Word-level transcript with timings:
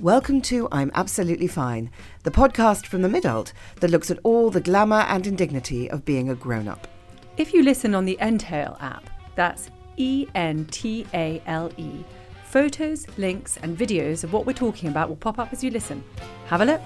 Welcome 0.00 0.40
to 0.42 0.66
I'm 0.72 0.90
Absolutely 0.94 1.46
Fine, 1.46 1.90
the 2.22 2.30
podcast 2.30 2.86
from 2.86 3.02
the 3.02 3.08
midult 3.08 3.52
that 3.80 3.90
looks 3.90 4.10
at 4.10 4.18
all 4.22 4.48
the 4.48 4.58
glamour 4.58 5.00
and 5.00 5.26
indignity 5.26 5.90
of 5.90 6.06
being 6.06 6.30
a 6.30 6.34
grown 6.34 6.68
up. 6.68 6.88
If 7.36 7.52
you 7.52 7.62
listen 7.62 7.94
on 7.94 8.06
the 8.06 8.16
Entale 8.18 8.78
app, 8.80 9.10
that's 9.34 9.68
E 9.98 10.26
N 10.34 10.64
T 10.70 11.06
A 11.12 11.42
L 11.44 11.70
E, 11.76 12.02
photos, 12.44 13.06
links, 13.18 13.58
and 13.58 13.76
videos 13.76 14.24
of 14.24 14.32
what 14.32 14.46
we're 14.46 14.54
talking 14.54 14.88
about 14.88 15.10
will 15.10 15.16
pop 15.16 15.38
up 15.38 15.52
as 15.52 15.62
you 15.62 15.70
listen. 15.70 16.02
Have 16.46 16.62
a 16.62 16.64
look. 16.64 16.80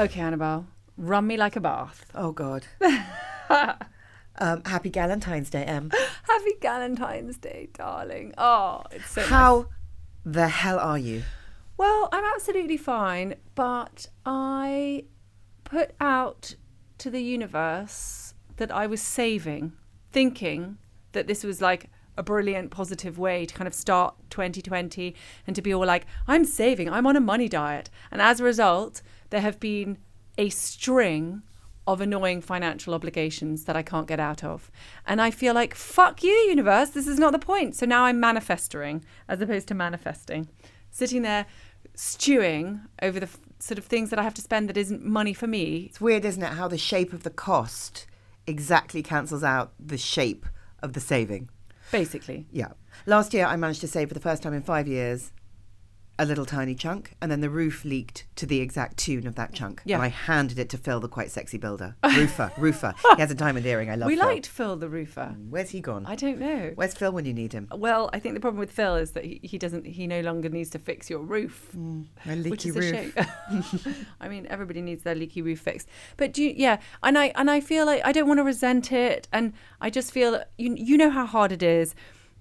Okay, 0.00 0.20
Annabelle, 0.20 0.66
run 0.96 1.24
me 1.24 1.36
like 1.36 1.54
a 1.54 1.60
bath. 1.60 2.04
Oh, 2.16 2.32
God. 2.32 2.66
um, 4.40 4.64
happy 4.64 4.90
Galentine's 4.90 5.50
Day, 5.50 5.62
Em. 5.62 5.88
Happy 6.24 6.54
Valentine's 6.60 7.38
Day, 7.38 7.68
darling. 7.74 8.34
Oh, 8.36 8.82
it's 8.90 9.12
so 9.12 9.20
nice. 9.20 9.30
How 9.30 9.68
the 10.26 10.48
hell 10.48 10.80
are 10.80 10.98
you? 10.98 11.22
Well, 11.76 12.08
I'm 12.10 12.24
absolutely 12.34 12.76
fine, 12.76 13.36
but 13.54 14.08
I 14.26 15.04
put 15.62 15.92
out 16.00 16.56
to 16.98 17.10
the 17.10 17.22
universe 17.22 18.34
that 18.56 18.72
I 18.72 18.88
was 18.88 19.00
saving, 19.00 19.72
thinking 20.10 20.78
that 21.12 21.28
this 21.28 21.44
was 21.44 21.62
like 21.62 21.90
a 22.16 22.24
brilliant 22.24 22.72
positive 22.72 23.18
way 23.18 23.46
to 23.46 23.54
kind 23.54 23.68
of 23.68 23.74
start 23.74 24.16
2020 24.30 25.14
and 25.46 25.54
to 25.54 25.62
be 25.62 25.72
all 25.72 25.86
like, 25.86 26.06
I'm 26.26 26.44
saving, 26.44 26.90
I'm 26.90 27.06
on 27.06 27.14
a 27.14 27.20
money 27.20 27.48
diet. 27.48 27.88
And 28.10 28.20
as 28.20 28.40
a 28.40 28.44
result, 28.44 29.02
there 29.30 29.42
have 29.42 29.60
been 29.60 29.98
a 30.38 30.48
string 30.48 31.42
of 31.86 32.00
annoying 32.00 32.40
financial 32.40 32.94
obligations 32.94 33.64
that 33.64 33.76
I 33.76 33.82
can't 33.82 34.08
get 34.08 34.18
out 34.18 34.42
of. 34.42 34.70
And 35.06 35.20
I 35.20 35.30
feel 35.30 35.54
like, 35.54 35.74
fuck 35.74 36.22
you, 36.22 36.30
universe, 36.30 36.90
this 36.90 37.06
is 37.06 37.18
not 37.18 37.32
the 37.32 37.38
point. 37.38 37.76
So 37.76 37.86
now 37.86 38.04
I'm 38.04 38.18
manifesting 38.18 39.04
as 39.28 39.40
opposed 39.40 39.68
to 39.68 39.74
manifesting, 39.74 40.48
sitting 40.90 41.22
there 41.22 41.46
stewing 41.94 42.80
over 43.00 43.20
the 43.20 43.26
f- 43.26 43.38
sort 43.58 43.78
of 43.78 43.84
things 43.84 44.10
that 44.10 44.18
I 44.18 44.22
have 44.22 44.34
to 44.34 44.42
spend 44.42 44.68
that 44.68 44.76
isn't 44.76 45.04
money 45.04 45.32
for 45.32 45.46
me. 45.46 45.86
It's 45.88 46.00
weird, 46.00 46.24
isn't 46.24 46.42
it, 46.42 46.54
how 46.54 46.68
the 46.68 46.78
shape 46.78 47.12
of 47.12 47.22
the 47.22 47.30
cost 47.30 48.06
exactly 48.46 49.02
cancels 49.02 49.44
out 49.44 49.72
the 49.78 49.98
shape 49.98 50.46
of 50.82 50.92
the 50.92 51.00
saving. 51.00 51.48
Basically. 51.92 52.46
Yeah. 52.50 52.72
Last 53.06 53.32
year, 53.32 53.46
I 53.46 53.56
managed 53.56 53.80
to 53.82 53.88
save 53.88 54.08
for 54.08 54.14
the 54.14 54.20
first 54.20 54.42
time 54.42 54.54
in 54.54 54.62
five 54.62 54.88
years 54.88 55.32
a 56.18 56.24
little 56.24 56.46
tiny 56.46 56.74
chunk, 56.74 57.14
and 57.20 57.30
then 57.30 57.40
the 57.40 57.50
roof 57.50 57.84
leaked 57.84 58.26
to 58.36 58.46
the 58.46 58.60
exact 58.60 58.96
tune 58.96 59.26
of 59.26 59.34
that 59.34 59.52
chunk. 59.52 59.82
Yeah. 59.84 59.96
And 59.96 60.04
I 60.04 60.08
handed 60.08 60.58
it 60.58 60.68
to 60.70 60.78
Phil, 60.78 61.00
the 61.00 61.08
quite 61.08 61.30
sexy 61.30 61.58
builder. 61.58 61.96
Roofer, 62.04 62.52
roofer. 62.56 62.94
He 63.16 63.20
has 63.22 63.30
a 63.30 63.34
diamond 63.34 63.64
earring. 63.66 63.90
I 63.90 63.94
love 63.94 64.08
we 64.08 64.16
Phil. 64.16 64.26
liked 64.26 64.46
Phil 64.46 64.76
the 64.76 64.88
roofer. 64.88 65.34
Mm, 65.36 65.48
where's 65.50 65.70
he 65.70 65.80
gone? 65.80 66.04
I 66.06 66.14
don't 66.14 66.38
know. 66.38 66.72
Where's 66.74 66.94
Phil 66.94 67.12
when 67.12 67.24
you 67.24 67.32
need 67.34 67.52
him? 67.52 67.68
Well, 67.72 68.10
I 68.12 68.18
think 68.18 68.34
the 68.34 68.40
problem 68.40 68.58
with 68.60 68.70
Phil 68.70 68.96
is 68.96 69.12
that 69.12 69.24
he, 69.24 69.40
he 69.42 69.58
doesn't. 69.58 69.86
He 69.86 70.06
no 70.06 70.20
longer 70.20 70.48
needs 70.48 70.70
to 70.70 70.78
fix 70.78 71.08
your 71.08 71.20
roof, 71.20 71.70
mm, 71.76 72.06
My 72.24 72.34
leaky 72.34 72.50
which 72.50 72.66
is 72.66 72.76
roof. 72.76 73.16
a 73.16 73.24
shame. 73.24 74.06
I 74.20 74.28
mean, 74.28 74.46
everybody 74.50 74.82
needs 74.82 75.02
their 75.02 75.14
leaky 75.14 75.42
roof 75.42 75.60
fixed. 75.60 75.88
But 76.16 76.32
do 76.32 76.42
you, 76.42 76.52
yeah, 76.56 76.78
and 77.02 77.16
I 77.18 77.26
and 77.34 77.50
I 77.50 77.60
feel 77.60 77.86
like 77.86 78.02
I 78.04 78.12
don't 78.12 78.26
want 78.28 78.38
to 78.38 78.44
resent 78.44 78.92
it, 78.92 79.28
and 79.32 79.52
I 79.80 79.90
just 79.90 80.12
feel 80.12 80.42
you 80.58 80.74
you 80.76 80.96
know 80.96 81.10
how 81.10 81.26
hard 81.26 81.52
it 81.52 81.62
is 81.62 81.94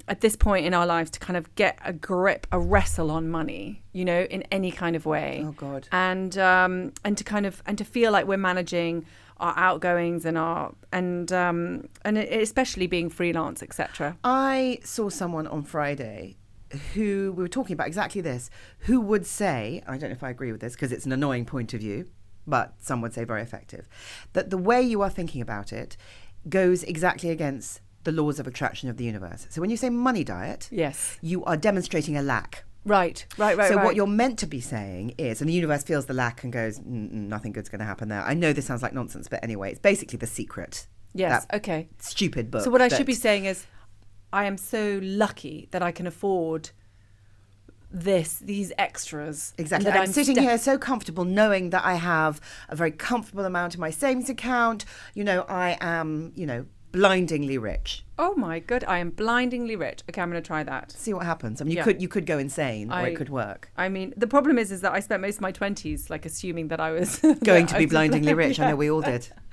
at 0.07 0.21
this 0.21 0.35
point 0.35 0.65
in 0.65 0.73
our 0.73 0.85
lives 0.85 1.09
to 1.11 1.19
kind 1.19 1.37
of 1.37 1.53
get 1.55 1.79
a 1.83 1.91
grip, 1.91 2.45
a 2.51 2.59
wrestle 2.59 3.09
on 3.09 3.29
money, 3.29 3.81
you 3.91 4.05
know, 4.05 4.23
in 4.23 4.43
any 4.51 4.71
kind 4.71 4.95
of 4.95 5.05
way. 5.05 5.43
Oh, 5.45 5.51
God. 5.51 5.87
And 5.91 6.37
um 6.37 6.93
and 7.03 7.17
to 7.17 7.23
kind 7.23 7.45
of 7.45 7.63
and 7.65 7.77
to 7.77 7.85
feel 7.85 8.11
like 8.11 8.27
we're 8.27 8.37
managing 8.37 9.05
our 9.37 9.53
outgoings 9.57 10.25
and 10.25 10.37
our 10.37 10.73
and 10.91 11.31
um 11.33 11.89
and 12.03 12.17
especially 12.17 12.87
being 12.87 13.09
freelance, 13.09 13.63
etc. 13.63 14.17
I 14.23 14.79
saw 14.83 15.09
someone 15.09 15.47
on 15.47 15.63
Friday 15.63 16.37
who 16.93 17.33
we 17.35 17.43
were 17.43 17.49
talking 17.49 17.73
about 17.73 17.87
exactly 17.87 18.21
this, 18.21 18.49
who 18.79 18.99
would 18.99 19.25
say, 19.25 19.81
I 19.87 19.97
don't 19.97 20.09
know 20.09 20.15
if 20.15 20.23
I 20.23 20.29
agree 20.29 20.51
with 20.51 20.61
this 20.61 20.73
because 20.73 20.91
it's 20.91 21.05
an 21.05 21.11
annoying 21.11 21.45
point 21.45 21.73
of 21.73 21.79
view, 21.79 22.07
but 22.45 22.73
some 22.79 23.01
would 23.01 23.13
say 23.13 23.23
very 23.23 23.41
effective, 23.41 23.87
that 24.33 24.49
the 24.49 24.57
way 24.57 24.81
you 24.81 25.01
are 25.01 25.09
thinking 25.09 25.41
about 25.41 25.71
it 25.71 25.95
goes 26.49 26.83
exactly 26.83 27.29
against 27.29 27.81
the 28.05 28.11
laws 28.11 28.39
of 28.39 28.47
attraction 28.47 28.89
of 28.89 28.97
the 28.97 29.03
universe. 29.03 29.45
So 29.49 29.61
when 29.61 29.69
you 29.69 29.77
say 29.77 29.89
money 29.89 30.23
diet, 30.23 30.69
Yes. 30.71 31.17
you 31.21 31.43
are 31.45 31.57
demonstrating 31.57 32.15
a 32.17 32.21
lack. 32.21 32.63
Right, 32.85 33.25
right, 33.37 33.57
right. 33.57 33.67
so 33.67 33.75
right. 33.77 33.83
what 33.83 33.95
you're 33.95 34.05
meant 34.05 34.37
to 34.39 34.45
be 34.45 34.61
saying 34.61 35.15
is, 35.17 35.41
and 35.41 35.49
the 35.49 35.53
universe 35.53 35.83
feels 35.83 36.05
the 36.05 36.13
lack 36.13 36.43
and 36.43 36.53
goes, 36.53 36.79
"Mm, 36.79 37.11
mm, 37.11 37.13
nothing 37.27 37.51
good's 37.51 37.67
going 37.67 37.79
to 37.79 37.85
happen 37.85 38.09
there. 38.09 38.21
I 38.21 38.35
know 38.35 38.53
this 38.53 38.67
sounds 38.67 38.83
like 38.83 38.93
nonsense, 38.93 39.27
but 39.27 39.43
anyway, 39.43 39.71
it's 39.71 39.79
basically 39.79 40.17
the 40.17 40.27
secret. 40.27 40.85
Yes, 41.13 41.47
okay. 41.51 41.87
Stupid 41.97 42.51
book. 42.51 42.63
So 42.63 42.69
what 42.69 42.81
I 42.83 42.89
should 42.89 43.07
be 43.07 43.15
saying 43.15 43.45
is, 43.45 43.65
I 44.31 44.45
am 44.45 44.57
so 44.57 44.99
lucky 45.01 45.67
that 45.71 45.81
I 45.81 45.91
can 45.91 46.05
afford 46.05 46.69
this, 47.89 48.39
these 48.39 48.71
extras. 48.77 49.53
Exactly. 49.57 49.89
That 49.89 49.99
I'm, 49.99 50.11
sitting 50.11 50.35
ste- 50.35 50.41
here 50.41 50.57
so 50.57 50.77
comfortable 50.77 51.23
knowing 51.23 51.69
that 51.69 51.85
I 51.85 51.95
have 51.95 52.41
a 52.69 52.75
very 52.75 52.91
comfortable 52.91 53.45
amount 53.45 53.73
in 53.73 53.79
my 53.79 53.89
savings 53.89 54.29
account. 54.29 54.85
You 55.13 55.23
know, 55.23 55.41
I 55.47 55.77
am, 55.79 56.33
you 56.35 56.45
know, 56.45 56.65
blindingly 56.95 57.57
rich. 57.57 58.03
Oh 58.17 58.33
my 58.35 58.59
god, 58.59 58.85
I 58.87 58.99
am 58.99 59.09
blindingly 59.09 59.75
rich. 59.75 60.01
Okay, 60.09 60.21
I'm 60.21 60.31
going 60.31 60.41
to 60.41 60.47
try 60.47 60.63
that. 60.63 60.89
See 60.93 61.13
what 61.13 61.25
happens. 61.25 61.59
I 61.59 61.65
mean, 61.65 61.71
you 61.73 61.77
Yeah. 61.79 61.83
could 61.83 62.01
you 62.01 62.07
could 62.07 62.25
go 62.25 62.37
insane 62.37 62.89
or 62.91 63.05
it 63.05 63.15
could 63.17 63.27
work. 63.29 63.69
I 63.75 63.89
mean, 63.89 64.13
the 64.15 64.27
problem 64.27 64.57
is, 64.57 64.71
is 64.71 64.79
that 64.81 64.93
I 64.93 65.01
spent 65.01 65.21
most 65.21 65.35
of 65.35 65.41
my 65.41 65.51
twenties 65.51 66.09
like 66.09 66.25
assuming 66.25 66.69
that 66.69 66.79
I 66.79 66.91
was 66.91 67.19
Going 67.43 67.67
to 67.67 67.77
be 67.77 67.85
blindingly 67.95 68.33
blind- 68.33 68.49
rich. 68.49 68.59
I 68.61 68.69
know 68.69 68.77
we 68.77 68.89
all 68.89 69.01
did. 69.01 69.27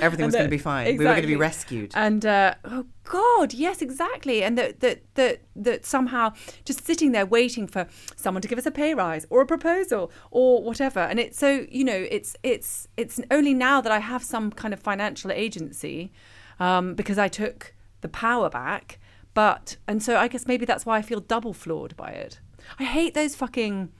Everything 0.00 0.26
was 0.26 0.34
going 0.36 0.46
to 0.46 0.56
be 0.58 0.58
fine. 0.58 0.96
We 0.96 0.98
were 1.04 1.10
going 1.18 1.22
to 1.22 1.26
be 1.26 1.34
rescued. 1.50 1.90
And 1.96 2.24
uh, 2.24 2.54
oh 2.64 2.86
god, 3.04 3.52
yes, 3.52 3.82
exactly. 3.82 4.44
And 4.44 4.56
that 4.56 4.78
that 4.80 4.98
that 5.16 5.40
that 5.56 5.84
somehow 5.84 6.32
just 6.64 6.86
sitting 6.86 7.10
there 7.10 7.26
waiting 7.26 7.66
for 7.66 7.88
someone 8.14 8.42
to 8.42 8.48
give 8.48 8.58
us 8.58 8.66
a 8.66 8.70
pay 8.70 8.94
rise 8.94 9.26
or 9.30 9.40
a 9.42 9.46
proposal 9.46 10.12
or 10.30 10.62
whatever. 10.62 11.00
And 11.00 11.18
it's 11.18 11.38
so 11.38 11.66
you 11.68 11.84
know, 11.84 12.06
it's 12.16 12.36
it's 12.44 12.86
it's 12.96 13.20
only 13.32 13.54
now 13.54 13.80
that 13.80 13.90
I 13.90 13.98
have 13.98 14.22
some 14.22 14.52
kind 14.52 14.72
of 14.72 14.78
financial 14.80 15.32
agency 15.32 16.12
um, 16.60 16.94
because 16.94 17.18
I 17.18 17.28
took 17.28 17.74
the 18.00 18.08
power 18.08 18.48
back. 18.50 18.98
But 19.34 19.76
and 19.86 20.02
so 20.02 20.16
I 20.16 20.28
guess 20.28 20.46
maybe 20.46 20.64
that's 20.64 20.86
why 20.86 20.96
I 20.98 21.02
feel 21.02 21.20
double 21.20 21.52
flawed 21.52 21.96
by 21.96 22.10
it. 22.10 22.40
I 22.78 22.84
hate 22.84 23.14
those 23.14 23.34
fucking 23.34 23.90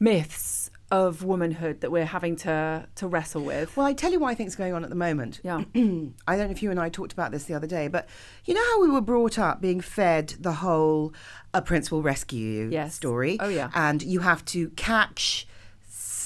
myths 0.00 0.70
of 0.90 1.24
womanhood 1.24 1.80
that 1.80 1.90
we're 1.90 2.04
having 2.04 2.36
to 2.36 2.86
to 2.96 3.06
wrestle 3.06 3.42
with. 3.42 3.76
Well, 3.76 3.86
I 3.86 3.94
tell 3.94 4.12
you 4.12 4.18
what 4.20 4.28
I 4.28 4.34
think 4.34 4.48
is 4.48 4.56
going 4.56 4.74
on 4.74 4.84
at 4.84 4.90
the 4.90 4.96
moment. 4.96 5.40
Yeah. 5.42 5.58
I 5.74 5.76
don't 5.76 6.12
know 6.26 6.50
if 6.50 6.62
you 6.62 6.70
and 6.70 6.78
I 6.78 6.88
talked 6.90 7.12
about 7.12 7.30
this 7.30 7.44
the 7.44 7.54
other 7.54 7.66
day, 7.66 7.88
but 7.88 8.08
you 8.44 8.52
know 8.54 8.64
how 8.64 8.82
we 8.82 8.90
were 8.90 9.00
brought 9.00 9.38
up 9.38 9.60
being 9.60 9.80
fed 9.80 10.34
the 10.40 10.52
whole 10.54 11.14
"a 11.54 11.62
prince 11.62 11.90
will 11.90 12.02
rescue 12.02 12.40
you" 12.46 12.68
Yes. 12.70 12.94
story. 12.94 13.38
Oh, 13.40 13.48
yeah. 13.48 13.70
and 13.74 14.02
you 14.02 14.20
have 14.20 14.44
to 14.46 14.68
catch 14.70 15.46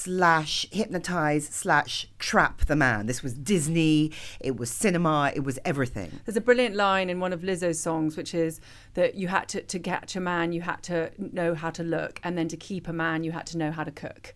slash 0.07 0.65
hypnotize 0.71 1.45
slash 1.47 2.07
trap 2.17 2.61
the 2.67 2.77
man. 2.77 3.07
This 3.07 3.21
was 3.21 3.33
Disney. 3.33 4.13
It 4.39 4.55
was 4.55 4.71
cinema. 4.71 5.33
It 5.35 5.41
was 5.41 5.59
everything. 5.65 6.21
There's 6.23 6.37
a 6.37 6.41
brilliant 6.41 6.75
line 6.75 7.09
in 7.09 7.19
one 7.19 7.33
of 7.33 7.41
Lizzo's 7.41 7.77
songs, 7.77 8.15
which 8.15 8.33
is 8.33 8.61
that 8.93 9.15
you 9.15 9.27
had 9.27 9.49
to, 9.49 9.61
to 9.63 9.79
catch 9.79 10.15
a 10.15 10.21
man, 10.21 10.53
you 10.53 10.61
had 10.61 10.81
to 10.83 11.11
know 11.17 11.55
how 11.55 11.71
to 11.71 11.83
look, 11.83 12.21
and 12.23 12.37
then 12.37 12.47
to 12.47 12.55
keep 12.55 12.87
a 12.87 12.93
man, 12.93 13.25
you 13.25 13.33
had 13.33 13.45
to 13.47 13.57
know 13.57 13.69
how 13.69 13.83
to 13.83 13.91
cook. 13.91 14.33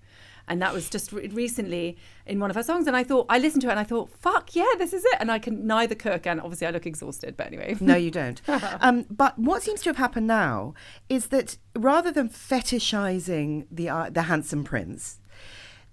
And 0.52 0.62
that 0.62 0.74
was 0.74 0.90
just 0.90 1.14
re- 1.14 1.30
recently 1.30 1.98
in 2.26 2.42
one 2.42 2.50
of 2.50 2.58
her 2.58 2.62
songs. 2.62 2.86
And 2.86 2.94
I 2.94 3.06
thought, 3.06 3.26
I 3.30 3.40
listened 3.40 3.62
to 3.62 3.70
it 3.70 3.72
and 3.72 3.80
I 3.80 3.86
thought, 3.86 4.10
fuck 4.10 4.54
yeah, 4.54 4.68
this 4.78 4.92
is 4.92 5.06
it. 5.06 5.16
And 5.22 5.32
I 5.32 5.40
can 5.40 5.66
neither 5.66 5.96
cook 5.96 6.28
and 6.28 6.42
obviously 6.42 6.68
I 6.68 6.72
look 6.72 6.86
exhausted, 6.86 7.38
but 7.38 7.48
anyway. 7.48 7.78
No, 7.80 7.96
you 7.96 8.12
don't. 8.12 8.42
um, 8.82 9.06
but 9.10 9.40
what 9.40 9.64
seems 9.64 9.82
to 9.84 9.90
have 9.90 9.96
happened 9.96 10.28
now 10.28 10.74
is 11.08 11.28
that 11.28 11.56
rather 11.74 12.12
than 12.12 12.28
fetishizing 12.28 13.66
the 13.72 13.88
uh, 13.88 14.10
the 14.10 14.24
handsome 14.24 14.66
prince, 14.66 15.22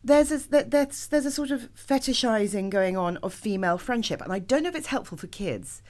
there's 0.02 0.32
a, 0.32 0.38
there's 0.48 1.06
there's 1.06 1.26
a 1.26 1.30
sort 1.30 1.52
of 1.52 1.72
fetishizing 1.76 2.69
going 2.69 2.96
on 2.96 3.19
of 3.19 3.32
female 3.32 3.78
friendship, 3.78 4.20
and 4.20 4.32
I 4.32 4.40
don't 4.40 4.64
know 4.64 4.70
if 4.70 4.75
it's 4.75 4.88
helpful 4.88 5.19
for 5.19 5.28
kids 5.28 5.82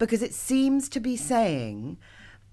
because 0.00 0.20
it 0.20 0.34
seems 0.34 0.88
to 0.88 0.98
be 0.98 1.16
saying 1.16 1.98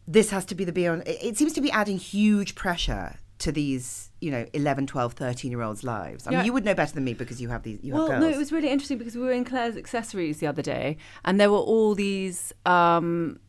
this 0.08 0.30
has 0.30 0.46
to 0.46 0.56
be 0.56 0.66
the 0.66 0.72
be 0.72 0.88
on. 0.88 1.02
It 1.02 1.18
it 1.22 1.38
seems 1.38 1.54
to 1.54 1.62
be 1.62 1.72
adding 1.72 1.98
huge 1.98 2.54
pressure 2.54 3.18
to 3.44 3.52
these 3.52 4.10
you 4.22 4.32
know 4.32 4.46
11 4.54 4.88
12 4.88 5.14
13 5.14 5.52
year 5.52 5.62
olds 5.62 5.84
lives 5.84 6.26
i 6.28 6.32
mean 6.32 6.46
you 6.46 6.54
would 6.54 6.64
know 6.64 6.74
better 6.74 6.94
than 6.94 7.04
me 7.04 7.14
because 7.14 7.42
you 7.42 7.50
have 7.50 7.64
these 7.64 7.78
you 7.84 7.92
have 7.92 8.04
Well, 8.04 8.08
girls 8.08 8.22
no, 8.22 8.30
it 8.30 8.38
was 8.38 8.54
really 8.54 8.70
interesting 8.70 8.98
because 8.98 9.16
we 9.18 9.22
were 9.22 9.34
in 9.34 9.44
Claire's 9.44 9.76
accessories 9.76 10.38
the 10.38 10.48
other 10.48 10.62
day, 10.62 10.96
and 11.26 11.40
there 11.42 11.52
were 11.52 11.66
all 11.74 11.94
these. 11.94 12.54
Um, 12.66 13.40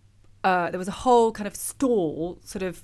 uh, 0.43 0.71
there 0.71 0.79
was 0.79 0.89
a 0.89 0.99
whole 1.07 1.31
kind 1.31 1.47
of 1.47 1.55
stall, 1.55 2.41
sort 2.43 2.63
of. 2.63 2.83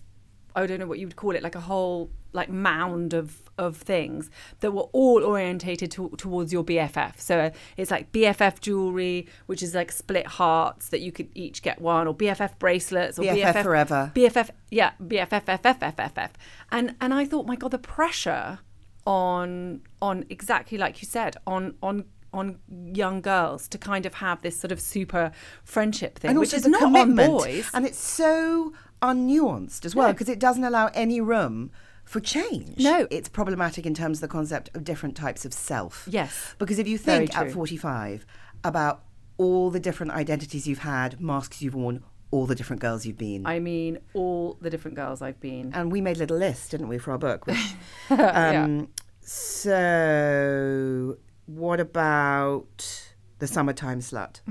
I 0.54 0.66
don't 0.66 0.78
know 0.78 0.86
what 0.86 1.00
you 1.00 1.06
would 1.08 1.16
call 1.16 1.34
it, 1.34 1.42
like 1.42 1.56
a 1.56 1.60
whole 1.60 2.10
like 2.32 2.48
mound 2.48 3.14
of 3.14 3.50
of 3.58 3.76
things 3.76 4.30
that 4.60 4.72
were 4.72 4.88
all 4.92 5.22
orientated 5.22 5.90
to, 5.90 6.08
towards 6.16 6.50
your 6.50 6.64
BFF. 6.64 7.20
So 7.20 7.38
uh, 7.38 7.50
it's 7.76 7.90
like 7.90 8.10
BFF 8.10 8.60
jewelry, 8.60 9.26
which 9.46 9.62
is 9.62 9.74
like 9.74 9.92
split 9.92 10.26
hearts 10.26 10.88
that 10.88 11.00
you 11.00 11.12
could 11.12 11.28
each 11.34 11.62
get 11.62 11.80
one, 11.80 12.08
or 12.08 12.14
BFF 12.14 12.58
bracelets, 12.58 13.18
or 13.18 13.22
BFF 13.22 13.52
BFF 13.52 13.62
forever. 13.62 14.12
BFF, 14.14 14.50
yeah, 14.70 14.92
BFFFFFFF. 15.02 16.30
And 16.72 16.96
and 17.00 17.12
I 17.12 17.26
thought, 17.26 17.46
my 17.46 17.56
God, 17.56 17.70
the 17.70 17.78
pressure 17.78 18.60
on 19.06 19.82
on 20.00 20.24
exactly 20.30 20.78
like 20.78 21.02
you 21.02 21.06
said, 21.06 21.36
on 21.46 21.74
on 21.82 22.04
on 22.32 22.58
young 22.68 23.20
girls 23.20 23.68
to 23.68 23.76
kind 23.76 24.06
of 24.06 24.14
have 24.14 24.40
this 24.42 24.58
sort 24.58 24.72
of 24.72 24.80
super 24.80 25.32
friendship 25.64 26.18
thing, 26.18 26.30
and 26.30 26.38
which 26.38 26.54
is 26.54 26.66
not 26.66 26.80
commitment. 26.80 27.28
on 27.28 27.38
boys. 27.38 27.70
And 27.74 27.86
it's 27.86 27.98
so 27.98 28.72
unnuanced 29.02 29.84
as 29.84 29.94
well 29.94 30.12
because 30.12 30.28
it 30.28 30.38
doesn't 30.38 30.64
allow 30.64 30.90
any 30.94 31.20
room 31.20 31.70
for 32.10 32.18
change. 32.20 32.78
No. 32.78 33.06
It's 33.10 33.28
problematic 33.28 33.86
in 33.86 33.94
terms 33.94 34.18
of 34.18 34.22
the 34.22 34.28
concept 34.28 34.68
of 34.74 34.82
different 34.82 35.16
types 35.16 35.44
of 35.44 35.52
self. 35.54 36.08
Yes. 36.10 36.54
Because 36.58 36.78
if 36.80 36.88
you 36.88 36.98
think 36.98 37.36
at 37.36 37.52
45 37.52 38.26
about 38.64 39.04
all 39.38 39.70
the 39.70 39.78
different 39.78 40.10
identities 40.12 40.66
you've 40.66 40.80
had, 40.80 41.20
masks 41.20 41.62
you've 41.62 41.74
worn, 41.74 42.02
all 42.32 42.46
the 42.46 42.54
different 42.56 42.82
girls 42.82 43.06
you've 43.06 43.16
been. 43.16 43.46
I 43.46 43.60
mean, 43.60 43.98
all 44.12 44.56
the 44.60 44.70
different 44.70 44.96
girls 44.96 45.22
I've 45.22 45.38
been. 45.40 45.72
and 45.72 45.92
we 45.92 46.00
made 46.00 46.16
a 46.16 46.20
little 46.20 46.36
list, 46.36 46.72
didn't 46.72 46.88
we, 46.88 46.98
for 46.98 47.12
our 47.12 47.18
book? 47.18 47.46
Which, 47.46 47.74
Yeah. 48.10 48.64
um, 48.64 48.88
So, 49.20 51.16
what 51.46 51.78
about 51.80 53.10
the 53.38 53.46
summertime 53.46 54.00
slut? 54.00 54.40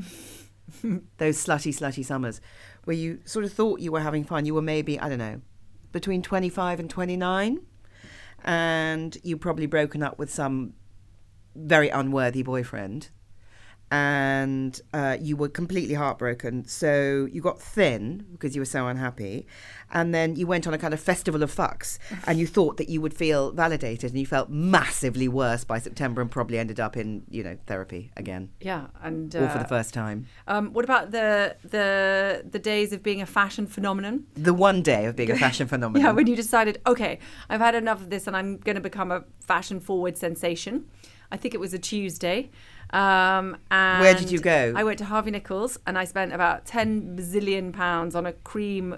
Those 1.17 1.37
slutty, 1.45 1.73
slutty 1.77 2.05
summers 2.05 2.39
where 2.85 2.95
you 2.95 3.19
sort 3.25 3.43
of 3.45 3.51
thought 3.51 3.79
you 3.81 3.91
were 3.91 3.99
having 3.99 4.23
fun. 4.23 4.45
You 4.45 4.53
were 4.55 4.61
maybe, 4.61 4.97
I 4.99 5.09
don't 5.09 5.17
know, 5.19 5.41
between 5.91 6.21
25 6.21 6.79
and 6.79 6.89
29, 6.89 7.59
and 8.43 9.17
you've 9.23 9.39
probably 9.39 9.65
broken 9.65 10.03
up 10.03 10.17
with 10.19 10.29
some 10.31 10.73
very 11.55 11.89
unworthy 11.89 12.43
boyfriend. 12.43 13.09
And 13.91 14.79
uh, 14.93 15.17
you 15.19 15.35
were 15.35 15.49
completely 15.49 15.95
heartbroken. 15.95 16.65
So 16.67 17.27
you 17.31 17.41
got 17.41 17.59
thin 17.59 18.25
because 18.31 18.55
you 18.55 18.61
were 18.61 18.65
so 18.65 18.87
unhappy. 18.87 19.47
And 19.91 20.13
then 20.13 20.35
you 20.35 20.45
went 20.45 20.67
on 20.67 20.73
a 20.75 20.77
kind 20.77 20.93
of 20.93 20.99
festival 20.99 21.41
of 21.41 21.53
fucks 21.53 21.97
and 22.27 22.37
you 22.37 22.45
thought 22.45 22.77
that 22.77 22.89
you 22.89 23.01
would 23.01 23.13
feel 23.15 23.51
validated 23.51 24.11
and 24.11 24.19
you 24.19 24.27
felt 24.27 24.49
massively 24.51 25.27
worse 25.27 25.63
by 25.63 25.79
September 25.79 26.21
and 26.21 26.29
probably 26.29 26.59
ended 26.59 26.79
up 26.79 26.95
in, 26.95 27.23
you 27.31 27.43
know, 27.43 27.57
therapy 27.65 28.11
again. 28.15 28.51
Yeah, 28.61 28.87
and 29.01 29.35
All 29.35 29.47
for 29.47 29.57
uh, 29.57 29.63
the 29.63 29.67
first 29.67 29.93
time. 29.93 30.27
um, 30.47 30.71
what 30.73 30.85
about 30.85 31.09
the 31.09 31.55
the 31.63 32.43
the 32.49 32.59
days 32.59 32.93
of 32.93 33.01
being 33.01 33.21
a 33.21 33.25
fashion 33.25 33.65
phenomenon? 33.65 34.25
The 34.35 34.53
one 34.53 34.83
day 34.83 35.05
of 35.05 35.15
being 35.15 35.31
a 35.31 35.35
fashion 35.37 35.67
phenomenon. 35.73 36.05
Yeah, 36.05 36.11
when 36.11 36.27
you 36.27 36.35
decided, 36.35 36.79
okay, 36.85 37.17
I've 37.49 37.61
had 37.61 37.73
enough 37.73 38.01
of 38.01 38.11
this, 38.11 38.27
and 38.27 38.37
I'm 38.37 38.57
going 38.57 38.75
to 38.75 38.81
become 38.81 39.11
a 39.11 39.23
fashion 39.39 39.79
forward 39.79 40.17
sensation. 40.17 40.85
I 41.31 41.37
think 41.37 41.53
it 41.53 41.59
was 41.59 41.73
a 41.73 41.79
Tuesday. 41.79 42.49
Um, 42.91 43.57
and 43.71 44.01
Where 44.01 44.15
did 44.15 44.31
you 44.31 44.39
go? 44.39 44.73
I 44.75 44.83
went 44.83 44.97
to 44.99 45.05
Harvey 45.05 45.31
Nichols, 45.31 45.77
and 45.85 45.97
I 45.97 46.05
spent 46.05 46.33
about 46.33 46.65
ten 46.65 47.15
bazillion 47.17 47.71
pounds 47.73 48.15
on 48.15 48.25
a 48.25 48.33
cream, 48.33 48.95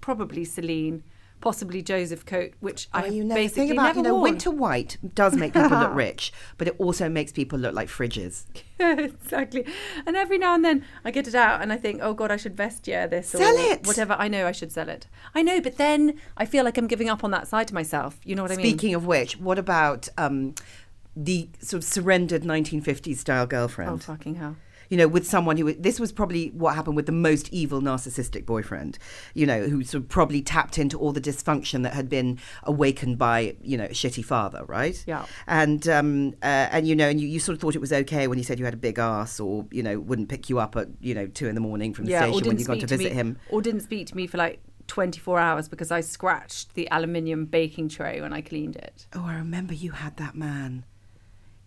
probably 0.00 0.44
Celine, 0.44 1.02
possibly 1.40 1.80
Joseph 1.82 2.24
coat, 2.26 2.52
which 2.60 2.88
I 2.92 3.00
Oh, 3.00 3.04
have 3.06 3.14
you 3.14 3.24
know, 3.24 3.34
basically 3.34 3.68
thing 3.68 3.72
about 3.72 3.84
never 3.88 3.98
you 3.98 4.02
know 4.04 4.14
worn. 4.14 4.22
winter 4.32 4.50
white 4.50 4.96
does 5.14 5.34
make 5.36 5.52
people 5.54 5.70
look 5.78 5.94
rich, 6.06 6.32
but 6.58 6.68
it 6.68 6.74
also 6.78 7.08
makes 7.08 7.32
people 7.32 7.58
look 7.58 7.74
like 7.74 7.88
fridges. 7.88 8.44
exactly. 8.80 9.64
And 10.06 10.16
every 10.16 10.38
now 10.38 10.54
and 10.54 10.64
then 10.64 10.84
I 11.04 11.10
get 11.10 11.28
it 11.28 11.34
out 11.34 11.60
and 11.62 11.72
I 11.72 11.76
think, 11.76 12.00
oh 12.02 12.12
God, 12.14 12.30
I 12.30 12.36
should 12.36 12.56
vestiaire 12.56 13.08
this 13.08 13.28
Sell 13.28 13.42
or 13.56 13.72
it! 13.72 13.86
whatever. 13.86 14.16
I 14.18 14.28
know 14.28 14.46
I 14.46 14.52
should 14.52 14.72
sell 14.72 14.88
it. 14.88 15.06
I 15.34 15.42
know, 15.42 15.60
but 15.60 15.76
then 15.76 16.18
I 16.36 16.44
feel 16.46 16.64
like 16.64 16.76
I'm 16.78 16.86
giving 16.86 17.08
up 17.08 17.22
on 17.24 17.30
that 17.32 17.46
side 17.48 17.68
to 17.68 17.74
myself. 17.74 18.18
You 18.24 18.34
know 18.34 18.42
what 18.42 18.52
I 18.52 18.56
mean? 18.56 18.66
Speaking 18.66 18.94
of 18.94 19.06
which, 19.06 19.38
what 19.38 19.58
about 19.58 20.08
um, 20.18 20.54
the 21.16 21.48
sort 21.60 21.82
of 21.82 21.88
surrendered 21.88 22.42
1950s 22.42 23.16
style 23.18 23.46
girlfriend? 23.46 23.90
Oh 23.90 23.98
fucking 23.98 24.36
hell. 24.36 24.56
you 24.88 24.96
know, 24.96 25.06
with 25.06 25.24
someone 25.26 25.56
who 25.56 25.72
this 25.74 26.00
was 26.00 26.10
probably 26.10 26.48
what 26.48 26.74
happened 26.74 26.96
with 26.96 27.06
the 27.06 27.12
most 27.12 27.48
evil 27.52 27.80
narcissistic 27.80 28.44
boyfriend, 28.44 28.98
you 29.34 29.46
know, 29.46 29.68
who 29.68 29.84
sort 29.84 30.02
of 30.02 30.08
probably 30.08 30.42
tapped 30.42 30.78
into 30.78 30.98
all 30.98 31.12
the 31.12 31.20
dysfunction 31.20 31.84
that 31.84 31.94
had 31.94 32.08
been 32.08 32.38
awakened 32.64 33.16
by, 33.16 33.54
you 33.62 33.76
know, 33.76 33.84
a 33.84 33.90
shitty 33.90 34.24
father, 34.24 34.64
right? 34.64 35.02
Yeah. 35.06 35.26
And 35.46 35.86
um 35.88 36.34
uh, 36.42 36.68
and 36.72 36.88
you 36.88 36.96
know, 36.96 37.08
and 37.08 37.20
you, 37.20 37.28
you 37.28 37.38
sort 37.38 37.54
of 37.54 37.60
thought 37.60 37.76
it 37.76 37.80
was 37.80 37.92
okay 37.92 38.26
when 38.26 38.36
he 38.38 38.42
said 38.44 38.58
you 38.58 38.64
had 38.64 38.74
a 38.74 38.78
big 38.78 38.98
ass 38.98 39.38
or 39.38 39.66
you 39.70 39.82
know 39.82 40.00
wouldn't 40.00 40.28
pick 40.28 40.50
you 40.50 40.58
up 40.58 40.74
at 40.76 40.88
you 41.00 41.14
know 41.14 41.26
two 41.28 41.46
in 41.46 41.54
the 41.54 41.60
morning 41.60 41.94
from 41.94 42.06
the 42.06 42.10
Yeah, 42.12 42.22
station 42.30 42.48
when 42.48 42.58
you 42.58 42.64
got 42.64 42.80
to 42.80 42.86
visit 42.88 43.10
me, 43.12 43.16
him. 43.16 43.38
or 43.50 43.62
didn't 43.62 43.82
speak 43.82 44.08
to 44.08 44.16
me 44.16 44.26
for 44.26 44.38
like 44.38 44.60
24 44.88 45.38
hours 45.38 45.68
because 45.68 45.92
I 45.92 46.00
scratched 46.00 46.74
the 46.74 46.88
aluminium 46.90 47.44
baking 47.46 47.90
tray 47.90 48.20
when 48.20 48.32
I 48.32 48.40
cleaned 48.40 48.74
it. 48.74 49.06
Oh, 49.14 49.24
I 49.24 49.34
remember 49.36 49.72
you 49.72 49.92
had 49.92 50.16
that 50.16 50.34
man. 50.34 50.84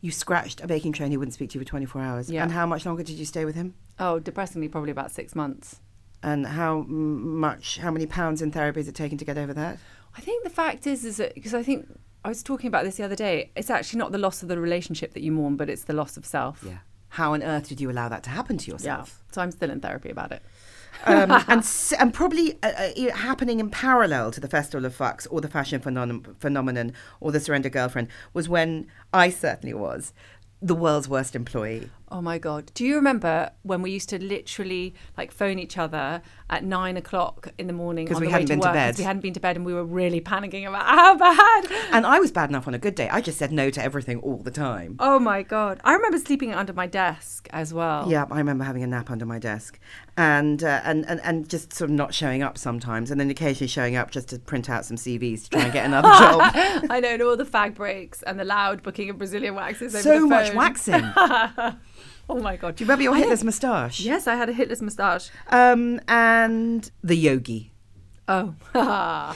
You 0.04 0.12
scratched 0.12 0.60
a 0.60 0.68
baking 0.68 0.92
tray 0.92 1.06
and 1.06 1.14
he 1.14 1.18
wouldn't 1.18 1.34
speak 1.34 1.52
to 1.52 1.54
you 1.58 1.64
for 1.64 1.70
24 1.70 2.02
hours. 2.02 2.30
Yeah. 2.30 2.44
And 2.44 2.52
how 2.52 2.66
much 2.66 2.86
longer 2.86 3.04
did 3.04 3.16
you 3.16 3.24
stay 3.24 3.46
with 3.46 3.56
him? 3.56 3.74
Oh, 3.98 4.20
depressingly, 4.20 4.68
probably 4.68 4.92
about 4.92 5.12
six 5.12 5.34
months. 5.34 5.80
And 6.22 6.46
how 6.46 6.82
much, 6.82 7.78
how 7.78 7.90
many 7.90 8.06
pounds 8.06 8.42
in 8.42 8.52
therapy 8.52 8.82
has 8.82 8.90
it 8.90 8.96
taken 8.96 9.18
to 9.18 9.24
get 9.24 9.38
over 9.38 9.54
that? 9.54 9.78
I 10.18 10.20
think 10.20 10.44
the 10.44 10.50
fact 10.50 10.86
is, 10.86 11.06
is 11.06 11.16
that 11.18 11.34
because 11.36 11.54
I 11.54 11.64
think 11.64 11.88
I 12.26 12.28
was 12.28 12.44
talking 12.44 12.68
about 12.68 12.84
this 12.84 12.98
the 12.98 13.04
other 13.04 13.16
day. 13.16 13.52
It's 13.56 13.70
actually 13.70 14.00
not 14.00 14.12
the 14.12 14.18
loss 14.18 14.44
of 14.44 14.50
the 14.50 14.60
relationship 14.60 15.14
that 15.14 15.24
you 15.24 15.32
mourn, 15.32 15.56
but 15.56 15.70
it's 15.70 15.86
the 15.86 15.94
loss 15.94 16.18
of 16.18 16.26
self. 16.26 16.66
Yeah. 16.68 16.80
How 17.10 17.34
on 17.34 17.42
earth 17.42 17.70
did 17.70 17.80
you 17.80 17.90
allow 17.90 18.10
that 18.10 18.24
to 18.24 18.30
happen 18.30 18.58
to 18.58 18.72
yourself? 18.72 18.86
Yeah. 18.86 18.98
yourself? 18.98 19.24
So 19.32 19.42
I'm 19.42 19.52
still 19.52 19.70
in 19.70 19.80
therapy 19.80 20.10
about 20.10 20.34
it. 20.34 20.42
Um, 21.06 21.32
and 21.48 21.66
and 22.00 22.14
probably 22.14 22.58
uh, 22.64 22.68
uh, 22.68 23.12
happening 23.16 23.60
in 23.60 23.70
parallel 23.70 24.32
to 24.32 24.40
the 24.40 24.48
Festival 24.48 24.86
of 24.86 24.98
Fucks 24.98 25.28
or 25.30 25.42
the 25.42 25.48
Fashion 25.50 25.82
phenom- 25.82 26.36
Phenomenon 26.40 26.94
or 27.20 27.32
the 27.32 27.40
Surrender 27.40 27.70
Girlfriend 27.70 28.08
was 28.34 28.50
when 28.50 28.88
I 29.14 29.30
certainly 29.30 29.74
was 29.74 30.14
the 30.62 30.76
world's 30.76 31.10
worst 31.10 31.36
employee. 31.36 31.90
Oh 32.16 32.22
my 32.22 32.38
god! 32.38 32.72
Do 32.76 32.86
you 32.86 32.96
remember 32.96 33.50
when 33.64 33.82
we 33.82 33.90
used 33.90 34.08
to 34.10 34.24
literally 34.24 34.94
like 35.18 35.32
phone 35.32 35.58
each 35.58 35.80
other 35.80 36.22
at 36.48 36.64
nine 36.64 36.96
o'clock 36.96 37.48
in 37.58 37.66
the 37.66 37.74
morning 37.74 38.06
'Cause 38.06 38.18
on 38.18 38.22
we 38.22 38.28
the 38.28 38.32
hadn't 38.34 38.44
way 38.44 38.46
to 38.46 38.54
been 38.54 38.62
to 38.62 38.68
work 38.68 38.74
bed. 38.76 38.92
'cause 38.94 39.00
we 39.00 39.04
hadn't 39.06 39.22
been 39.24 39.34
to 39.34 39.40
bed 39.40 39.56
and 39.56 39.66
we 39.66 39.74
were 39.74 39.84
really 39.84 40.22
panicking 40.22 40.68
about 40.68 40.86
how 40.86 41.16
bad. 41.18 41.66
And 41.92 42.06
I 42.06 42.20
was 42.20 42.32
bad 42.32 42.50
enough 42.52 42.68
on 42.68 42.76
a 42.76 42.78
good 42.78 42.94
day. 42.94 43.10
I 43.10 43.20
just 43.20 43.40
said 43.40 43.52
no 43.52 43.72
to 43.72 43.82
everything 43.84 44.20
all 44.20 44.38
the 44.38 44.52
time. 44.52 44.96
Oh 45.00 45.18
my 45.18 45.42
god! 45.42 45.80
I 45.84 45.94
remember 45.94 46.20
sleeping 46.20 46.54
under 46.54 46.72
my 46.72 46.86
desk 46.86 47.48
as 47.52 47.74
well. 47.74 48.06
Yeah, 48.08 48.26
I 48.30 48.38
remember 48.38 48.64
having 48.64 48.84
a 48.84 48.88
nap 48.88 49.10
under 49.10 49.26
my 49.26 49.40
desk, 49.40 49.80
and, 50.16 50.64
uh, 50.64 50.82
and 50.84 51.06
and 51.10 51.20
and 51.24 51.50
just 51.50 51.74
sort 51.74 51.90
of 51.90 51.96
not 51.96 52.14
showing 52.14 52.44
up 52.44 52.60
sometimes, 52.60 53.10
and 53.10 53.20
then 53.20 53.32
occasionally 53.32 53.68
showing 53.68 53.96
up 53.96 54.12
just 54.12 54.28
to 54.30 54.38
print 54.38 54.70
out 54.70 54.86
some 54.86 54.98
CVs 54.98 55.46
to 55.46 55.50
try 55.50 55.62
and 55.64 55.74
get 55.74 55.84
another 55.88 56.10
job. 56.20 56.52
I 56.92 57.00
know, 57.02 57.10
and 57.10 57.24
all 57.24 57.36
the 57.38 57.44
fag 57.44 57.74
breaks 57.74 58.22
and 58.22 58.40
the 58.40 58.46
loud 58.46 58.84
booking 58.84 59.10
of 59.10 59.18
Brazilian 59.18 59.56
waxes. 59.56 60.00
So 60.04 60.28
much 60.28 60.54
waxing. 60.54 61.04
Oh 62.30 62.40
my 62.40 62.56
god! 62.56 62.76
Do 62.76 62.84
you 62.84 62.88
remember 62.88 63.04
your 63.04 63.16
I. 63.16 63.20
Hitler's 63.20 63.44
moustache? 63.44 64.00
Yes, 64.00 64.28
I 64.28 64.36
had 64.36 64.50
a 64.50 64.54
Hitler's 64.54 64.82
moustache. 64.82 65.30
Um, 65.50 66.00
and 66.08 66.90
the 67.04 67.16
yogi. 67.16 67.72
Oh, 68.28 68.56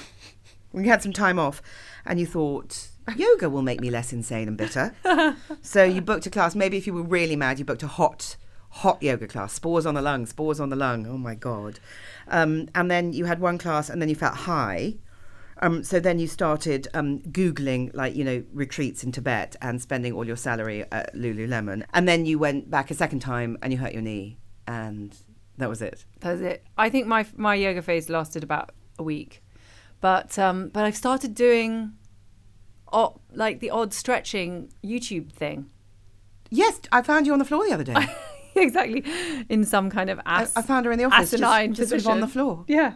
you 0.73 0.89
had 0.89 1.03
some 1.03 1.13
time 1.13 1.39
off 1.39 1.61
and 2.05 2.19
you 2.19 2.25
thought 2.25 2.89
yoga 3.15 3.49
will 3.49 3.61
make 3.61 3.79
me 3.79 3.89
less 3.89 4.11
insane 4.11 4.47
and 4.47 4.57
bitter 4.57 4.93
so 5.61 5.83
you 5.83 6.01
booked 6.01 6.25
a 6.25 6.29
class 6.29 6.55
maybe 6.55 6.77
if 6.77 6.85
you 6.85 6.93
were 6.93 7.03
really 7.03 7.35
mad 7.35 7.57
you 7.59 7.65
booked 7.65 7.83
a 7.83 7.87
hot 7.87 8.35
hot 8.69 9.01
yoga 9.01 9.27
class 9.27 9.53
spores 9.53 9.85
on 9.85 9.93
the 9.93 10.01
lung 10.01 10.25
spores 10.25 10.59
on 10.59 10.69
the 10.69 10.75
lung 10.75 11.05
oh 11.07 11.17
my 11.17 11.33
god 11.33 11.79
um, 12.27 12.67
and 12.75 12.91
then 12.91 13.13
you 13.13 13.25
had 13.25 13.39
one 13.39 13.57
class 13.57 13.89
and 13.89 14.01
then 14.01 14.09
you 14.09 14.15
felt 14.15 14.35
high 14.35 14.93
um, 15.61 15.83
so 15.83 15.99
then 15.99 16.19
you 16.19 16.27
started 16.27 16.87
um, 16.93 17.19
googling 17.19 17.93
like 17.93 18.15
you 18.15 18.23
know 18.23 18.43
retreats 18.53 19.03
in 19.03 19.11
tibet 19.11 19.55
and 19.61 19.81
spending 19.81 20.13
all 20.13 20.25
your 20.25 20.35
salary 20.35 20.85
at 20.91 21.13
lululemon. 21.15 21.83
And 21.93 22.07
then 22.07 22.25
you 22.25 22.39
went 22.39 22.69
back 22.69 22.91
a 22.91 22.93
second 22.93 23.19
time 23.19 23.57
and 23.61 23.71
you 23.73 23.79
hurt 23.79 23.93
your 23.93 24.01
knee. 24.01 24.37
And 24.67 25.15
that 25.57 25.69
was 25.69 25.81
it. 25.81 26.05
That 26.19 26.33
was 26.33 26.41
it. 26.41 26.63
I 26.77 26.89
think 26.89 27.07
my 27.07 27.25
my 27.35 27.55
yoga 27.55 27.81
phase 27.81 28.09
lasted 28.09 28.43
about 28.43 28.71
a 28.99 29.03
week, 29.03 29.43
but 30.01 30.37
um, 30.37 30.69
but 30.69 30.85
I've 30.85 30.95
started 30.95 31.33
doing, 31.35 31.93
like 33.33 33.59
the 33.59 33.69
odd 33.69 33.93
stretching 33.93 34.71
YouTube 34.83 35.31
thing. 35.31 35.69
yes 36.49 36.79
i 36.93 37.01
found 37.01 37.25
you 37.27 37.33
on 37.33 37.39
the 37.39 37.45
floor 37.45 37.65
the 37.67 37.73
other 37.73 37.83
day. 37.83 37.95
Exactly, 38.57 39.03
in 39.49 39.63
some 39.63 39.91
kind 39.91 40.09
of 40.09 40.19
I, 40.25 40.47
I 40.55 40.61
found 40.63 40.87
her 40.87 40.91
in 40.91 40.97
the 40.97 41.05
office 41.05 41.31
asinine 41.31 41.75
just 41.75 41.89
sort 41.89 42.01
of 42.01 42.07
on 42.07 42.21
the 42.21 42.27
floor. 42.27 42.65
Yeah. 42.67 42.93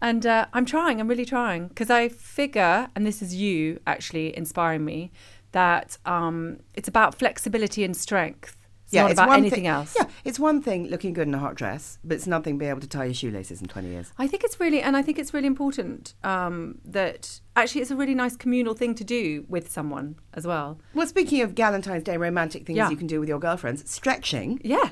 And 0.00 0.24
uh, 0.26 0.46
I'm 0.52 0.64
trying, 0.64 1.00
I'm 1.00 1.08
really 1.08 1.24
trying. 1.24 1.68
Because 1.68 1.90
I 1.90 2.08
figure, 2.08 2.88
and 2.94 3.06
this 3.06 3.22
is 3.22 3.34
you 3.34 3.80
actually 3.86 4.36
inspiring 4.36 4.84
me, 4.84 5.10
that 5.52 5.98
um, 6.06 6.58
it's 6.74 6.88
about 6.88 7.14
flexibility 7.14 7.84
and 7.84 7.96
strength. 7.96 8.54
It's 8.90 8.94
not 8.94 9.12
about 9.12 9.28
one 9.28 9.38
anything 9.40 9.56
thing, 9.64 9.66
else. 9.66 9.94
Yeah, 9.98 10.06
it's 10.24 10.38
one 10.38 10.62
thing 10.62 10.88
looking 10.88 11.12
good 11.12 11.28
in 11.28 11.34
a 11.34 11.38
hot 11.38 11.56
dress, 11.56 11.98
but 12.02 12.14
it's 12.14 12.26
nothing 12.26 12.56
being 12.56 12.70
able 12.70 12.80
to 12.80 12.88
tie 12.88 13.04
your 13.04 13.12
shoelaces 13.12 13.60
in 13.60 13.68
20 13.68 13.86
years. 13.88 14.12
I 14.18 14.26
think 14.26 14.44
it's 14.44 14.58
really, 14.58 14.80
and 14.80 14.96
I 14.96 15.02
think 15.02 15.18
it's 15.18 15.34
really 15.34 15.46
important 15.46 16.14
um, 16.24 16.78
that 16.86 17.40
actually 17.54 17.82
it's 17.82 17.90
a 17.90 17.96
really 17.96 18.14
nice 18.14 18.34
communal 18.34 18.72
thing 18.72 18.94
to 18.94 19.04
do 19.04 19.44
with 19.46 19.70
someone 19.70 20.16
as 20.32 20.46
well. 20.46 20.80
Well, 20.94 21.06
speaking 21.06 21.42
of 21.42 21.50
Valentine's 21.50 22.02
Day 22.02 22.16
romantic 22.16 22.64
things 22.64 22.78
Yeah. 22.78 22.88
you 22.88 22.96
can 22.96 23.06
do 23.06 23.20
with 23.20 23.28
your 23.28 23.38
girlfriends, 23.38 23.90
stretching 23.90 24.58
Yeah. 24.64 24.88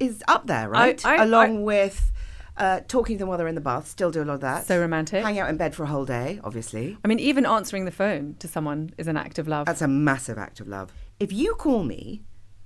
is 0.00 0.24
up 0.26 0.48
there, 0.48 0.68
right? 0.68 1.04
I- 1.06 1.22
Along 1.22 1.62
with 1.62 2.10
uh, 2.58 2.80
talking 2.88 3.16
to 3.16 3.20
them 3.20 3.28
while 3.28 3.38
they're 3.38 3.46
in 3.48 3.54
the 3.54 3.60
bath, 3.60 3.86
still 3.88 4.10
do 4.10 4.22
a 4.22 4.24
lot 4.24 4.34
of 4.34 4.40
that. 4.40 4.66
So 4.66 4.78
romantic. 4.80 5.22
Hang 5.24 5.38
out 5.38 5.48
in 5.50 5.56
bed 5.56 5.74
for 5.74 5.82
a 5.84 5.86
whole 5.86 6.04
day, 6.04 6.40
obviously. 6.44 6.96
I 7.04 7.08
mean, 7.08 7.18
even 7.20 7.44
answering 7.46 7.84
the 7.84 7.90
phone 7.90 8.36
to 8.38 8.48
someone 8.48 8.90
is 8.98 9.08
an 9.08 9.16
act 9.16 9.38
of 9.38 9.46
love. 9.48 9.66
That's 9.66 9.82
a 9.82 9.88
massive 9.88 10.38
act 10.38 10.60
of 10.60 10.68
love. 10.68 10.92
If 11.20 11.32
you 11.32 11.54
call 11.54 11.84
me 11.84 12.22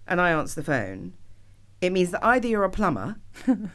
and 0.06 0.20
I 0.20 0.30
answer 0.30 0.60
the 0.60 0.64
phone, 0.64 1.14
it 1.80 1.90
means 1.92 2.10
that 2.10 2.24
either 2.24 2.46
you're 2.46 2.64
a 2.64 2.70
plumber 2.70 3.16
and 3.46 3.70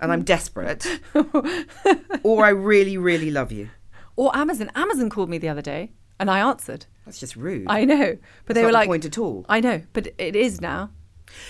I'm 0.00 0.22
desperate, 0.24 0.86
or 2.22 2.44
I 2.44 2.50
really, 2.50 2.96
really 2.96 3.30
love 3.30 3.52
you. 3.52 3.70
or 4.16 4.34
Amazon. 4.36 4.70
Amazon 4.74 5.10
called 5.10 5.28
me 5.30 5.38
the 5.38 5.48
other 5.48 5.62
day 5.62 5.92
and 6.18 6.30
I 6.30 6.38
answered. 6.40 6.86
That's 7.06 7.18
just 7.18 7.34
rude. 7.36 7.66
I 7.68 7.84
know. 7.84 8.16
But 8.46 8.54
they 8.54 8.60
That's 8.62 8.66
were 8.66 8.72
not 8.72 8.78
like, 8.80 8.88
point 8.88 9.04
at 9.04 9.18
all. 9.18 9.44
I 9.48 9.60
know, 9.60 9.82
but 9.92 10.08
it 10.18 10.36
is 10.36 10.60
now. 10.60 10.90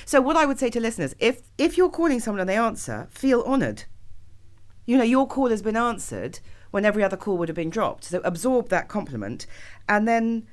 So 0.05 0.21
what 0.21 0.37
I 0.37 0.47
would 0.47 0.59
say 0.59 0.71
to 0.71 0.81
listeners, 0.81 1.14
if 1.19 1.43
if 1.59 1.76
you're 1.76 1.90
calling 1.90 2.21
someone 2.21 2.40
and 2.40 2.49
they 2.49 2.57
answer, 2.57 3.09
feel 3.11 3.43
honoured. 3.43 3.85
You 4.91 4.99
know, 4.99 5.05
your 5.05 5.29
call 5.29 5.51
has 5.51 5.63
been 5.63 5.77
answered 5.77 6.41
when 6.73 6.85
every 6.85 7.05
other 7.05 7.17
call 7.17 7.39
would 7.39 7.49
have 7.49 7.55
been 7.55 7.71
dropped. 7.71 8.03
So 8.03 8.21
absorb 8.25 8.71
that 8.71 8.89
compliment 8.89 9.47
and 9.89 10.09
then 10.09 10.49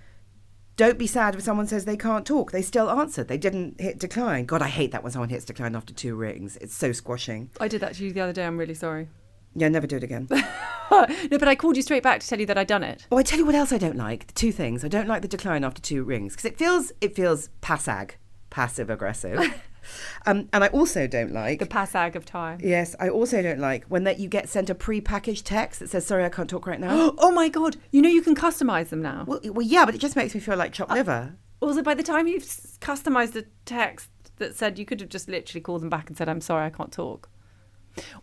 don't 0.76 1.00
be 1.00 1.08
sad 1.08 1.34
if 1.34 1.42
someone 1.42 1.66
says 1.66 1.86
they 1.86 1.98
can't 1.98 2.24
talk. 2.24 2.52
They 2.52 2.62
still 2.62 2.88
answered. 2.92 3.30
They 3.30 3.40
didn't 3.40 3.82
hit 3.82 3.98
decline. 3.98 4.46
God, 4.46 4.62
I 4.62 4.68
hate 4.68 4.92
that 4.92 5.02
when 5.02 5.12
someone 5.12 5.30
hits 5.30 5.44
decline 5.44 5.76
after 5.76 5.92
two 5.92 6.14
rings. 6.14 6.56
It's 6.58 6.76
so 6.76 6.92
squashing. 6.92 7.50
I 7.60 7.68
did 7.68 7.82
that 7.82 7.96
to 7.96 8.06
you 8.06 8.14
the 8.14 8.20
other 8.22 8.32
day. 8.32 8.46
I'm 8.46 8.60
really 8.60 8.76
sorry. 8.76 9.10
Yeah, 9.56 9.70
never 9.70 9.88
do 9.88 9.98
it 9.98 10.04
again. 10.04 10.28
no, 10.92 11.08
but 11.32 11.48
I 11.48 11.56
called 11.56 11.76
you 11.76 11.82
straight 11.82 12.04
back 12.04 12.20
to 12.20 12.28
tell 12.28 12.40
you 12.40 12.46
that 12.46 12.60
I'd 12.60 12.68
done 12.68 12.84
it. 12.84 13.08
oh, 13.12 13.18
I 13.18 13.24
tell 13.24 13.40
you 13.40 13.46
what 13.48 13.56
else 13.56 13.74
I 13.74 13.80
don't 13.80 13.98
like. 13.98 14.28
The 14.28 14.34
two 14.34 14.52
things. 14.52 14.86
I 14.86 14.88
don't 14.88 15.08
like 15.08 15.24
the 15.24 15.28
decline 15.28 15.64
after 15.64 15.82
two 15.82 16.04
rings 16.04 16.34
because 16.34 16.46
it 16.46 16.60
feels 16.60 16.92
it 17.02 17.16
feels 17.16 17.50
passag, 17.64 18.12
passive 18.52 18.92
aggressive. 18.92 19.40
um, 20.26 20.50
and 20.54 20.64
I 20.64 20.68
also 20.68 21.08
don't 21.08 21.32
like 21.32 21.60
The 21.60 21.66
passag 21.66 22.16
of 22.16 22.26
time. 22.26 22.60
Yes, 22.62 22.96
I 23.00 23.10
also 23.10 23.42
don't 23.42 23.60
like 23.60 23.86
when 23.86 24.04
that 24.06 24.20
you 24.20 24.28
get 24.28 24.50
sent 24.50 24.70
a 24.70 24.76
pre-packaged 24.76 25.46
text 25.46 25.80
that 25.80 25.90
says 25.90 26.06
"Sorry, 26.06 26.26
I 26.26 26.30
can't 26.30 26.50
talk 26.50 26.68
right 26.68 26.80
now." 26.80 27.14
oh 27.18 27.32
my 27.32 27.50
god! 27.50 27.78
You 27.92 28.02
know 28.02 28.10
you 28.10 28.22
can 28.22 28.36
customize 28.36 28.90
them 28.90 29.02
now. 29.02 29.26
well, 29.28 29.40
well, 29.46 29.66
yeah, 29.66 29.86
but 29.86 29.96
it 29.96 30.00
just 30.00 30.16
makes 30.16 30.34
me 30.34 30.40
feel 30.40 30.58
like 30.58 30.74
chopped 30.74 30.92
liver. 30.92 31.36
Also, 31.60 31.82
by 31.82 31.94
the 31.94 32.04
time 32.04 32.28
you've 32.28 32.44
customized 32.44 33.32
the 33.34 33.46
text 33.66 34.10
that 34.38 34.56
said, 34.56 34.78
you 34.78 34.86
could 34.86 35.00
have 35.00 35.10
just 35.10 35.28
literally 35.28 35.62
called 35.62 35.82
them 35.82 35.90
back 35.90 36.08
and 36.08 36.18
said, 36.18 36.30
"I'm 36.30 36.42
sorry, 36.42 36.66
I 36.66 36.70
can't 36.70 36.92
talk." 36.92 37.30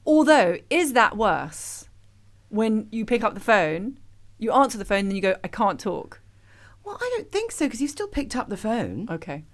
Although, 0.06 0.58
is 0.70 0.92
that 0.92 1.16
worse 1.16 1.88
when 2.48 2.86
you 2.92 3.04
pick 3.04 3.24
up 3.24 3.34
the 3.34 3.40
phone, 3.40 3.98
you 4.38 4.52
answer 4.52 4.78
the 4.78 4.84
phone, 4.84 5.00
and 5.00 5.08
then 5.08 5.16
you 5.16 5.22
go, 5.22 5.36
"I 5.42 5.48
can't 5.48 5.80
talk." 5.80 6.20
Well, 6.84 6.98
I 7.00 7.10
don't 7.16 7.32
think 7.32 7.50
so 7.50 7.66
because 7.66 7.80
you 7.80 7.88
still 7.88 8.08
picked 8.08 8.36
up 8.36 8.48
the 8.48 8.56
phone. 8.56 9.08
Okay. 9.10 9.44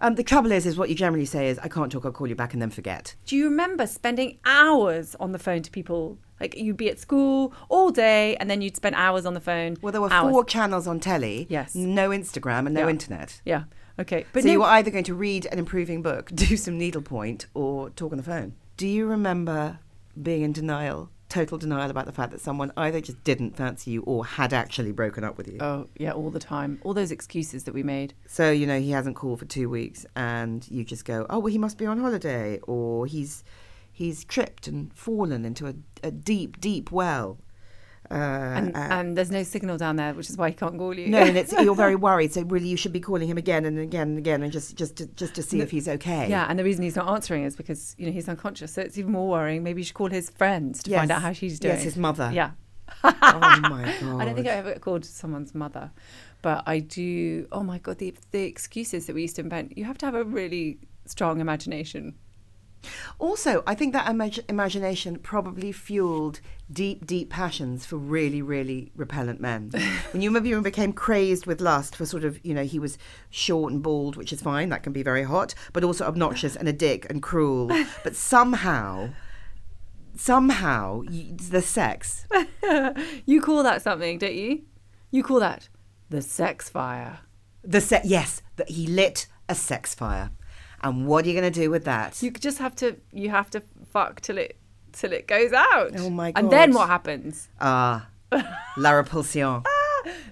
Um, 0.00 0.14
the 0.14 0.22
trouble 0.22 0.50
is, 0.52 0.64
is 0.66 0.76
what 0.78 0.88
you 0.88 0.94
generally 0.94 1.26
say 1.26 1.48
is, 1.48 1.58
"I 1.58 1.68
can't 1.68 1.92
talk. 1.92 2.04
I'll 2.04 2.12
call 2.12 2.26
you 2.26 2.34
back," 2.34 2.52
and 2.54 2.60
then 2.62 2.70
forget. 2.70 3.14
Do 3.26 3.36
you 3.36 3.44
remember 3.44 3.86
spending 3.86 4.38
hours 4.44 5.14
on 5.20 5.32
the 5.32 5.38
phone 5.38 5.62
to 5.62 5.70
people? 5.70 6.18
Like 6.40 6.56
you'd 6.56 6.78
be 6.78 6.88
at 6.88 6.98
school 6.98 7.52
all 7.68 7.90
day, 7.90 8.34
and 8.36 8.48
then 8.50 8.62
you'd 8.62 8.76
spend 8.76 8.94
hours 8.96 9.26
on 9.26 9.34
the 9.34 9.40
phone. 9.40 9.76
Well, 9.82 9.92
there 9.92 10.00
were 10.00 10.10
hours. 10.12 10.32
four 10.32 10.44
channels 10.44 10.86
on 10.86 10.98
telly. 11.00 11.46
Yes. 11.50 11.74
No 11.74 12.08
Instagram 12.10 12.64
and 12.66 12.72
no 12.74 12.84
Yeah. 12.84 12.88
internet. 12.90 13.42
Yeah. 13.44 13.64
Okay. 13.98 14.24
But 14.32 14.42
so 14.42 14.46
no- 14.46 14.52
you 14.52 14.60
were 14.60 14.66
either 14.66 14.90
going 14.90 15.04
to 15.04 15.14
read 15.14 15.46
an 15.52 15.58
improving 15.58 16.00
book, 16.00 16.30
do 16.34 16.56
some 16.56 16.78
needlepoint, 16.78 17.44
or 17.52 17.90
talk 17.90 18.12
on 18.12 18.16
the 18.16 18.24
phone. 18.24 18.54
Do 18.78 18.88
you 18.88 19.04
remember 19.06 19.80
being 20.20 20.40
in 20.40 20.52
denial, 20.52 21.10
total 21.30 21.56
denial 21.56 21.90
about 21.90 22.04
the 22.04 22.12
fact 22.12 22.32
that 22.32 22.40
someone 22.40 22.72
either 22.76 23.00
just 23.00 23.22
didn't 23.24 23.56
fancy 23.56 23.92
you 23.92 24.02
or 24.02 24.26
had 24.26 24.52
actually 24.52 24.92
broken 24.92 25.24
up 25.24 25.38
with 25.38 25.48
you? 25.48 25.56
Oh 25.60 25.86
yeah, 25.96 26.12
all 26.12 26.30
the 26.30 26.40
time. 26.40 26.80
All 26.84 26.92
those 26.92 27.10
excuses 27.10 27.64
that 27.64 27.72
we 27.72 27.82
made. 27.82 28.12
So, 28.26 28.50
you 28.50 28.66
know, 28.66 28.78
he 28.78 28.90
hasn't 28.90 29.16
called 29.16 29.38
for 29.38 29.46
two 29.46 29.70
weeks 29.70 30.04
and 30.16 30.68
you 30.70 30.84
just 30.84 31.04
go, 31.04 31.26
oh, 31.30 31.38
well, 31.38 31.52
he 31.52 31.58
must 31.58 31.78
be 31.78 31.86
on 31.86 31.98
holiday 32.00 32.58
or 32.64 33.06
he's 33.06 33.44
he's 33.92 34.24
tripped 34.24 34.66
and 34.66 34.92
fallen 34.92 35.44
into 35.44 35.66
a, 35.66 35.74
a 36.02 36.10
deep, 36.10 36.60
deep 36.60 36.90
well. 36.90 37.38
Uh, 38.10 38.14
And, 38.14 38.76
uh, 38.76 38.78
and 38.80 39.16
there's 39.16 39.30
no 39.30 39.42
signal 39.44 39.76
down 39.76 39.96
there, 39.96 40.12
which 40.14 40.28
is 40.30 40.36
why 40.36 40.48
he 40.50 40.54
can't 40.54 40.76
call 40.76 40.98
you. 40.98 41.06
no, 41.08 41.18
and 41.18 41.36
it's 41.40 41.52
you're 41.52 41.74
very 41.76 41.94
worried. 41.96 42.32
So 42.32 42.42
really, 42.42 42.68
you 42.68 42.76
should 42.76 42.92
be 42.92 43.00
calling 43.00 43.28
him 43.28 43.38
again 43.38 43.64
and 43.64 43.78
again 43.78 44.08
and 44.08 44.18
again, 44.18 44.42
and 44.42 44.52
just 44.52 44.76
just 44.76 44.96
to, 44.96 45.06
just 45.06 45.34
to 45.36 45.42
see 45.42 45.60
if 45.60 45.70
he's 45.70 45.88
okay. 45.88 46.28
Yeah, 46.28 46.46
and 46.48 46.58
the 46.58 46.64
reason 46.64 46.82
he's 46.82 46.96
not 46.96 47.08
answering 47.08 47.44
is 47.44 47.54
because 47.56 47.94
you 47.98 48.06
know 48.06 48.12
he's 48.12 48.28
unconscious, 48.28 48.72
so 48.72 48.82
it's 48.82 48.98
even 48.98 49.12
more 49.12 49.28
worrying. 49.28 49.62
Maybe 49.62 49.80
you 49.80 49.84
should 49.84 49.94
call 49.94 50.10
his 50.10 50.28
friends 50.30 50.82
to 50.84 50.90
find 50.96 51.10
out 51.10 51.22
how 51.22 51.32
she's 51.32 51.60
doing. 51.60 51.74
Yes, 51.74 51.84
his 51.84 51.96
mother. 51.96 52.30
Yeah. 52.32 52.50
oh 53.04 53.12
my 53.22 53.94
god. 54.00 54.20
I 54.20 54.24
don't 54.24 54.34
think 54.34 54.48
I 54.48 54.56
ever 54.62 54.74
called 54.80 55.04
someone's 55.04 55.54
mother, 55.54 55.92
but 56.42 56.64
I 56.66 56.80
do. 56.80 57.46
Oh 57.52 57.62
my 57.62 57.78
god, 57.78 57.98
the 57.98 58.12
the 58.32 58.42
excuses 58.42 59.06
that 59.06 59.14
we 59.14 59.22
used 59.22 59.36
to 59.36 59.42
invent. 59.42 59.78
You 59.78 59.84
have 59.84 59.98
to 59.98 60.06
have 60.06 60.16
a 60.16 60.24
really 60.24 60.78
strong 61.06 61.40
imagination. 61.40 62.14
Also, 63.18 63.62
I 63.66 63.74
think 63.74 63.92
that 63.92 64.06
imag- 64.06 64.48
imagination 64.48 65.16
probably 65.16 65.72
fueled 65.72 66.40
deep, 66.72 67.06
deep 67.06 67.30
passions 67.30 67.84
for 67.84 67.96
really, 67.96 68.42
really 68.42 68.92
repellent 68.96 69.40
men. 69.40 69.70
when 70.12 70.22
you 70.22 70.30
maybe 70.30 70.54
became 70.60 70.92
crazed 70.92 71.46
with 71.46 71.60
lust 71.60 71.96
for 71.96 72.06
sort 72.06 72.24
of, 72.24 72.44
you 72.44 72.54
know, 72.54 72.64
he 72.64 72.78
was 72.78 72.98
short 73.28 73.72
and 73.72 73.82
bald, 73.82 74.16
which 74.16 74.32
is 74.32 74.40
fine, 74.42 74.68
that 74.70 74.82
can 74.82 74.92
be 74.92 75.02
very 75.02 75.24
hot, 75.24 75.54
but 75.72 75.84
also 75.84 76.06
obnoxious 76.06 76.56
and 76.56 76.68
a 76.68 76.72
dick 76.72 77.06
and 77.10 77.22
cruel. 77.22 77.70
But 78.04 78.16
somehow, 78.16 79.10
somehow, 80.16 81.02
y 81.06 81.32
the 81.50 81.62
sex. 81.62 82.26
You 83.26 83.40
call 83.40 83.62
that 83.64 83.82
something, 83.82 84.18
don't 84.18 84.34
you? 84.34 84.62
You 85.10 85.22
call 85.22 85.40
that 85.40 85.68
the 86.08 86.22
sex 86.22 86.68
fire. 86.68 87.20
The 87.62 87.80
se- 87.80 88.02
yes, 88.04 88.42
that 88.56 88.70
he 88.70 88.86
lit 88.86 89.26
a 89.48 89.54
sex 89.54 89.94
fire. 89.94 90.30
And 90.82 91.06
what 91.06 91.24
are 91.24 91.28
you 91.28 91.38
going 91.38 91.52
to 91.52 91.60
do 91.60 91.70
with 91.70 91.84
that? 91.84 92.22
You 92.22 92.30
just 92.30 92.58
have 92.58 92.74
to. 92.76 92.96
You 93.12 93.30
have 93.30 93.50
to 93.50 93.62
fuck 93.92 94.20
till 94.20 94.38
it 94.38 94.56
till 94.92 95.12
it 95.12 95.26
goes 95.26 95.52
out. 95.52 95.92
Oh 95.98 96.10
my 96.10 96.32
god! 96.32 96.42
And 96.42 96.52
then 96.52 96.72
what 96.72 96.88
happens? 96.88 97.48
Ah, 97.60 98.08
la 98.76 98.90
repulsion. 98.92 99.62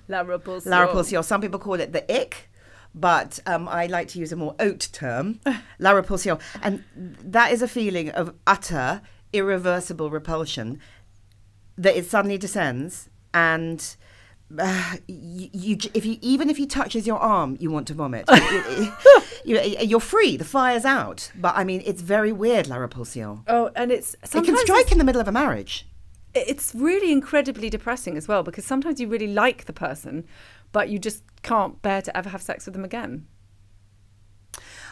La 0.09 0.21
repulsion. 0.21 0.71
La 0.71 0.81
repulsion. 0.81 1.23
Some 1.23 1.41
people 1.41 1.59
call 1.61 1.75
it 1.75 1.93
the 1.93 2.11
ick, 2.11 2.49
but 2.95 3.39
um, 3.47 3.69
I 3.69 3.87
like 3.87 4.09
to 4.09 4.19
use 4.19 4.33
a 4.33 4.37
more 4.37 4.55
haute 4.59 4.89
term, 4.93 5.41
la 5.79 5.91
repulsion. 5.91 6.39
And 6.63 6.85
that 6.97 7.53
is 7.53 7.61
a 7.61 7.69
feeling 7.69 8.11
of 8.11 8.35
utter, 8.47 9.03
irreversible 9.33 10.11
repulsion 10.11 10.81
that 11.77 11.97
it 11.97 12.07
suddenly 12.07 12.39
descends 12.39 13.09
and. 13.35 13.97
Uh, 14.57 14.97
you, 15.09 15.49
you, 15.53 15.77
if 15.95 16.05
you 16.07 16.19
even 16.23 16.49
if 16.51 16.57
he 16.57 16.67
touches 16.67 17.07
your 17.07 17.19
arm, 17.19 17.57
you 17.61 17.71
want 17.71 17.87
to 17.89 17.95
vomit. 17.95 18.29
you, 19.45 19.59
you're 19.61 20.01
free. 20.01 20.37
The 20.37 20.45
fire's 20.45 20.85
out. 20.85 21.31
But 21.37 21.57
I 21.57 21.65
mean, 21.65 21.83
it's 21.85 22.03
very 22.03 22.33
weird, 22.33 22.67
la 22.69 22.77
repulsion. 22.77 23.43
Oh, 23.47 23.71
and 23.77 23.91
it's 23.93 24.15
It 24.35 24.45
can 24.45 24.57
strike 24.59 24.93
in 24.93 24.99
the 24.99 25.05
middle 25.05 25.21
of 25.21 25.29
a 25.29 25.33
marriage. 25.33 25.87
it's 26.35 26.75
really 26.75 27.11
incredibly 27.11 27.69
depressing 27.71 28.17
as 28.17 28.29
well 28.29 28.43
because 28.43 28.65
sometimes 28.65 29.01
you 29.01 29.09
really 29.09 29.27
like 29.33 29.65
the 29.65 29.73
person, 29.73 30.25
but 30.73 30.89
you 30.89 30.99
just 30.99 31.23
can't 31.43 31.81
bear 31.83 32.01
to 32.03 32.17
ever 32.17 32.29
have 32.31 32.43
sex 32.43 32.65
with 32.67 32.75
them 32.75 32.85
again. 32.85 33.27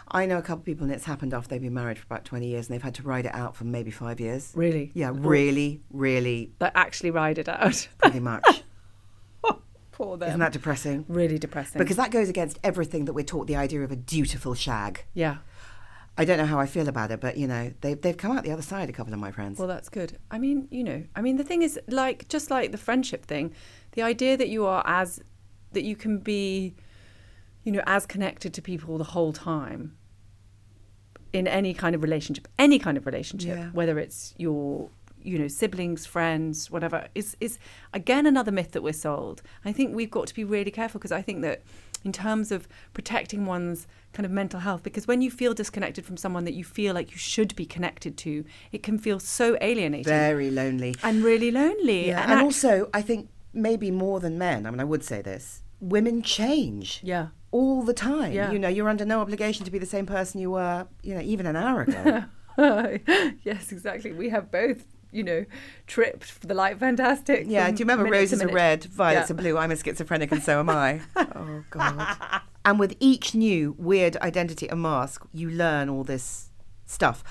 I 0.09 0.25
know 0.27 0.39
a 0.39 0.43
couple 0.43 0.61
of 0.61 0.65
people, 0.65 0.85
and 0.85 0.93
it's 0.95 1.05
happened 1.05 1.35
after 1.35 1.49
they've 1.49 1.61
been 1.61 1.75
married 1.75 1.99
for 1.99 2.05
about 2.05 2.25
20 2.25 2.47
years 2.47 2.69
and 2.69 2.75
they've 2.75 2.83
had 2.83 2.95
to 2.95 3.03
ride 3.03 3.27
it 3.27 3.35
out 3.35 3.57
for 3.57 3.65
maybe 3.65 3.91
five 3.91 4.21
years. 4.21 4.53
Really? 4.55 4.93
Yeah, 4.95 5.11
really, 5.13 5.83
really, 5.91 6.53
Like 6.61 6.73
actually 6.77 7.11
ride 7.11 7.39
it 7.39 7.49
out. 7.49 7.89
pretty 7.99 8.21
much. 8.21 8.45
Poor 9.97 10.17
them. 10.19 10.29
Isn't 10.29 10.41
that 10.41 10.53
depressing? 10.53 11.05
really 11.09 11.39
depressing? 11.39 11.79
Because 11.79 11.97
that 11.97 12.11
goes 12.11 12.29
against 12.29 12.59
everything 12.63 13.07
that 13.07 13.15
we're 13.15 13.25
taught 13.25 13.47
the 13.47 13.57
idea 13.57 13.83
of 13.83 13.91
a 13.91 13.97
dutiful 13.97 14.55
shag. 14.55 15.05
yeah. 15.15 15.39
I 16.19 16.25
don't 16.25 16.39
know 16.39 16.47
how 16.47 16.59
I 16.59 16.65
feel 16.65 16.89
about 16.89 17.11
it, 17.11 17.21
but 17.21 17.37
you 17.37 17.47
know, 17.47 17.73
they've, 17.83 18.01
they've 18.01 18.17
come 18.17 18.35
out 18.35 18.43
the 18.43 18.51
other 18.51 18.63
side, 18.63 18.89
a 18.89 18.93
couple 18.93 19.13
of 19.13 19.19
my 19.19 19.31
friends. 19.31 19.59
Well, 19.59 19.69
that's 19.69 19.91
good. 19.91 20.17
I 20.31 20.39
mean, 20.39 20.67
you 20.71 20.83
know, 20.83 21.05
I 21.15 21.21
mean, 21.21 21.37
the 21.37 21.45
thing 21.45 21.61
is, 21.61 21.79
like, 21.89 22.27
just 22.29 22.51
like 22.51 22.73
the 22.73 22.79
friendship 22.79 23.27
thing, 23.27 23.53
the 23.93 24.01
idea 24.03 24.35
that 24.39 24.49
you 24.49 24.65
are 24.65 24.83
as, 24.87 25.21
that 25.73 25.85
you 25.85 25.95
can 25.95 26.17
be, 26.21 26.75
you 27.65 27.73
know, 27.73 27.83
as 27.87 28.07
connected 28.07 28.55
to 28.55 28.63
people 28.63 28.97
the 28.97 29.05
whole 29.05 29.35
time 29.35 29.95
in 31.35 31.47
any 31.47 31.75
kind 31.75 31.95
of 31.95 32.03
relationship, 32.03 32.49
any 32.59 32.79
kind 32.79 32.97
of 32.97 33.05
relationship, 33.05 33.57
Yeah. 33.59 33.69
whether 33.73 33.99
it's 33.99 34.33
your, 34.39 34.89
you 35.27 35.39
know, 35.39 35.49
siblings, 35.49 36.07
friends, 36.07 36.71
whatever, 36.71 37.09
is, 37.15 37.37
is 37.41 37.59
again 37.93 38.27
another 38.27 38.53
myth 38.53 38.73
that 38.73 38.83
we're 38.83 38.93
sold. 38.93 39.43
I 39.65 39.73
think 39.73 39.95
we've 39.95 40.11
got 40.11 40.27
to 40.29 40.35
be 40.35 40.45
really 40.45 40.71
careful 40.71 40.99
because 40.99 41.13
I 41.13 41.23
think 41.23 41.43
that 41.43 41.63
in 42.05 42.13
terms 42.13 42.53
of 42.53 42.69
protecting 42.95 43.47
one's 43.47 43.87
kind 44.13 44.25
of 44.25 44.31
mental 44.31 44.61
health, 44.61 44.83
because 44.85 45.07
when 45.09 45.23
you 45.23 45.31
feel 45.31 45.53
disconnected 45.55 46.05
from 46.07 46.17
someone 46.17 46.45
that 46.45 46.55
you 46.55 46.63
feel 46.63 46.95
like 46.95 47.11
you 47.11 47.19
should 47.19 47.55
be 47.57 47.67
connected 47.67 48.17
to, 48.19 48.45
it 48.71 48.83
can 48.85 48.99
feel 48.99 49.19
so 49.19 49.57
alienating 49.61 50.05
Very 50.05 50.51
lonely. 50.51 50.95
and 51.03 51.25
really 51.25 51.51
lonely. 51.51 52.09
Yeah, 52.09 52.23
and, 52.23 52.33
act- 52.33 52.45
also, 52.45 52.89
I 52.95 53.03
think 53.03 53.29
maybe 53.53 53.91
more 53.91 54.21
than 54.21 54.39
men, 54.39 54.67
I 54.67 54.71
mean, 54.71 54.81
I 54.81 54.85
would 54.85 55.03
say 55.03 55.21
this 55.23 55.63
women 55.81 56.23
change. 56.23 57.01
yeah. 57.03 57.29
All 57.53 57.83
the 57.83 57.95
time. 57.95 58.33
Yeah. 58.33 58.51
You 58.53 58.59
know, 58.59 58.69
you're 58.69 58.89
under 58.89 59.05
no 59.07 59.21
obligation 59.21 59.65
to 59.65 59.71
be 59.71 59.79
the 59.79 59.87
same 59.87 60.05
person 60.05 60.41
you 60.41 60.51
were, 60.51 60.87
you 61.03 61.15
know, 61.15 61.23
even 61.23 61.47
an 61.47 61.57
hour 61.57 61.83
ago. 61.83 62.25
yes, 63.45 63.73
exactly. 63.73 64.13
We 64.13 64.29
have 64.29 64.51
both, 64.51 64.85
you 65.13 65.23
know, 65.23 65.45
tripped 65.87 66.25
for 66.25 66.47
the 66.47 66.55
light 66.55 66.79
fantastic. 66.79 67.45
Yeah, 67.49 67.71
do 67.71 67.79
you 67.79 67.85
remember 67.85 68.11
roses 68.11 68.43
are 68.43 68.49
red, 68.49 68.85
violets 68.85 69.31
Yeah. 69.31 69.35
are 69.35 69.37
blue? 69.39 69.57
I'm 69.59 69.71
a 69.71 69.77
schizophrenic 69.77 70.33
and 70.33 70.43
so 70.43 70.59
am 70.61 70.71
I. 70.71 71.01
oh, 71.17 71.65
God. 71.71 72.17
And 72.65 72.79
with 72.79 72.97
each 73.01 73.35
new 73.35 73.75
weird 73.79 74.17
identity 74.19 74.69
and 74.69 74.83
mask, 74.83 75.25
you 75.33 75.49
learn 75.51 75.89
all 75.89 76.05
this 76.05 76.51
stuff. 76.85 77.23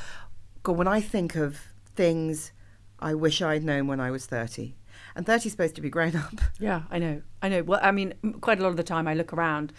God, 0.64 0.78
when 0.78 0.88
I 0.88 1.02
think 1.02 1.36
of 1.36 1.60
things 1.96 2.52
I 3.00 3.14
wish 3.14 3.42
I'd 3.42 3.64
known 3.64 3.88
when 3.88 4.00
I 4.00 4.10
was 4.12 4.26
30, 4.26 4.76
and 5.16 5.26
30 5.26 5.48
is 5.48 5.52
supposed 5.52 5.76
to 5.76 5.82
be 5.82 5.90
grown 5.90 6.16
up. 6.16 6.40
Yeah, 6.60 6.84
I 6.90 7.00
know. 7.00 7.22
I 7.42 7.50
know. 7.50 7.64
Well, 7.64 7.80
I 7.84 7.92
mean, 7.92 8.14
quite 8.42 8.60
a 8.60 8.64
lot 8.64 8.70
of 8.70 8.78
the 8.78 8.84
time 8.84 9.08
I 9.08 9.14
look 9.14 9.34
around 9.34 9.74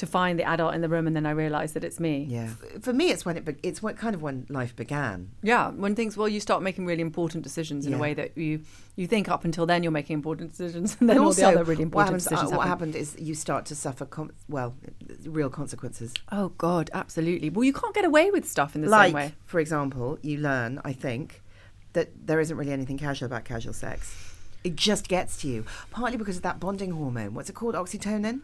to 0.00 0.06
find 0.06 0.38
the 0.38 0.44
adult 0.44 0.74
in 0.74 0.80
the 0.80 0.88
room 0.88 1.06
and 1.06 1.14
then 1.14 1.26
I 1.26 1.30
realise 1.30 1.72
that 1.72 1.84
it's 1.84 2.00
me. 2.00 2.26
Yeah. 2.28 2.48
For 2.80 2.92
me, 2.92 3.10
it's 3.10 3.24
when 3.26 3.36
it 3.36 3.44
be- 3.44 3.56
it's 3.62 3.80
when, 3.82 3.94
kind 3.96 4.14
of 4.14 4.22
when 4.22 4.46
life 4.48 4.74
began. 4.74 5.30
Yeah, 5.42 5.70
when 5.70 5.94
things 5.94 6.16
well, 6.16 6.28
you 6.28 6.40
start 6.40 6.62
making 6.62 6.86
really 6.86 7.02
important 7.02 7.44
decisions 7.44 7.86
in 7.86 7.92
Yeah. 7.92 7.98
a 7.98 8.00
way 8.00 8.14
that 8.14 8.36
you 8.36 8.62
you 8.96 9.06
think 9.06 9.28
up 9.28 9.44
until 9.44 9.64
then 9.66 9.82
you're 9.82 9.92
making 9.92 10.14
important 10.14 10.50
decisions, 10.50 10.96
and 11.00 11.08
then 11.08 11.16
And 11.16 11.24
all 11.26 11.32
the 11.32 11.44
other 11.46 11.64
really 11.64 11.84
what, 11.84 12.08
important 12.08 12.22
happens, 12.22 12.52
uh, 12.52 12.56
what 12.56 12.66
happen. 12.66 12.92
happened 12.92 12.96
is 12.96 13.16
you 13.18 13.34
start 13.34 13.64
to 13.66 13.74
suffer, 13.74 14.04
com- 14.04 14.32
well, 14.48 14.74
real 15.24 15.48
consequences. 15.50 16.12
Oh 16.32 16.48
God, 16.58 16.90
absolutely. 16.92 17.48
Well, 17.50 17.64
you 17.64 17.72
can't 17.72 17.94
get 17.94 18.04
away 18.04 18.30
with 18.30 18.48
stuff 18.48 18.74
in 18.74 18.80
the 18.82 18.88
like, 18.88 19.08
same 19.08 19.14
way. 19.14 19.34
for 19.46 19.60
example, 19.60 20.18
you 20.22 20.36
learn, 20.38 20.80
I 20.84 20.92
think, 20.92 21.42
that 21.92 22.08
there 22.26 22.40
isn't 22.40 22.56
really 22.56 22.72
anything 22.72 22.98
casual 22.98 23.26
about 23.26 23.44
casual 23.44 23.72
sex. 23.72 24.14
It 24.64 24.76
just 24.76 25.08
gets 25.08 25.40
to 25.42 25.48
you, 25.48 25.64
partly 25.90 26.18
because 26.18 26.36
of 26.36 26.42
that 26.42 26.60
bonding 26.60 26.90
hormone. 26.92 27.32
What's 27.34 27.48
it 27.48 27.54
called? 27.54 27.74
Oxytocin? 27.74 28.40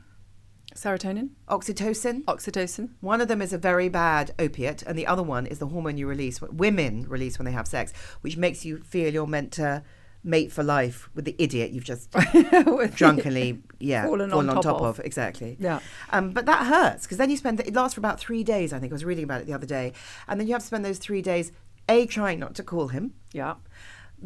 Serotonin, 0.76 1.30
Oxytocin? 1.48 2.22
oxytocin. 2.24 2.90
One 3.00 3.20
of 3.20 3.28
them 3.28 3.40
is 3.42 3.52
a 3.52 3.58
very 3.58 3.88
bad 3.88 4.32
opiate, 4.38 4.82
and 4.82 4.96
the 4.98 5.06
other 5.06 5.22
one 5.22 5.46
is 5.46 5.58
the 5.58 5.66
hormone 5.68 5.96
you 5.98 6.06
release, 6.06 6.40
women 6.40 7.08
release 7.08 7.38
when 7.38 7.46
they 7.46 7.52
have 7.52 7.66
sex, 7.66 7.92
which 8.20 8.36
makes 8.36 8.64
you 8.64 8.78
feel 8.78 9.12
you're 9.12 9.26
meant 9.26 9.52
to 9.52 9.82
mate 10.22 10.50
for 10.50 10.62
life 10.64 11.08
with 11.14 11.24
the 11.24 11.36
idiot 11.38 11.70
you've 11.70 11.84
just 11.84 12.10
drunkenly, 12.94 13.62
yeah, 13.78 14.04
Fallen 14.04 14.30
fallen, 14.30 14.48
on 14.50 14.56
on, 14.56 14.62
top 14.62 14.78
top, 14.78 14.82
of. 14.82 14.98
of. 14.98 15.04
Exactly. 15.04 15.56
Yeah. 15.60 15.80
Um, 16.10 16.30
but 16.32 16.46
that 16.46 16.66
hurts 16.66 17.04
because 17.06 17.18
then 17.18 17.30
you 17.30 17.36
spend, 17.36 17.60
it 17.60 17.74
lasts 17.74 17.94
for 17.94 18.00
about 18.00 18.18
three 18.18 18.42
days, 18.42 18.72
I 18.72 18.78
think. 18.78 18.92
I 18.92 18.94
was 18.94 19.04
reading 19.04 19.24
about 19.24 19.40
it 19.40 19.46
the 19.46 19.52
other 19.54 19.66
day. 19.66 19.92
And 20.28 20.38
then 20.40 20.46
you 20.48 20.52
have 20.54 20.62
to 20.62 20.66
spend 20.66 20.84
those 20.84 20.98
three 20.98 21.22
days, 21.22 21.52
A, 21.88 22.06
trying 22.06 22.40
not 22.40 22.54
to 22.56 22.62
call 22.62 22.88
him, 22.88 23.14
Yeah. 23.32 23.54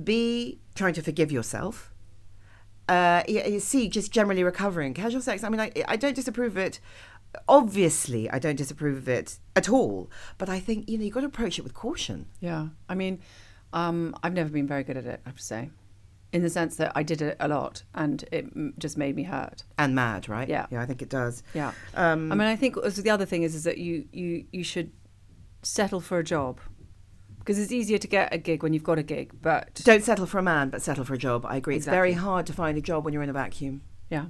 B, 0.02 0.58
trying 0.74 0.94
to 0.94 1.02
forgive 1.02 1.30
yourself. 1.30 1.92
Uh, 2.90 3.22
see 3.60 3.88
just 3.88 4.10
generally 4.10 4.42
recovering. 4.42 4.94
Casual 4.94 5.20
sex, 5.20 5.44
I 5.44 5.48
mean, 5.48 5.60
I, 5.60 5.70
I 5.86 5.94
don't 5.94 6.16
disapprove 6.16 6.56
of 6.56 6.58
it. 6.58 6.80
Obviously, 7.48 8.28
I 8.28 8.40
don't 8.40 8.56
disapprove 8.56 8.98
of 8.98 9.08
it 9.08 9.38
at 9.54 9.68
all. 9.68 10.10
But 10.38 10.48
I 10.48 10.58
think, 10.58 10.88
you 10.88 10.98
know, 10.98 11.04
you've 11.04 11.14
got 11.14 11.20
to 11.20 11.26
approach 11.26 11.56
it 11.56 11.62
with 11.62 11.72
caution. 11.72 12.26
Yeah. 12.40 12.66
I 12.88 12.96
mean, 12.96 13.20
um, 13.72 14.16
I've 14.24 14.32
never 14.32 14.50
been 14.50 14.66
very 14.66 14.82
good 14.82 14.96
at 14.96 15.06
it, 15.06 15.20
I 15.24 15.28
have 15.28 15.36
to 15.38 15.44
say, 15.44 15.70
in 16.32 16.42
the 16.42 16.50
sense 16.50 16.74
that 16.76 16.90
I 16.96 17.04
did 17.04 17.22
it 17.22 17.36
a 17.38 17.46
lot 17.46 17.84
and 17.94 18.24
it 18.32 18.52
mm, 18.56 18.76
just 18.76 18.98
made 18.98 19.14
me 19.14 19.22
hurt. 19.22 19.62
And 19.78 19.94
mad, 19.94 20.28
right? 20.28 20.48
Yeah. 20.48 20.66
Yeah, 20.72 20.82
I 20.82 20.86
think 20.86 21.00
it 21.00 21.10
does. 21.10 21.44
Yeah. 21.54 21.70
Um, 21.94 22.32
I 22.32 22.34
mean, 22.34 22.48
I 22.48 22.56
think 22.56 22.74
the 22.74 23.10
other 23.10 23.24
thing 23.24 23.44
is 23.44 23.54
is 23.54 23.62
that 23.62 23.78
you 23.78 24.08
you 24.12 24.46
you 24.50 24.64
should 24.64 24.90
settle 25.62 26.00
for 26.00 26.18
a 26.18 26.24
job 26.24 26.58
because 27.40 27.58
it's 27.58 27.72
easier 27.72 27.98
to 27.98 28.06
get 28.06 28.32
a 28.32 28.38
gig 28.38 28.62
when 28.62 28.72
you've 28.72 28.84
got 28.84 28.98
a 28.98 29.02
gig. 29.02 29.32
But 29.42 29.74
don't 29.84 30.04
settle 30.04 30.26
for 30.26 30.38
a 30.38 30.42
man, 30.42 30.70
but 30.70 30.82
settle 30.82 31.04
for 31.04 31.14
a 31.14 31.18
job. 31.18 31.44
I 31.46 31.56
agree. 31.56 31.76
It's 31.76 31.86
very 31.86 32.12
hard 32.12 32.46
to 32.46 32.52
find 32.52 32.78
a 32.78 32.80
job 32.80 33.04
when 33.04 33.12
you're 33.12 33.22
in 33.22 33.30
a 33.30 33.34
vacuum. 33.34 33.82
yeah, 34.08 34.26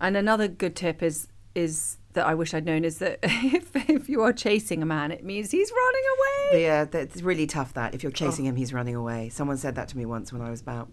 and 0.00 0.16
another 0.16 0.48
good 0.48 0.74
tip 0.74 1.02
is 1.02 1.28
is 1.54 1.98
that 2.14 2.26
I 2.26 2.34
wish 2.34 2.54
I'd 2.54 2.64
known 2.64 2.84
is 2.84 2.98
that 2.98 3.18
if 3.22 3.74
if 3.88 4.08
you 4.08 4.22
are 4.22 4.32
chasing 4.32 4.82
a 4.82 4.86
man, 4.86 5.12
it 5.12 5.24
means 5.24 5.50
he's 5.50 5.70
running 5.70 6.02
away. 6.18 6.62
Yeah, 6.62 6.84
that's 6.84 7.22
really 7.22 7.46
tough. 7.46 7.74
That 7.74 7.94
if 7.94 8.02
you're 8.02 8.12
chasing 8.12 8.46
oh. 8.46 8.50
him, 8.50 8.56
he's 8.56 8.72
running 8.72 8.94
away. 8.96 9.28
Someone 9.28 9.56
said 9.56 9.74
that 9.76 9.88
to 9.88 9.96
me 9.96 10.04
once 10.06 10.32
when 10.32 10.42
I 10.42 10.50
was 10.50 10.60
about, 10.60 10.90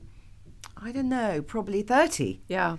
I 0.78 0.92
don't 0.92 1.10
know, 1.10 1.42
probably 1.42 1.82
thirty, 1.82 2.42
Yeah. 2.48 2.78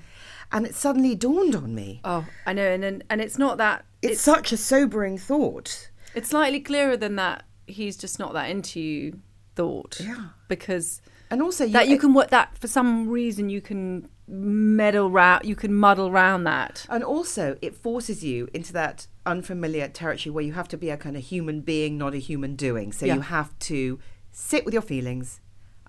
and 0.52 0.66
it 0.66 0.74
suddenly 0.74 1.14
dawned 1.14 1.54
on 1.54 1.74
me. 1.74 2.00
Oh, 2.04 2.26
I 2.46 2.52
know, 2.52 2.66
and 2.66 2.82
then 2.82 3.02
and 3.10 3.20
it's 3.20 3.38
not 3.38 3.58
that 3.58 3.84
It's, 4.02 4.20
such 4.20 4.52
a 4.52 4.56
sobering 4.56 5.18
thought. 5.18 5.90
It's 6.14 6.30
slightly 6.30 6.60
clearer 6.60 6.96
than 6.96 7.16
that. 7.16 7.44
He's 7.70 7.96
just 7.96 8.18
not 8.18 8.32
that 8.34 8.50
into 8.50 8.80
you. 8.80 9.20
Thought. 9.56 10.00
Yeah. 10.00 10.26
Because 10.48 11.02
And 11.30 11.42
also, 11.42 11.66
that 11.68 11.88
you 11.88 11.98
can 11.98 12.14
work 12.14 12.30
that 12.30 12.56
for 12.56 12.68
some 12.68 13.08
reason 13.08 13.50
you 13.50 13.60
can 13.60 14.08
meddle 14.28 15.10
round 15.10 15.44
you 15.44 15.56
can 15.56 15.74
muddle 15.74 16.10
round 16.12 16.46
that 16.46 16.86
And 16.88 17.02
also, 17.02 17.58
it 17.60 17.74
forces 17.74 18.22
you 18.24 18.48
into 18.54 18.72
that 18.74 19.08
unfamiliar 19.26 19.88
territory 19.88 20.30
where 20.32 20.44
you 20.44 20.52
have 20.52 20.68
to 20.68 20.76
be 20.76 20.88
a 20.90 20.96
kind 20.96 21.16
of 21.16 21.24
human 21.24 21.60
being, 21.62 21.98
not 21.98 22.14
a 22.14 22.18
human 22.18 22.54
doing. 22.54 22.92
So 22.92 23.06
Yeah. 23.06 23.16
you 23.16 23.20
have 23.22 23.58
to 23.70 23.98
sit 24.30 24.64
with 24.64 24.72
your 24.72 24.82
feelings 24.82 25.40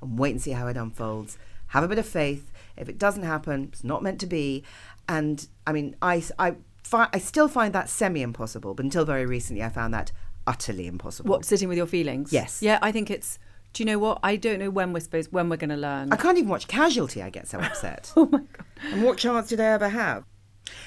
and 0.02 0.18
wait 0.18 0.32
and 0.32 0.42
see 0.42 0.52
how 0.52 0.68
it 0.68 0.76
unfolds. 0.76 1.38
Have 1.68 1.84
a 1.84 1.88
bit 1.88 2.00
of 2.00 2.08
faith. 2.08 2.52
If 2.76 2.90
it 2.90 2.98
doesn't 2.98 3.24
happen, 3.24 3.70
it's 3.72 3.84
not 3.84 4.02
meant 4.04 4.20
to 4.22 4.26
be. 4.28 4.64
And 5.08 5.48
I 5.68 5.72
mean, 5.72 5.96
I, 6.02 6.24
I, 6.40 6.56
fi- 6.84 7.10
I 7.14 7.20
still 7.20 7.48
find 7.48 7.74
that 7.76 7.90
semi 7.90 8.22
impossible, 8.24 8.74
but 8.74 8.84
until 8.86 9.06
very 9.06 9.26
recently, 9.26 9.64
I 9.64 9.70
found 9.70 9.94
that 9.94 10.12
utterly 10.48 10.88
impossible. 10.88 11.30
what 11.30 11.46
sitting 11.46 11.68
with 11.70 11.78
your 11.78 11.86
feelings 11.88 12.32
Yes. 12.34 12.62
yeah 12.62 12.80
i 12.82 12.92
think 12.92 13.10
it's 13.12 13.38
do 13.74 13.84
you 13.84 13.86
know 13.86 14.00
what 14.00 14.20
i 14.24 14.36
don't 14.36 14.60
know 14.60 14.70
when 14.70 14.92
we're 14.94 15.00
supposed 15.00 15.32
when 15.32 15.50
we're 15.50 15.58
going 15.58 15.70
to 15.70 15.78
learn 15.78 16.12
I 16.12 16.16
can't 16.18 16.38
even 16.38 16.50
watch 16.50 16.68
Casualty, 16.68 17.22
I 17.22 17.30
get 17.30 17.48
so 17.48 17.60
upset. 17.68 18.12
oh 18.18 18.26
my 18.32 18.40
god 18.40 18.66
And 18.92 19.04
what 19.04 19.18
chance 19.18 19.50
did 19.50 19.60
I 19.60 19.66
ever 19.66 19.90
have? 19.90 20.24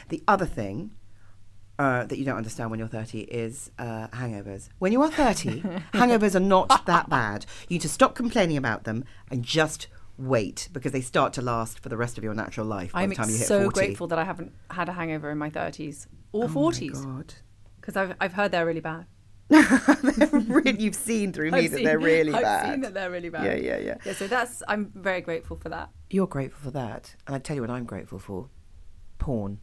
The 0.09 0.23
other 0.29 0.47
thing 0.47 0.91
uh, 1.79 2.05
that 2.07 2.19
you 2.19 2.25
don't 2.25 2.37
understand 2.37 2.71
when 2.71 2.79
you're 2.79 2.89
30 2.89 3.21
is 3.23 3.71
uh, 3.79 4.07
hangovers. 4.09 4.69
When 4.79 4.93
you 4.93 5.03
are 5.03 5.11
30, 5.11 5.61
hangovers 5.95 6.35
are 6.37 6.41
not 6.41 6.87
that 6.87 7.09
bad. 7.09 7.47
You 7.69 7.75
need 7.77 7.81
to 7.83 7.89
stop 7.89 8.15
complaining 8.15 8.57
about 8.57 8.85
them 8.85 9.05
and 9.31 9.43
just 9.43 9.89
wait 10.17 10.69
because 10.73 10.93
they 10.93 11.01
start 11.01 11.33
to 11.33 11.43
last 11.43 11.81
for 11.81 11.89
the 11.89 11.97
rest 11.97 12.17
of 12.17 12.23
your 12.23 12.35
natural 12.35 12.65
life 12.65 12.93
by 12.93 13.03
i'm 13.03 13.09
the 13.09 13.17
time 13.17 13.29
you 13.29 13.37
hit 13.37 13.49
so 13.49 13.63
40. 13.63 13.75
grateful 13.75 14.07
that 14.07 14.17
i 14.17 14.23
haven't 14.23 14.53
had 14.71 14.89
a 14.89 14.93
hangover 14.93 15.29
in 15.29 15.37
my 15.37 15.51
30s 15.51 16.07
or 16.31 16.45
Oh 16.45 16.49
my 16.49 16.55
40s 16.55 17.05
God. 17.05 17.35
because 17.81 17.97
I've, 17.97 18.15
I've 18.21 18.33
heard 18.35 18.53
they're 18.53 18.65
really 18.65 18.79
bad 18.79 19.07
They're 19.09 19.14
really, 19.51 20.81
you've 20.81 20.95
seen 20.95 21.33
through 21.33 21.51
me 21.51 21.59
I've 21.59 21.71
that 21.71 21.77
seen- 21.77 21.85
they're 21.85 21.99
really 21.99 22.33
I've 22.33 22.43
bad. 22.43 22.71
seen 22.73 22.81
that 22.83 22.95
they're 22.95 23.11
really 23.11 23.29
bad 23.29 23.45
Yeah, 23.45 23.55
yeah, 23.55 23.79
yeah. 23.79 23.95
yeah 24.05 24.13
so 24.15 24.27
that's 24.27 24.63
i'm 24.69 24.91
very 24.95 25.21
grateful 25.21 25.57
for 25.57 25.69
that 25.69 25.91
You're 26.11 26.27
grateful 26.27 26.61
for 26.65 26.71
that. 26.73 27.15
And 27.27 27.37
I 27.37 27.39
tell 27.39 27.55
you 27.57 27.63
what 27.63 27.71
I'm 27.71 27.85
grateful 27.85 28.19
for 28.19 28.49
porn. 29.19 29.59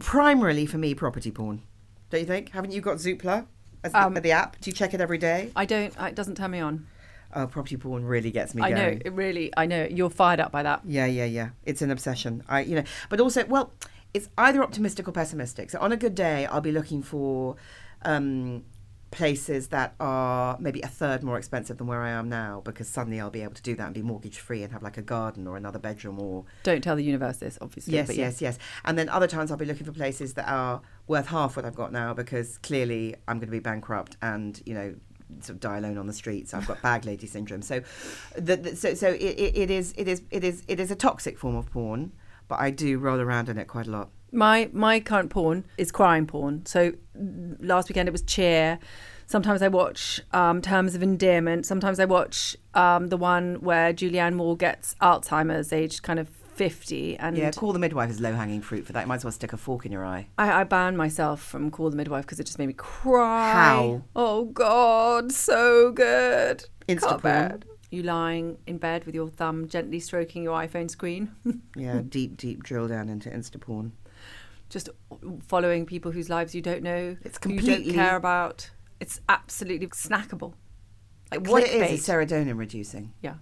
Primarily 0.00 0.66
for 0.66 0.78
me, 0.78 0.94
property 0.94 1.30
porn. 1.30 1.62
Don't 2.10 2.20
you 2.20 2.26
think? 2.26 2.50
Haven't 2.50 2.72
you 2.72 2.80
got 2.80 2.96
Zoopla 2.96 3.46
as 3.84 3.92
the, 3.92 4.02
Um, 4.02 4.14
the 4.14 4.32
app? 4.32 4.60
Do 4.60 4.70
you 4.70 4.74
check 4.74 4.92
it 4.94 5.00
every 5.00 5.18
day? 5.18 5.50
i 5.56 5.64
don't 5.64 5.94
it 6.00 6.14
doesn't 6.14 6.36
turn 6.36 6.50
me 6.50 6.60
on 6.60 6.86
Oh, 7.34 7.46
property 7.46 7.76
porn 7.76 8.04
really 8.06 8.30
gets 8.30 8.54
me 8.54 8.62
i 8.62 8.70
know 8.70 8.98
it 9.04 9.12
really 9.12 9.52
i 9.54 9.66
know 9.66 9.86
you're 9.90 10.08
fired 10.08 10.40
up 10.40 10.50
by 10.50 10.62
that 10.62 10.80
Yeah, 10.84 11.04
yeah, 11.06 11.26
yeah. 11.26 11.50
It's 11.64 11.82
an 11.82 11.90
obsession. 11.90 12.42
I, 12.48 12.60
you 12.60 12.74
know, 12.76 12.84
but 13.10 13.20
also, 13.20 13.44
well, 13.44 13.72
it's 14.14 14.28
either 14.38 14.62
optimistic 14.62 15.06
or 15.06 15.12
pessimistic. 15.12 15.68
So 15.70 15.78
on 15.80 15.92
a 15.92 15.96
good 15.98 16.14
day, 16.14 16.46
I'll 16.46 16.62
be 16.62 16.72
looking 16.72 17.02
for 17.02 17.56
um, 18.02 18.64
places 19.10 19.68
that 19.68 19.94
are 20.00 20.56
maybe 20.60 20.80
a 20.82 20.88
third 20.88 21.22
more 21.22 21.38
expensive 21.38 21.78
than 21.78 21.86
where 21.86 22.02
I 22.02 22.10
am 22.10 22.28
now, 22.28 22.60
because 22.64 22.88
suddenly 22.88 23.20
I'll 23.20 23.30
be 23.30 23.42
able 23.42 23.54
to 23.54 23.62
do 23.62 23.74
that 23.76 23.84
and 23.86 23.94
be 23.94 24.02
mortgage 24.02 24.38
free 24.38 24.62
and 24.62 24.72
have 24.72 24.82
like 24.82 24.98
a 24.98 25.02
garden 25.02 25.46
or 25.46 25.56
another 25.56 25.78
bedroom 25.78 26.20
or 26.20 26.44
don't 26.62 26.82
tell 26.82 26.96
the 26.96 27.04
universe 27.04 27.38
this 27.38 27.58
obviously 27.60 27.94
yes, 27.94 28.06
but 28.06 28.16
yeah. 28.16 28.26
yes, 28.26 28.40
yes. 28.40 28.58
And 28.84 28.98
then 28.98 29.08
other 29.08 29.26
times 29.26 29.50
I'll 29.50 29.56
be 29.56 29.64
looking 29.64 29.86
for 29.86 29.92
places 29.92 30.34
that 30.34 30.48
are 30.48 30.82
worth 31.06 31.28
half 31.28 31.56
what 31.56 31.64
I've 31.64 31.74
got 31.74 31.92
now, 31.92 32.12
because 32.14 32.58
clearly 32.58 33.14
I'm 33.26 33.38
going 33.38 33.48
to 33.48 33.52
be 33.52 33.60
bankrupt 33.60 34.16
and 34.20 34.60
you 34.66 34.74
know 34.74 34.94
sort 35.40 35.50
of 35.50 35.60
die 35.60 35.78
alone 35.78 35.98
on 35.98 36.06
the 36.06 36.12
streets. 36.12 36.54
I've 36.54 36.66
got 36.66 36.80
bag 36.82 37.04
lady 37.04 37.26
syndrome. 37.26 37.62
So, 37.62 37.82
the, 38.34 38.56
the, 38.56 38.76
so 38.76 38.94
so 38.94 39.08
it, 39.08 39.20
it, 39.20 39.56
it 39.56 39.70
is 39.70 39.94
it 39.96 40.08
is 40.08 40.22
it 40.30 40.44
is 40.44 40.62
it 40.68 40.80
is 40.80 40.90
a 40.90 40.96
toxic 40.96 41.38
form 41.38 41.56
of 41.56 41.70
porn, 41.70 42.12
but 42.46 42.60
I 42.60 42.70
do 42.70 42.98
roll 42.98 43.20
around 43.20 43.48
in 43.48 43.58
it 43.58 43.68
quite 43.68 43.86
a 43.86 43.90
lot. 43.90 44.10
My 44.32 44.68
my 44.72 45.00
current 45.00 45.30
porn 45.30 45.64
is 45.76 45.90
crime 45.92 46.26
porn. 46.26 46.66
So 46.66 46.92
last 47.60 47.88
weekend 47.88 48.08
it 48.08 48.12
was 48.12 48.22
Cheer. 48.22 48.78
Sometimes 49.26 49.60
I 49.60 49.68
watch 49.68 50.20
um, 50.32 50.62
Terms 50.62 50.94
of 50.94 51.02
Endearment. 51.02 51.66
Sometimes 51.66 52.00
I 52.00 52.06
watch 52.06 52.56
um, 52.72 53.08
the 53.08 53.18
one 53.18 53.56
where 53.56 53.92
Julianne 53.92 54.34
Moore 54.34 54.56
gets 54.56 54.94
Alzheimer's, 55.02 55.70
aged 55.70 56.02
kind 56.02 56.18
of 56.18 56.28
fifty, 56.28 57.16
and 57.18 57.36
Yeah, 57.36 57.50
call 57.50 57.72
the 57.72 57.78
midwife 57.78 58.10
is 58.10 58.20
low 58.20 58.32
hanging 58.34 58.62
fruit 58.62 58.86
for 58.86 58.92
that. 58.92 59.02
You 59.02 59.06
might 59.06 59.16
as 59.16 59.24
well 59.24 59.32
stick 59.32 59.52
a 59.52 59.56
fork 59.56 59.84
in 59.86 59.92
your 59.92 60.04
eye. 60.04 60.28
I, 60.38 60.60
I 60.60 60.64
banned 60.64 60.96
myself 60.96 61.42
from 61.42 61.70
Call 61.70 61.90
the 61.90 61.96
Midwife 61.96 62.24
because 62.24 62.40
it 62.40 62.44
just 62.44 62.58
made 62.58 62.66
me 62.66 62.72
cry. 62.74 63.52
How? 63.52 64.02
Oh 64.16 64.46
God, 64.46 65.30
so 65.30 65.92
good. 65.92 66.64
Insta 66.88 67.20
Can't 67.20 67.22
porn? 67.22 67.64
You 67.90 68.02
lying 68.02 68.58
in 68.66 68.78
bed 68.78 69.04
with 69.06 69.14
your 69.14 69.28
thumb 69.28 69.68
gently 69.68 70.00
stroking 70.00 70.42
your 70.42 70.58
iPhone 70.58 70.90
screen, 70.90 71.32
Yeah, 71.76 72.02
deep 72.06 72.36
deep 72.36 72.62
drill 72.62 72.88
down 72.88 73.08
into 73.08 73.30
insta 73.30 73.60
porn. 73.60 73.92
Just 74.68 74.88
following 75.46 75.86
people 75.86 76.12
whose 76.12 76.28
lives 76.28 76.54
you 76.54 76.62
don't 76.62 76.82
know, 76.82 77.16
It's 77.22 77.38
who 77.42 77.52
you 77.52 77.60
don't 77.60 77.94
care 77.94 78.16
about. 78.16 78.70
It's 79.00 79.20
absolutely 79.28 79.86
snackable. 79.88 80.54
Like 81.30 81.46
what 81.46 81.62
it 81.62 81.70
is 81.70 82.00
is 82.00 82.06
serotonin 82.06 82.58
reducing. 82.58 83.12
Yeah. 83.22 83.34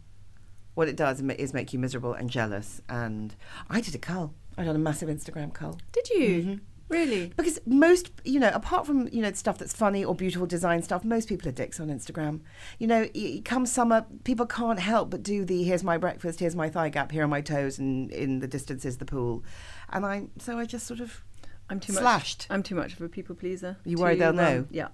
What 0.75 0.89
it 0.89 0.97
does 0.97 1.21
is 1.21 1.55
make 1.55 1.73
you 1.73 1.79
miserable 1.79 2.13
and 2.13 2.29
jealous. 2.29 2.83
And 2.89 3.35
I 3.71 3.81
did 3.81 3.95
a 3.95 3.99
cull. 3.99 4.35
I 4.59 4.65
did 4.65 4.75
a 4.75 4.79
massive 4.79 5.09
Instagram 5.09 5.53
cull. 5.53 5.79
Did 5.93 6.09
you 6.11 6.17
Mm-hmm. 6.19 6.55
really? 6.89 7.33
Because 7.37 7.59
most, 7.67 8.11
you 8.25 8.39
know, 8.39 8.51
apart 8.53 8.87
from, 8.87 9.09
you 9.09 9.23
know, 9.23 9.33
stuff 9.33 9.59
that's 9.59 9.73
funny 9.73 10.05
or 10.05 10.15
beautiful 10.15 10.47
design 10.47 10.83
stuff, 10.83 11.05
most 11.05 11.29
people 11.29 11.49
are 11.49 11.53
dicks 11.53 11.81
on 11.81 11.89
Instagram. 11.89 12.41
You 12.79 12.87
know, 12.87 13.09
come 13.45 13.67
summer, 13.67 14.05
people 14.25 14.47
can't 14.47 14.79
help 14.81 15.11
but 15.11 15.23
do 15.23 15.45
the 15.45 15.63
here's 15.63 15.83
my 15.83 15.97
breakfast, 15.97 16.41
here's 16.41 16.57
my 16.57 16.69
thigh 16.69 16.91
gap, 16.91 17.11
here 17.13 17.25
are 17.25 17.29
my 17.29 17.41
toes, 17.41 17.79
and 17.79 18.11
in 18.11 18.41
the 18.41 18.49
distance 18.49 18.85
is 18.85 18.99
the 18.99 19.07
pool. 19.07 19.45
And 19.91 20.05
I, 20.05 20.29
so 20.39 20.59
I 20.59 20.65
just 20.67 20.87
sort 20.87 21.01
of, 21.01 21.23
I'm 21.71 21.81
too 21.81 21.93
Slashed. 21.93 22.47
much. 22.49 22.55
I'm 22.55 22.63
too 22.63 22.75
much 22.75 22.93
of 22.95 23.01
a 23.03 23.09
people 23.09 23.35
pleaser. 23.35 23.77
You 23.85 23.97
worry 23.99 24.17
they'll 24.17 24.31
um, 24.31 24.37
know? 24.37 24.67
Yeah. 24.71 24.89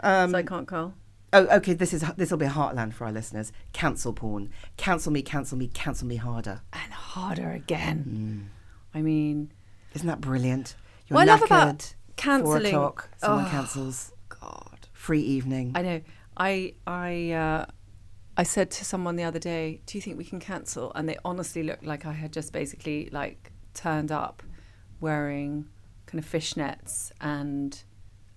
um, 0.00 0.30
so 0.32 0.38
I 0.38 0.42
can't 0.42 0.66
call. 0.68 0.94
oh, 1.32 1.46
okay, 1.56 1.72
this 1.74 1.92
is, 1.92 2.04
this 2.16 2.30
will 2.30 2.38
be 2.38 2.46
a 2.46 2.50
heartland 2.50 2.94
for 2.94 3.04
our 3.06 3.12
listeners. 3.12 3.52
Cancel 3.72 4.12
porn. 4.12 4.50
Cancel 4.76 5.12
me, 5.12 5.22
cancel 5.22 5.58
me, 5.58 5.68
cancel 5.68 6.06
me 6.06 6.16
harder. 6.16 6.62
And 6.72 6.92
harder 6.92 7.50
again. 7.50 8.50
Mm. 8.54 8.98
I 8.98 9.02
mean, 9.02 9.52
Isn't 9.94 10.06
that 10.06 10.20
brilliant? 10.20 10.74
You're 11.08 11.16
What 11.16 11.28
I 11.28 11.32
love 11.32 11.42
about 11.42 11.94
Four 12.18 12.56
o'clock, 12.58 13.10
someone 13.18 13.44
Oh. 13.44 13.48
cancels. 13.50 14.12
God. 14.28 14.88
Free 14.92 15.20
evening. 15.20 15.72
I 15.74 15.82
know. 15.82 16.00
I 16.38 16.74
I 16.86 17.30
uh, 17.32 17.66
I 18.38 18.42
said 18.42 18.70
to 18.72 18.84
someone 18.86 19.16
the 19.16 19.22
other 19.24 19.38
day, 19.38 19.80
"Do 19.86 19.98
you 19.98 20.02
think 20.02 20.16
we 20.16 20.24
can 20.24 20.40
cancel?" 20.40 20.92
And 20.94 21.06
they 21.08 21.16
honestly 21.26 21.62
looked 21.62 21.84
like 21.84 22.06
I 22.06 22.12
had 22.12 22.32
just 22.32 22.52
basically 22.54 23.08
like 23.12 23.52
turned 23.76 24.10
up 24.10 24.42
wearing 25.00 25.66
kind 26.06 26.22
of 26.22 26.28
fishnets 26.30 27.12
and 27.20 27.82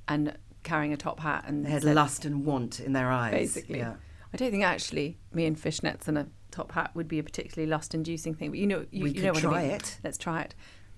and 0.07 0.37
carrying 0.63 0.91
a 0.93 0.97
top 0.97 1.19
hat 1.21 1.45
and 1.47 1.65
They 1.65 1.69
had 1.71 1.83
said- 1.83 1.95
lust 1.95 2.25
and 2.25 2.45
want 2.45 2.79
in 2.79 2.93
their 2.93 3.09
eyes. 3.11 3.31
basically. 3.31 3.79
Yeah. 3.79 3.95
I 4.33 4.37
don't 4.37 4.51
think 4.51 4.63
actually 4.63 5.17
me 5.33 5.45
and 5.45 5.55
fishnets 5.57 6.07
and 6.07 6.17
a 6.17 6.27
top 6.51 6.71
hat 6.73 6.91
would 6.95 7.07
be 7.07 7.17
a 7.19 7.23
particularly 7.23 7.69
lust-inducing 7.69 8.35
thing. 8.35 8.49
But 8.51 8.59
you 8.59 8.67
know, 8.67 8.85
you, 8.91 9.03
We 9.05 9.11
you 9.11 9.23
know 9.23 9.31
what 9.31 9.41
try 9.41 9.59
I 9.59 9.67
mean. 9.67 9.71
it. 9.71 9.97
Let's 10.03 10.17
try 10.17 10.41
it. 10.41 10.55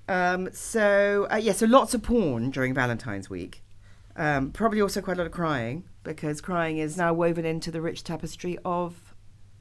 Um, 0.10 0.50
so 0.52 1.28
uh, 1.32 1.36
yeah, 1.38 1.54
so 1.54 1.66
lots 1.66 1.94
of 1.94 2.04
porn 2.04 2.50
during 2.50 2.74
Valentine's 2.74 3.30
week. 3.30 3.64
Um, 4.16 4.52
probably 4.52 4.82
also 4.82 5.00
quite 5.02 5.16
a 5.18 5.20
lot 5.20 5.28
of 5.28 5.32
crying 5.32 5.86
because 6.04 6.42
crying 6.42 6.78
is 6.80 6.98
now 6.98 7.14
woven 7.14 7.46
into 7.46 7.72
the 7.72 7.80
rich 7.82 8.04
tapestry 8.04 8.58
of 8.66 9.14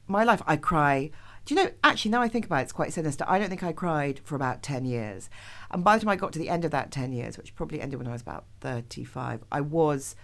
my 0.07 0.23
life. 0.23 0.41
I 0.47 0.57
cry. 0.57 1.11
Do 1.45 1.55
you 1.55 1.63
know? 1.63 1.71
Actually, 1.83 2.11
now 2.11 2.21
I 2.21 2.27
think 2.27 2.45
about 2.45 2.59
it, 2.59 2.63
it's 2.63 2.71
quite 2.71 2.93
sinister. 2.93 3.25
I 3.27 3.39
don't 3.39 3.49
think 3.49 3.63
I 3.63 3.71
cried 3.71 4.19
for 4.23 4.35
about 4.35 4.61
ten 4.61 4.85
years, 4.85 5.29
and 5.71 5.83
by 5.83 5.97
the 5.97 6.05
time 6.05 6.09
I 6.09 6.15
got 6.15 6.33
to 6.33 6.39
the 6.39 6.49
end 6.49 6.65
of 6.65 6.71
that 6.71 6.91
ten 6.91 7.11
years, 7.11 7.37
which 7.37 7.55
probably 7.55 7.81
ended 7.81 7.99
when 7.99 8.07
I 8.07 8.11
was 8.11 8.21
about 8.21 8.45
thirty-five, 8.59 9.43
I 9.51 9.61
was 9.61 10.15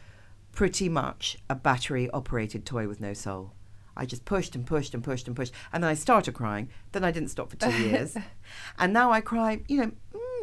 pretty 0.52 0.90
much 0.90 1.38
a 1.50 1.56
battery-operated 1.56 2.66
toy 2.66 2.88
with 2.88 3.00
no 3.00 3.14
soul. 3.14 3.54
I 3.96 4.06
just 4.06 4.26
pushed 4.26 4.56
and 4.56 4.66
pushed 4.66 4.94
and 4.94 5.04
pushed 5.04 5.28
and 5.28 5.36
pushed, 5.36 5.54
and 5.74 5.84
then 5.84 5.90
I 5.90 5.96
started 5.96 6.34
crying. 6.34 6.70
Then 6.92 7.04
I 7.04 7.12
didn't 7.12 7.30
stop 7.30 7.50
for 7.50 7.58
two 7.58 7.72
years, 7.72 8.16
and 8.78 8.94
now 8.94 9.12
I 9.12 9.22
cry. 9.22 9.62
You 9.68 9.78
know, 9.78 9.92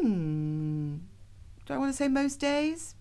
mm, 0.03 0.99
do 1.67 1.75
I 1.75 1.79
want 1.79 1.93
to 1.93 1.97
say 1.97 2.09
most 2.09 2.41
days? 2.41 2.97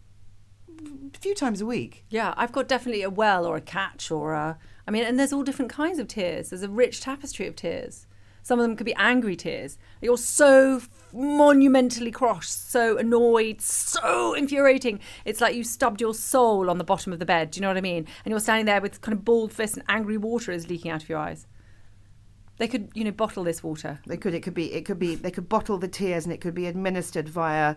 A 1.14 1.18
few 1.20 1.36
times 1.36 1.62
a 1.62 1.66
week. 1.66 2.06
Yeah, 2.10 2.34
I've 2.38 2.52
got 2.52 2.68
definitely 2.68 3.04
a 3.04 3.10
well 3.10 3.46
or 3.46 3.56
a 3.56 3.62
catch 3.62 4.12
or 4.12 4.34
a. 4.34 4.58
I 4.88 4.92
mean, 4.92 5.04
and 5.04 5.20
there's 5.20 5.34
all 5.34 5.44
different 5.44 5.72
kinds 5.72 6.00
of 6.00 6.08
tears. 6.08 6.50
There's 6.50 6.64
a 6.64 6.70
rich 6.70 7.02
tapestry 7.02 7.48
of 7.48 7.56
tears. 7.56 8.08
Some 8.42 8.60
of 8.60 8.64
them 8.64 8.76
could 8.76 8.86
be 8.86 8.96
angry 8.96 9.38
tears. 9.38 9.78
You're 10.02 10.18
so 10.18 10.82
monumentally 11.14 12.12
crossed, 12.12 12.70
so 12.70 12.98
annoyed, 12.98 13.62
so 13.62 14.34
infuriating. 14.34 15.00
It's 15.24 15.40
like 15.40 15.56
you 15.56 15.64
stubbed 15.64 16.02
your 16.02 16.14
soul 16.14 16.70
on 16.70 16.78
the 16.78 16.84
bottom 16.84 17.14
of 17.14 17.20
the 17.20 17.26
bed. 17.26 17.52
Do 17.52 17.58
you 17.58 17.62
know 17.62 17.70
what 17.70 17.78
I 17.78 17.82
mean? 17.82 18.06
And 18.26 18.32
you're 18.32 18.42
standing 18.42 18.66
there 18.66 18.82
with 18.82 19.00
kind 19.00 19.18
of 19.18 19.24
bald 19.24 19.54
fists 19.54 19.78
and 19.78 19.86
angry 19.88 20.18
water 20.18 20.52
is 20.52 20.70
leaking 20.70 20.92
out 20.92 21.04
of 21.04 21.10
your 21.10 21.20
eyes. 21.20 21.48
They 22.58 22.68
could, 22.68 22.90
you 22.94 23.06
know, 23.06 23.12
bottle 23.12 23.46
this 23.46 23.64
water. 23.64 24.00
They 24.06 24.18
could. 24.18 24.34
It 24.34 24.44
could 24.44 24.54
be. 24.54 24.74
It 24.74 24.86
could 24.86 25.00
be. 25.00 25.16
They 25.16 25.32
could 25.32 25.50
bottle 25.50 25.78
the 25.78 25.88
tears, 25.88 26.26
and 26.26 26.34
it 26.34 26.42
could 26.42 26.54
be 26.54 26.68
administered 26.68 27.28
via 27.28 27.76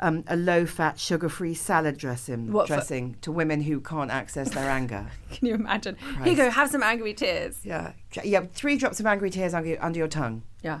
um, 0.00 0.24
a 0.26 0.36
low-fat, 0.36 0.98
sugar-free 0.98 1.54
salad 1.54 1.96
dressing 1.96 2.52
What 2.52 2.66
for- 2.68 2.74
dressing 2.74 3.16
to 3.20 3.30
women 3.30 3.62
who 3.62 3.80
can't 3.80 4.10
access 4.10 4.50
their 4.50 4.68
anger. 4.70 5.06
Can 5.32 5.46
you 5.48 5.54
imagine? 5.54 5.96
Here 6.22 6.26
you 6.32 6.36
go, 6.36 6.50
have 6.50 6.70
some 6.70 6.82
angry 6.82 7.14
tears. 7.14 7.60
Yeah, 7.62 7.92
yeah. 8.24 8.44
Three 8.52 8.76
drops 8.76 8.98
of 9.00 9.06
angry 9.06 9.30
tears 9.30 9.54
under 9.54 9.68
your, 9.68 9.82
under 9.84 9.98
your 9.98 10.08
tongue. 10.08 10.42
Yeah. 10.62 10.80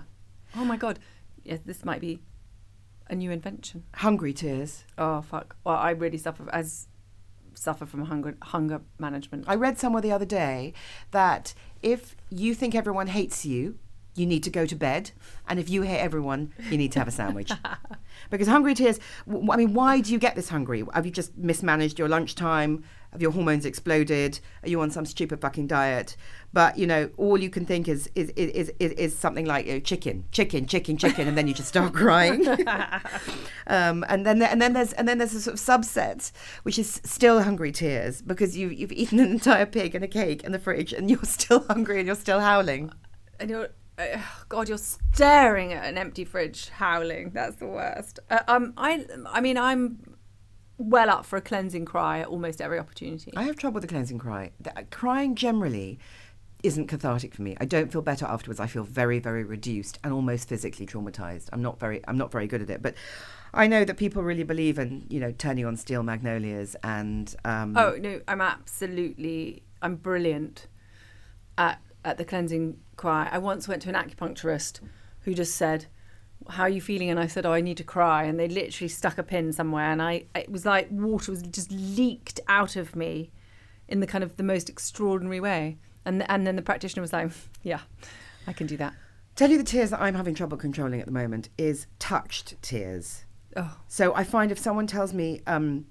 Oh 0.56 0.64
my 0.64 0.76
God. 0.76 0.98
Yeah, 1.44 1.58
this 1.64 1.84
might 1.84 2.00
be 2.00 2.20
a 3.08 3.14
new 3.14 3.30
invention. 3.30 3.84
Hungry 3.94 4.32
tears. 4.32 4.84
Oh 4.98 5.22
fuck! 5.22 5.56
Well, 5.64 5.76
I 5.76 5.90
really 5.90 6.18
suffer 6.18 6.48
as 6.52 6.86
suffer 7.54 7.84
from 7.86 8.04
hunger 8.04 8.36
hunger 8.42 8.80
management. 8.98 9.44
I 9.48 9.54
read 9.54 9.78
somewhere 9.78 10.02
the 10.02 10.12
other 10.12 10.24
day 10.24 10.72
that 11.10 11.54
if 11.82 12.14
you 12.30 12.54
think 12.54 12.74
everyone 12.74 13.08
hates 13.08 13.44
you, 13.46 13.78
you 14.20 14.26
need 14.26 14.42
to 14.44 14.50
go 14.50 14.66
to 14.66 14.76
bed, 14.76 15.10
and 15.48 15.58
if 15.58 15.70
you 15.70 15.82
hate 15.82 15.98
everyone, 15.98 16.52
you 16.70 16.76
need 16.76 16.92
to 16.92 16.98
have 16.98 17.08
a 17.08 17.10
sandwich. 17.10 17.50
because 18.30 18.46
hungry 18.46 18.74
tears. 18.74 19.00
I 19.28 19.56
mean, 19.56 19.74
why 19.74 20.00
do 20.00 20.12
you 20.12 20.18
get 20.18 20.36
this 20.36 20.50
hungry? 20.50 20.84
Have 20.92 21.06
you 21.06 21.12
just 21.12 21.36
mismanaged 21.36 21.98
your 21.98 22.08
lunchtime? 22.08 22.84
Have 23.12 23.20
your 23.20 23.32
hormones 23.32 23.66
exploded? 23.66 24.38
Are 24.62 24.68
you 24.68 24.80
on 24.80 24.90
some 24.90 25.04
stupid 25.04 25.40
fucking 25.40 25.66
diet? 25.66 26.16
But 26.52 26.78
you 26.78 26.86
know, 26.86 27.10
all 27.16 27.38
you 27.38 27.50
can 27.50 27.66
think 27.66 27.88
is 27.88 28.08
is 28.14 28.30
is 28.36 28.70
is, 28.78 28.92
is 28.92 29.16
something 29.16 29.46
like 29.46 29.66
you 29.66 29.74
know, 29.74 29.80
chicken, 29.80 30.24
chicken, 30.30 30.66
chicken, 30.66 30.96
chicken, 30.96 31.26
and 31.26 31.36
then 31.36 31.48
you 31.48 31.54
just 31.54 31.68
start 31.68 31.92
crying. 31.92 32.46
um, 33.66 34.04
and 34.08 34.24
then 34.24 34.40
and 34.42 34.62
then 34.62 34.74
there's 34.74 34.92
and 34.92 35.08
then 35.08 35.18
there's 35.18 35.34
a 35.34 35.40
sort 35.40 35.54
of 35.54 35.60
subset 35.60 36.30
which 36.62 36.78
is 36.78 37.00
still 37.04 37.42
hungry 37.42 37.72
tears 37.72 38.22
because 38.22 38.56
you've 38.56 38.72
you've 38.72 38.92
eaten 38.92 39.18
an 39.18 39.30
entire 39.30 39.66
pig 39.66 39.94
and 39.94 40.04
a 40.04 40.08
cake 40.08 40.44
in 40.44 40.52
the 40.52 40.58
fridge 40.58 40.92
and 40.92 41.10
you're 41.10 41.24
still 41.24 41.64
hungry 41.66 41.98
and 41.98 42.06
you're 42.06 42.14
still 42.14 42.40
howling. 42.40 42.92
and 43.40 43.50
you're 43.50 43.70
God, 44.48 44.68
you're 44.68 44.78
staring 44.78 45.72
at 45.72 45.84
an 45.84 45.98
empty 45.98 46.24
fridge, 46.24 46.68
howling. 46.70 47.30
That's 47.30 47.56
the 47.56 47.66
worst. 47.66 48.20
Uh, 48.30 48.40
um, 48.48 48.72
I, 48.76 49.06
I 49.26 49.40
mean, 49.40 49.58
I'm 49.58 50.16
well 50.78 51.10
up 51.10 51.26
for 51.26 51.36
a 51.36 51.40
cleansing 51.40 51.84
cry 51.84 52.20
at 52.20 52.26
almost 52.26 52.60
every 52.60 52.78
opportunity. 52.78 53.32
I 53.36 53.42
have 53.44 53.56
trouble 53.56 53.74
with 53.74 53.82
the 53.82 53.88
cleansing 53.88 54.18
cry. 54.18 54.50
The, 54.60 54.78
uh, 54.78 54.82
crying 54.90 55.34
generally 55.34 55.98
isn't 56.62 56.88
cathartic 56.88 57.34
for 57.34 57.42
me. 57.42 57.56
I 57.60 57.64
don't 57.64 57.90
feel 57.90 58.02
better 58.02 58.26
afterwards. 58.26 58.60
I 58.60 58.66
feel 58.66 58.84
very, 58.84 59.18
very 59.18 59.44
reduced 59.44 59.98
and 60.04 60.12
almost 60.12 60.48
physically 60.48 60.86
traumatized. 60.86 61.48
I'm 61.52 61.62
not 61.62 61.80
very, 61.80 62.02
I'm 62.06 62.18
not 62.18 62.30
very 62.30 62.46
good 62.46 62.62
at 62.62 62.70
it. 62.70 62.82
But 62.82 62.94
I 63.54 63.66
know 63.66 63.84
that 63.84 63.96
people 63.96 64.22
really 64.22 64.42
believe 64.42 64.78
in, 64.78 65.06
you 65.08 65.20
know, 65.20 65.32
turning 65.32 65.64
on 65.64 65.76
steel 65.76 66.02
magnolias 66.02 66.76
and. 66.82 67.34
Um, 67.44 67.76
Oh 67.76 67.96
no, 67.98 68.20
I'm 68.28 68.40
absolutely, 68.40 69.62
I'm 69.82 69.96
brilliant 69.96 70.66
at 71.56 71.80
at 72.04 72.18
the 72.18 72.24
cleansing 72.24 72.78
cry. 73.00 73.28
I 73.32 73.38
once 73.38 73.66
went 73.66 73.80
to 73.82 73.88
an 73.88 73.94
acupuncturist 73.94 74.80
who 75.20 75.32
just 75.32 75.56
said, 75.56 75.86
"How 76.50 76.64
are 76.64 76.68
you 76.68 76.82
feeling?" 76.82 77.08
And 77.08 77.18
I 77.18 77.26
said, 77.26 77.46
"Oh, 77.46 77.52
I 77.52 77.62
need 77.62 77.78
to 77.78 77.84
cry." 77.84 78.24
And 78.24 78.38
they 78.38 78.46
literally 78.46 78.88
stuck 78.88 79.16
a 79.16 79.22
pin 79.22 79.52
somewhere, 79.52 79.90
and 79.90 80.02
I 80.02 80.24
it 80.34 80.50
was 80.50 80.66
like 80.66 80.88
water 80.90 81.32
was 81.32 81.42
just 81.42 81.72
leaked 81.72 82.40
out 82.46 82.76
of 82.76 82.94
me 82.94 83.30
in 83.88 84.00
the 84.00 84.06
kind 84.06 84.22
of 84.22 84.36
the 84.36 84.42
most 84.42 84.68
extraordinary 84.68 85.40
way. 85.40 85.78
And 86.04 86.28
and 86.30 86.46
then 86.46 86.56
the 86.56 86.62
practitioner 86.62 87.00
was 87.00 87.12
like, 87.12 87.30
"Yeah, 87.62 87.80
I 88.46 88.52
can 88.52 88.66
do 88.66 88.76
that." 88.76 88.92
Tell 89.34 89.50
you 89.50 89.56
the 89.56 89.64
tears 89.64 89.90
that 89.90 90.02
I'm 90.02 90.14
having 90.14 90.34
trouble 90.34 90.58
controlling 90.58 91.00
at 91.00 91.06
the 91.06 91.12
moment 91.22 91.48
is 91.56 91.86
touched 91.98 92.60
tears. 92.60 93.24
Oh, 93.56 93.78
So 93.88 94.14
I 94.14 94.24
find 94.24 94.52
if 94.52 94.58
someone 94.58 94.86
tells 94.86 95.14
me 95.14 95.40
um, 95.46 95.86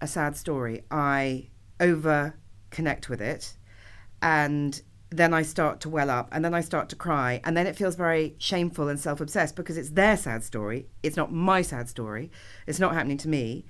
a 0.00 0.08
sad 0.08 0.36
story, 0.36 0.82
I 0.90 1.50
over 1.78 2.34
connect 2.70 3.08
with 3.08 3.20
it, 3.20 3.56
and 4.20 4.82
then 5.10 5.32
I 5.32 5.42
start 5.42 5.80
to 5.82 5.88
well 5.88 6.10
up, 6.10 6.28
and 6.32 6.44
then 6.44 6.54
I 6.54 6.60
start 6.60 6.88
to 6.90 6.96
cry, 6.96 7.40
and 7.44 7.56
then 7.56 7.66
it 7.66 7.76
feels 7.76 7.94
very 7.94 8.34
shameful 8.38 8.88
and 8.88 8.98
self 8.98 9.20
obsessed 9.20 9.54
because 9.56 9.76
it's 9.76 9.90
their 9.90 10.16
sad 10.16 10.42
story. 10.44 10.86
It's 11.02 11.16
not 11.16 11.32
my 11.32 11.62
sad 11.62 11.88
story. 11.88 12.30
It's 12.66 12.80
not 12.80 12.94
happening 12.94 13.18
to 13.18 13.28
me. 13.28 13.64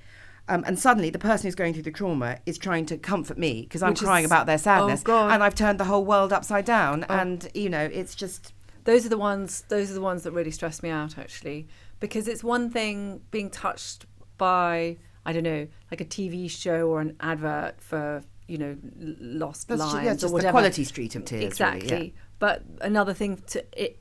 Um, 0.49 0.63
and 0.67 0.79
suddenly, 0.79 1.11
the 1.11 1.19
person 1.19 1.47
who's 1.49 1.55
going 1.57 1.75
through 1.75 1.83
the 1.83 1.91
trauma 1.91 2.39
is 2.47 2.57
trying 2.57 2.87
to 2.87 2.97
comfort 2.97 3.37
me 3.37 3.63
because 3.63 3.83
I'm 3.83 3.91
Which 3.91 4.01
crying 4.01 4.25
is- 4.25 4.31
about 4.31 4.47
their 4.47 4.59
sadness, 4.59 5.03
oh, 5.03 5.05
God. 5.05 5.33
and 5.33 5.43
I've 5.43 5.55
turned 5.57 5.81
the 5.81 5.85
whole 5.85 6.05
world 6.05 6.33
upside 6.33 6.65
down. 6.65 7.05
Oh. 7.11 7.15
And 7.15 7.49
you 7.53 7.69
know, 7.69 7.85
it's 7.85 8.15
just 8.15 8.53
those 8.85 9.05
are 9.05 9.09
the 9.09 9.19
ones 9.19 9.65
those 9.69 9.91
are 9.91 9.95
the 9.95 10.01
ones 10.01 10.23
that 10.23 10.31
really 10.31 10.53
stress 10.53 10.81
me 10.83 10.89
out 10.91 11.19
actually 11.19 11.67
because 11.99 12.29
it's 12.29 12.45
one 12.45 12.71
thing 12.71 13.21
being 13.33 13.51
touched 13.51 14.07
by 14.39 14.97
i 15.25 15.33
don't 15.33 15.43
know 15.43 15.67
like 15.91 16.01
a 16.01 16.05
tv 16.05 16.49
show 16.49 16.87
or 16.89 17.01
an 17.01 17.17
advert 17.19 17.81
for 17.81 18.23
you 18.49 18.59
know 18.59 18.77
lost 18.99 19.69
that's, 19.69 19.81
ju- 19.81 19.87
lines 19.87 20.07
that's 20.07 20.19
or 20.19 20.21
just 20.21 20.31
the 20.31 20.35
whatever 20.35 20.53
quality 20.53 20.85
street 20.85 21.15
of 21.17 21.25
tears. 21.25 21.45
exactly 21.45 21.89
Really, 21.91 22.05
yeah. 22.07 22.21
but 22.39 22.63
another 22.81 23.13
thing 23.15 23.43
to 23.49 23.65
it 23.81 23.99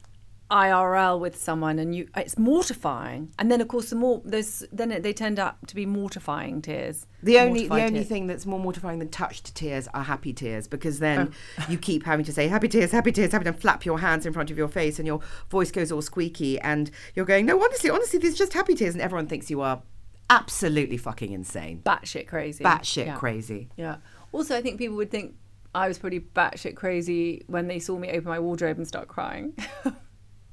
IRL 0.52 1.20
with 1.20 1.36
someone 1.36 1.80
and 1.80 1.96
you 1.96 2.08
it's 2.16 2.38
mortifying 2.38 3.32
and 3.40 3.52
then 3.52 3.62
of 3.62 3.68
course 3.68 3.90
the 3.90 3.96
more 3.96 4.22
there's 4.24 4.64
then 4.72 4.92
it, 4.92 5.02
they 5.02 5.12
tend 5.12 5.40
up 5.40 5.66
to 5.66 5.74
be 5.74 5.88
mortifying 5.88 6.62
tears 6.62 7.08
The 7.24 7.40
only 7.40 7.64
the 7.64 7.70
Mortified 7.70 7.88
only 7.88 8.00
tears. 8.02 8.08
thing 8.10 8.28
that's 8.28 8.46
more 8.46 8.60
mortifying 8.60 9.00
than 9.00 9.10
touched 9.10 9.56
tears 9.56 9.88
are 9.96 10.04
happy 10.04 10.34
tears 10.34 10.68
because 10.68 11.00
then 11.00 11.34
Oh. 11.60 11.66
you 11.70 11.80
keep 11.80 12.06
having 12.06 12.26
to 12.26 12.32
say 12.32 12.48
happy 12.48 12.68
tears, 12.68 12.92
happy 12.92 13.12
tears, 13.12 13.32
happy 13.32 13.48
and 13.48 13.60
flap 13.60 13.86
your 13.86 13.98
hands 14.00 14.28
in 14.28 14.34
front 14.34 14.52
of 14.52 14.58
your 14.58 14.68
face 14.68 15.00
and 15.00 15.08
your 15.08 15.20
voice 15.50 15.72
goes 15.72 15.92
all 15.92 16.04
squeaky 16.04 16.60
and 16.60 16.92
you're 17.16 17.26
going 17.26 17.48
no 17.48 17.60
honestly 17.64 17.90
honestly 17.90 18.20
these 18.20 18.36
are 18.36 18.38
just 18.38 18.54
happy 18.54 18.76
tears 18.76 18.94
and 18.94 19.02
everyone 19.02 19.26
thinks 19.26 19.50
you 19.50 19.62
are 19.62 19.82
absolutely 20.30 20.98
fucking 20.98 21.32
insane, 21.32 21.82
batshit 21.86 22.28
crazy 22.28 22.64
batshit 22.64 23.06
Yeah. 23.08 23.16
crazy. 23.16 23.70
Yeah. 23.78 23.98
Also, 24.36 24.56
I 24.58 24.62
think 24.62 24.78
people 24.78 24.98
would 24.98 25.12
think 25.12 25.36
I 25.74 25.88
was 25.88 25.98
pretty 25.98 26.20
batshit 26.20 26.76
crazy 26.76 27.44
when 27.48 27.68
they 27.68 27.80
saw 27.80 27.98
me 27.98 28.10
open 28.10 28.26
my 28.26 28.40
wardrobe 28.40 28.78
and 28.78 28.88
start 28.88 29.08
crying. 29.08 29.54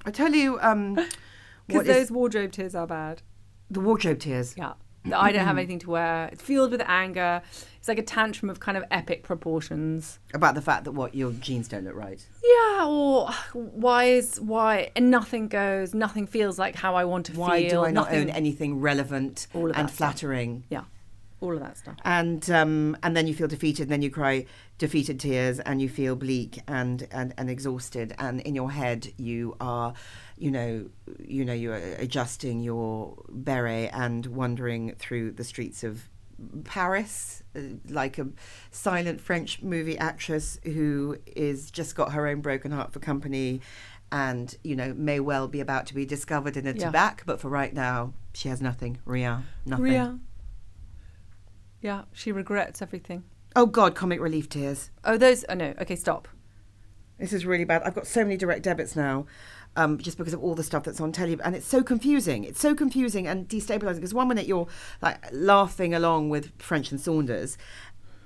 I 0.05 0.11
tell 0.11 0.33
you, 0.35 0.59
um, 0.61 0.95
Because 1.67 1.87
those 1.87 1.97
is 2.05 2.11
wardrobe 2.11 2.53
tears 2.53 2.75
are 2.75 2.87
bad. 2.87 3.23
the 3.71 3.81
wardrobe 3.81 4.19
tears? 4.19 4.55
Yeah. 4.57 4.73
I 5.13 5.33
don't 5.33 5.45
have 5.45 5.59
anything 5.59 5.81
to 5.81 5.91
wear. 5.91 6.29
It's 6.31 6.43
filled 6.43 6.71
with 6.71 6.81
anger. 6.87 7.43
It's 7.79 7.89
like 7.89 7.99
a 7.99 8.03
tantrum 8.05 8.49
of 8.51 8.61
kind 8.61 8.77
of 8.79 8.85
epic 8.93 9.25
proportions. 9.25 10.21
About 10.33 10.55
the 10.55 10.63
fact 10.63 10.85
that 10.85 10.93
what 10.93 11.15
your 11.17 11.33
jeans 11.33 11.67
don't 11.67 11.83
look 11.85 11.97
right. 11.97 12.25
Yeah, 12.45 12.87
or 12.87 13.29
why 13.53 14.05
is 14.05 14.41
why 14.41 14.91
and 14.95 15.11
nothing 15.11 15.49
goes, 15.49 15.93
nothing 15.93 16.29
feels 16.29 16.57
like 16.57 16.77
how 16.77 16.95
I 16.95 17.05
want 17.05 17.27
to 17.27 17.33
Why 17.33 17.63
feel. 17.63 17.83
do 17.83 17.87
I 17.89 17.91
not 17.91 18.07
nothing, 18.13 18.21
own 18.21 18.31
anything 18.31 18.81
relevant 18.81 19.49
and 19.53 19.71
that 19.71 19.75
stuff. 19.89 19.91
flattering? 19.97 20.65
Yeah, 20.69 20.85
all 21.43 21.53
of 21.55 21.61
that 21.61 21.77
stuff. 21.77 21.97
and 22.05 22.49
um, 22.51 22.97
and 23.03 23.17
then 23.17 23.27
you 23.27 23.35
feel 23.35 23.49
defeated, 23.49 23.83
and 23.83 23.91
then 23.91 24.03
you 24.03 24.11
cry 24.11 24.47
defeated 24.79 25.21
tears, 25.21 25.61
and 25.61 25.83
you 25.83 25.89
feel 25.89 26.17
bleak 26.17 26.61
and, 26.67 27.07
and, 27.11 27.35
and 27.37 27.51
exhausted, 27.51 28.15
and 28.19 28.41
in 28.41 28.55
your 28.55 28.71
head 28.71 29.13
you 29.17 29.57
are, 29.61 29.93
you 30.39 30.51
know, 30.51 30.89
you 31.19 31.45
know 31.45 31.53
you 31.53 31.73
are 31.73 31.83
adjusting 31.99 32.61
your 32.63 33.17
beret 33.29 33.91
and 33.93 34.27
wandering 34.27 34.95
through 34.99 35.33
the 35.33 35.45
streets 35.45 35.85
of 35.85 36.09
Paris, 36.65 37.43
uh, 37.57 37.61
like 37.89 38.19
a 38.19 38.27
silent 38.71 39.21
French 39.21 39.63
movie 39.63 39.99
actress 39.99 40.59
who 40.65 41.17
is 41.27 41.71
just 41.71 41.95
got 41.95 42.13
her 42.13 42.27
own 42.27 42.41
broken 42.41 42.73
heart 42.73 42.93
for 42.93 42.99
company. 43.01 43.61
And 44.11 44.55
you 44.63 44.77
know 44.77 44.93
may 44.95 45.21
well 45.21 45.49
be 45.49 45.61
about 45.61 45.87
to 45.87 45.95
be 45.95 46.05
discovered 46.05 46.57
in 46.59 46.67
a 46.67 46.73
Yeah. 46.73 46.87
tobacco, 46.87 47.23
but 47.25 47.41
for 47.41 47.49
right 47.49 47.73
now 47.73 48.13
she 48.35 48.49
has 48.51 48.61
nothing, 48.61 48.99
rien, 49.07 49.47
nothing. 49.65 49.87
Yeah, 51.83 52.03
she 52.13 52.31
regrets 52.33 52.81
everything. 52.81 53.25
Oh 53.55 53.67
God, 53.67 53.95
comic 53.95 54.21
relief 54.21 54.49
tears. 54.49 54.91
Oh, 55.05 55.19
those. 55.19 55.45
Oh 55.49 55.55
no. 55.55 55.75
Okay, 55.81 55.97
stop. 55.97 56.29
This 57.19 57.33
is 57.33 57.45
really 57.45 57.65
bad. 57.65 57.83
I've 57.83 57.95
got 57.95 58.07
so 58.07 58.23
many 58.23 58.37
direct 58.37 58.63
debits 58.63 58.97
now, 58.97 59.27
um, 59.77 59.99
just 59.99 60.17
because 60.17 60.33
of 60.33 60.43
all 60.43 60.55
the 60.55 60.63
stuff 60.63 60.85
that's 60.85 61.01
on 61.01 61.13
telly, 61.13 61.39
and 61.45 61.55
it's 61.55 61.67
so 61.67 61.83
confusing. 61.83 62.45
It's 62.45 62.61
so 62.61 62.75
confusing 62.75 63.27
and 63.27 63.49
destabilizing. 63.49 63.97
Because 63.97 64.15
one 64.15 64.29
minute 64.29 64.47
you're 64.47 64.69
like 65.03 65.19
laughing 65.33 65.93
along 65.93 66.31
with 66.31 66.53
French 66.59 66.93
and 66.93 67.01
Saunders, 67.01 67.59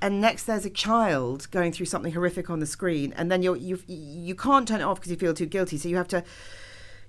and 0.01 0.21
next 0.21 0.45
there's 0.45 0.67
a 0.67 0.71
child 0.71 1.51
going 1.51 1.73
through 1.73 1.87
something 1.87 2.13
horrific 2.13 2.51
on 2.51 2.61
the 2.61 2.67
screen, 2.67 3.15
and 3.17 3.33
then 3.33 3.43
you're 3.43 3.57
you 3.57 3.83
you 3.87 4.35
can't 4.35 4.69
turn 4.69 4.81
it 4.81 4.85
off 4.85 4.99
because 4.99 5.11
you 5.11 5.17
feel 5.17 5.35
too 5.35 5.47
guilty. 5.47 5.79
So 5.79 5.89
you 5.89 5.97
have 5.97 6.09
to. 6.09 6.23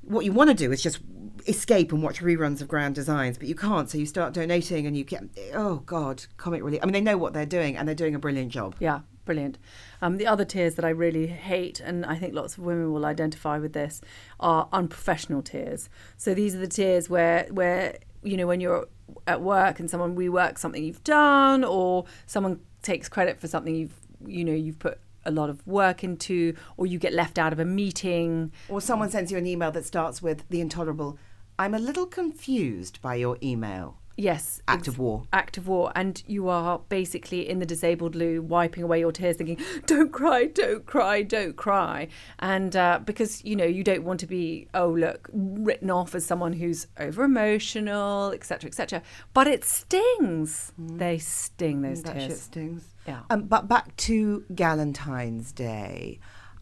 What 0.08 0.26
you 0.26 0.32
want 0.32 0.50
to 0.50 0.56
do 0.56 0.72
is 0.72 0.82
just 0.82 1.00
escape 1.48 1.91
and 1.91 2.04
watch 2.04 2.22
reruns 2.22 2.62
of 2.62 2.67
Grand 2.67 2.96
Designs, 2.96 3.38
but 3.38 3.48
you 3.48 3.56
can't. 3.56 3.89
So 3.89 3.98
you 3.98 4.06
start 4.06 4.34
donating, 4.34 4.86
and 4.86 4.98
you 4.98 5.04
get 5.04 5.24
oh 5.54 5.78
god, 5.86 6.26
comic 6.38 6.63
relief. 6.63 6.82
I 6.82 6.86
mean, 6.86 6.93
they 6.93 7.02
know 7.02 7.17
what 7.17 7.34
they're 7.34 7.46
doing, 7.46 7.78
and 7.78 7.88
they're 7.88 7.96
doing 7.96 8.15
a 8.15 8.20
brilliant 8.20 8.52
job. 8.52 8.76
Yeah, 8.80 9.02
brilliant. 9.26 9.58
Um, 10.02 10.17
the 10.17 10.28
other 10.28 10.46
tears 10.46 10.76
that 10.76 10.86
I 10.86 10.89
really 10.89 11.28
hate, 11.28 11.80
and 11.80 12.06
I 12.06 12.15
think 12.15 12.34
lots 12.34 12.58
of 12.58 12.63
women 12.63 12.91
will 12.91 13.06
identify 13.06 13.58
with 13.58 13.74
this, 13.74 14.02
are 14.39 14.67
unprofessional 14.72 15.41
tears. 15.41 15.89
So 16.17 16.34
these 16.34 16.56
are 16.56 16.60
the 16.60 16.67
tears 16.67 17.10
where 17.10 17.48
where 17.52 17.98
you 18.24 18.38
know 18.38 18.48
when 18.48 18.60
you're 18.60 18.88
at 19.26 19.41
work 19.41 19.80
and 19.80 19.89
someone 19.89 20.15
reworks 20.15 20.60
something 20.60 20.84
you've 20.84 21.04
done, 21.04 21.63
or 21.63 22.06
someone 22.26 22.60
takes 22.82 23.10
credit 23.10 23.39
for 23.39 23.48
something 23.48 23.76
you've 23.76 24.00
you 24.26 24.43
know 24.43 24.54
you've 24.54 24.80
put 24.80 25.00
a 25.25 25.32
lot 25.32 25.49
of 25.49 25.65
work 25.67 26.03
into, 26.03 26.56
or 26.77 26.86
you 26.86 26.99
get 26.99 27.13
left 27.13 27.38
out 27.38 27.53
of 27.53 27.60
a 27.60 27.65
meeting. 27.65 28.51
Or 28.69 28.82
someone 28.82 29.10
sends 29.10 29.32
you 29.32 29.38
an 29.38 29.45
email 29.45 29.71
that 29.71 29.86
starts 29.86 30.21
with 30.21 30.47
the 30.49 30.62
intolerable. 30.62 31.17
I'm 31.60 31.73
a 31.73 31.80
little 31.80 32.06
confused 32.06 33.01
by 33.01 33.15
your 33.15 33.38
email. 33.41 33.97
Yes. 34.19 34.63
Act 34.67 34.88
of 34.88 34.97
war. 34.97 35.23
Act 35.32 35.58
of 35.58 35.67
war. 35.67 35.91
And 35.95 36.21
you 36.25 36.49
are 36.49 36.80
basically 36.89 37.47
in 37.47 37.60
the 37.60 37.67
disabled 37.67 38.15
loo, 38.15 38.41
wiping 38.41 38.82
away 38.82 38.99
your 38.99 39.12
tears, 39.12 39.38
thinking, 39.38 39.60
don't 39.86 40.12
cry, 40.12 40.45
don't 40.47 40.86
cry, 40.88 41.21
don't 41.21 41.56
cry. 41.56 42.08
And 42.39 42.75
uh, 42.75 42.99
because, 43.06 43.45
you 43.45 43.56
know, 43.56 43.65
you 43.65 43.84
don't 43.84 44.03
want 44.03 44.19
to 44.21 44.27
be, 44.27 44.67
oh, 44.73 44.89
look, 44.89 45.30
written 45.32 45.91
off 45.91 46.15
as 46.15 46.25
someone 46.25 46.53
who's 46.53 46.88
over 46.99 47.23
emotional, 47.23 48.32
etc., 48.32 48.67
etc. 48.67 49.03
But 49.36 49.45
it 49.47 49.63
stings. 49.63 50.73
They 50.80 51.19
sting, 51.19 51.84
those 51.84 52.01
That 52.01 52.13
tears. 52.13 52.25
shit 52.25 52.38
stings. 52.38 52.84
Yeah. 53.08 53.21
Um, 53.30 53.43
but 53.43 53.67
back 53.67 53.95
to 53.97 54.43
Galentine's 54.51 55.51
Day. 55.51 56.19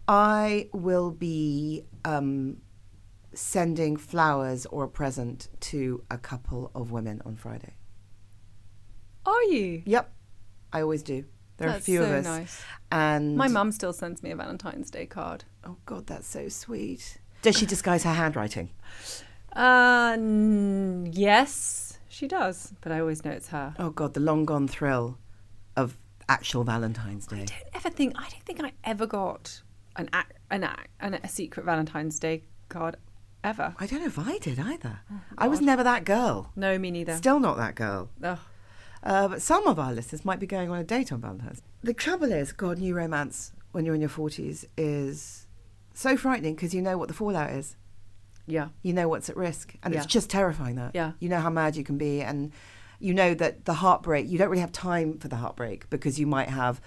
I 0.07 0.69
will 0.73 1.09
be 1.09 1.83
um, 2.03 2.57
sending 3.35 3.97
flowers 3.97 4.65
or 4.67 4.83
a 4.85 4.87
present 4.87 5.47
to 5.59 6.03
a 6.09 6.17
couple 6.17 6.71
of 6.73 6.91
women 6.91 7.21
on 7.25 7.35
Friday. 7.35 7.73
Are 9.25 9.43
you? 9.43 9.81
Yep, 9.85 10.11
I 10.73 10.81
always 10.81 11.03
do. 11.03 11.25
There 11.57 11.67
are 11.67 11.71
a 11.71 11.73
That's 11.75 11.85
few 11.85 11.99
so 11.99 12.05
of 12.05 12.11
us. 12.11 12.25
nice. 12.25 12.63
And 12.91 13.37
My 13.37 13.47
mum 13.47 13.71
still 13.71 13.93
sends 13.93 14.21
me 14.21 14.31
a 14.31 14.35
Valentine's 14.35 14.91
Day 14.91 15.05
card. 15.05 15.45
Oh 15.63 15.77
God, 15.85 16.05
that's 16.07 16.27
so 16.27 16.49
sweet. 16.49 17.17
Does 17.41 17.57
she 17.57 17.65
disguise 17.65 18.03
her 18.03 18.13
handwriting? 18.13 18.71
Uh, 19.55 20.11
n- 20.17 21.09
yes, 21.13 21.97
she 22.09 22.27
does. 22.27 22.73
But 22.81 22.91
I 22.91 22.99
always 22.99 23.23
know 23.23 23.31
it's 23.31 23.47
her. 23.47 23.73
Oh 23.79 23.89
God, 23.89 24.13
the 24.13 24.19
long 24.19 24.43
gone 24.43 24.67
thrill 24.67 25.17
of 25.77 25.97
actual 26.27 26.65
Valentine's 26.65 27.25
Day. 27.25 27.37
I 27.43 27.45
don't 27.45 27.69
ever 27.73 27.89
think 27.89 28.15
I 28.17 28.23
don't 28.29 28.43
think 28.43 28.61
I 28.61 28.73
ever 28.83 29.07
got 29.07 29.61
an 29.95 30.09
an, 30.51 30.67
an 30.99 31.13
a 31.13 31.27
secret 31.29 31.65
Valentine's 31.65 32.19
Day 32.19 32.43
card 32.67 32.97
ever. 33.45 33.75
I 33.79 33.85
don't 33.87 33.99
know 34.01 34.07
if 34.07 34.19
I 34.19 34.37
did 34.39 34.59
either. 34.59 34.99
I 35.37 35.47
was 35.47 35.61
never 35.61 35.83
that 35.83 36.03
girl. 36.05 36.51
No, 36.55 36.77
me 36.77 36.91
neither. 36.91 37.15
Still 37.15 37.39
not 37.39 37.57
that 37.57 37.75
girl. 37.75 38.09
Ugh. 38.23 38.39
Uh, 39.03 39.27
but 39.27 39.41
some 39.41 39.67
of 39.67 39.77
our 39.79 39.93
listeners 39.93 40.25
might 40.25 40.39
be 40.39 40.47
going 40.47 40.69
on 40.69 40.79
a 40.79 40.83
date 40.83 41.11
on 41.11 41.21
Valentine's. 41.21 41.61
The 41.83 41.93
trouble 41.93 42.31
is, 42.31 42.51
God, 42.51 42.79
new 42.79 42.95
romance 42.95 43.53
when 43.71 43.85
you're 43.85 43.93
in 43.95 44.01
your 44.01 44.09
40s 44.09 44.65
is 44.77 45.45
so 45.93 46.17
frightening 46.17 46.55
because 46.55 46.73
you 46.73 46.81
know 46.81 46.97
what 46.97 47.07
the 47.07 47.13
fallout 47.13 47.51
is. 47.51 47.75
Yeah, 48.47 48.67
You 48.83 48.93
know 48.93 49.07
what's 49.07 49.29
at 49.29 49.37
risk. 49.37 49.75
And 49.83 49.93
it's 49.95 50.05
just 50.05 50.29
terrifying 50.29 50.75
that. 50.75 50.91
Yeah. 50.93 51.13
You 51.19 51.29
know 51.29 51.39
how 51.39 51.49
mad 51.49 51.75
you 51.75 51.83
can 51.83 51.97
be. 51.97 52.21
And 52.21 52.51
you 52.99 53.13
know 53.13 53.33
that 53.33 53.65
the 53.65 53.73
heartbreak, 53.75 54.27
you 54.29 54.37
don't 54.37 54.49
really 54.49 54.61
have 54.61 54.71
time 54.71 55.17
for 55.17 55.27
the 55.27 55.35
heartbreak 55.37 55.89
because 55.89 56.19
you 56.19 56.27
might 56.27 56.49
have 56.49 56.79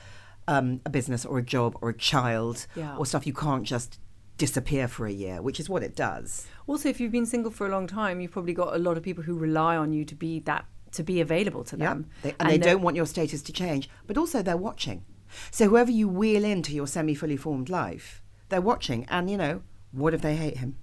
um, 0.47 0.81
a 0.87 0.91
business 0.91 1.27
or 1.27 1.39
a 1.39 1.43
job 1.43 1.77
or 1.83 1.89
a 1.91 1.95
child 1.97 2.67
Yeah. 2.77 2.97
or 2.97 3.05
stuff. 3.07 3.27
You 3.27 3.33
can't 3.35 3.65
just 3.65 3.99
disappear 4.39 4.89
for 4.89 5.07
a 5.07 5.13
year, 5.13 5.43
which 5.43 5.61
is 5.61 5.69
what 5.69 5.83
it 5.83 5.95
does. 5.95 6.47
Also, 6.67 6.89
if 6.89 7.01
you've 7.01 7.13
been 7.13 7.27
single 7.27 7.51
for 7.51 7.67
a 7.67 7.71
long 7.71 7.87
time, 7.87 8.21
you've 8.21 8.31
probably 8.33 8.55
got 8.55 8.75
a 8.75 8.79
lot 8.79 8.97
of 8.97 9.03
people 9.03 9.25
who 9.25 9.37
rely 9.37 9.77
on 9.77 9.93
you 9.93 10.05
to 10.05 10.15
be 10.15 10.41
that 10.41 10.65
to 10.93 11.03
be 11.03 11.21
available 11.21 11.65
to 11.65 11.77
them. 11.77 12.07
They, 12.23 12.35
and, 12.41 12.49
they 12.49 12.57
they're- 12.57 12.73
don't 12.73 12.83
want 12.83 12.97
your 12.97 13.05
status 13.05 13.43
to 13.43 13.53
change, 13.53 13.91
but 14.07 14.17
also 14.17 14.41
they're 14.43 14.57
watching. 14.57 15.05
So 15.51 15.69
whoever 15.69 15.91
you 15.91 16.09
wheel 16.09 16.45
into 16.45 16.73
your 16.73 16.87
semi 16.87 17.15
fully 17.15 17.37
formed 17.37 17.69
life, 17.69 18.23
they're 18.49 18.63
watching. 18.63 19.05
And, 19.11 19.29
you 19.29 19.37
know, 19.37 19.61
what 19.93 20.15
if 20.15 20.23
they 20.23 20.37
hate 20.37 20.57
him? 20.57 20.77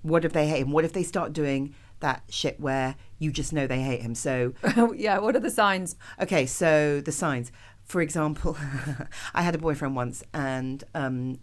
What 0.00 0.24
if 0.24 0.32
they 0.32 0.48
hate 0.48 0.60
him? 0.60 0.70
What 0.70 0.86
if 0.86 0.94
they 0.94 1.02
start 1.02 1.34
doing 1.34 1.74
that 2.00 2.22
shit 2.30 2.58
where 2.58 2.94
you 3.18 3.30
just 3.30 3.52
know 3.52 3.66
they 3.66 3.82
hate 3.82 4.00
him? 4.00 4.14
So, 4.14 4.54
yeah. 4.96 5.18
What 5.18 5.36
are 5.36 5.40
the 5.40 5.50
signs? 5.50 5.96
okay, 6.18 6.46
so 6.46 7.02
the 7.02 7.12
signs. 7.12 7.52
For 7.84 8.00
example, 8.00 8.56
I 9.34 9.42
had 9.42 9.54
a 9.54 9.58
boyfriend 9.58 9.94
once 9.94 10.22
and 10.32 10.82
um, 10.94 11.38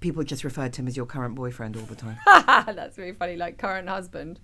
people 0.00 0.22
just 0.24 0.44
referred 0.44 0.72
to 0.74 0.82
him 0.82 0.88
as 0.88 0.96
your 0.96 1.06
current 1.06 1.34
boyfriend 1.34 1.76
all 1.76 1.82
the 1.84 1.94
time. 1.94 2.16
That's 2.74 2.96
really 2.98 3.12
funny. 3.12 3.36
Like 3.36 3.58
current 3.58 3.88
husband. 3.88 4.40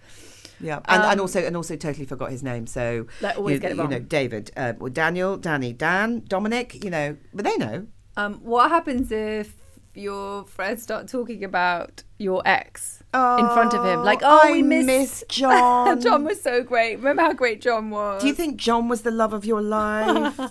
Yeah, 0.60 0.76
and, 0.86 1.02
and 1.02 1.12
Um, 1.12 1.20
also 1.20 1.40
and 1.40 1.56
also 1.56 1.76
totally 1.76 2.06
forgot 2.06 2.30
his 2.30 2.42
name. 2.42 2.66
So 2.66 3.06
Like, 3.20 3.36
always 3.36 3.54
you, 3.54 3.60
get 3.60 3.72
it 3.72 3.76
wrong. 3.78 3.92
you 3.92 3.98
know. 3.98 4.04
David, 4.04 4.50
uh, 4.56 4.72
well, 4.78 4.90
Daniel, 4.92 5.36
Danny, 5.36 5.72
Dan, 5.72 6.22
Dominic. 6.28 6.82
You 6.84 6.90
know, 6.90 7.16
but 7.34 7.44
they 7.44 7.56
know. 7.56 7.86
Um, 8.16 8.34
what 8.42 8.70
happens 8.70 9.12
if 9.12 9.54
your 9.96 10.44
friends 10.44 10.82
start 10.82 11.08
talking 11.08 11.42
about 11.44 12.02
your 12.18 12.42
ex 12.46 13.02
in 13.14 13.46
front 13.48 13.74
of 13.74 13.84
him? 13.84 14.02
Like, 14.04 14.20
oh, 14.22 14.40
I 14.44 14.52
we 14.52 14.62
miss, 14.62 14.86
miss 14.86 15.24
John. 15.28 16.00
John 16.00 16.24
was 16.24 16.40
so 16.42 16.62
great. 16.62 16.96
Remember 16.96 17.22
how 17.22 17.32
great 17.32 17.60
John 17.60 17.90
was? 17.90 18.20
Do 18.20 18.28
you 18.28 18.34
think 18.34 18.56
John 18.56 18.88
was 18.88 19.02
the 19.02 19.10
love 19.10 19.32
of 19.32 19.44
your 19.44 19.62
life? 19.62 20.38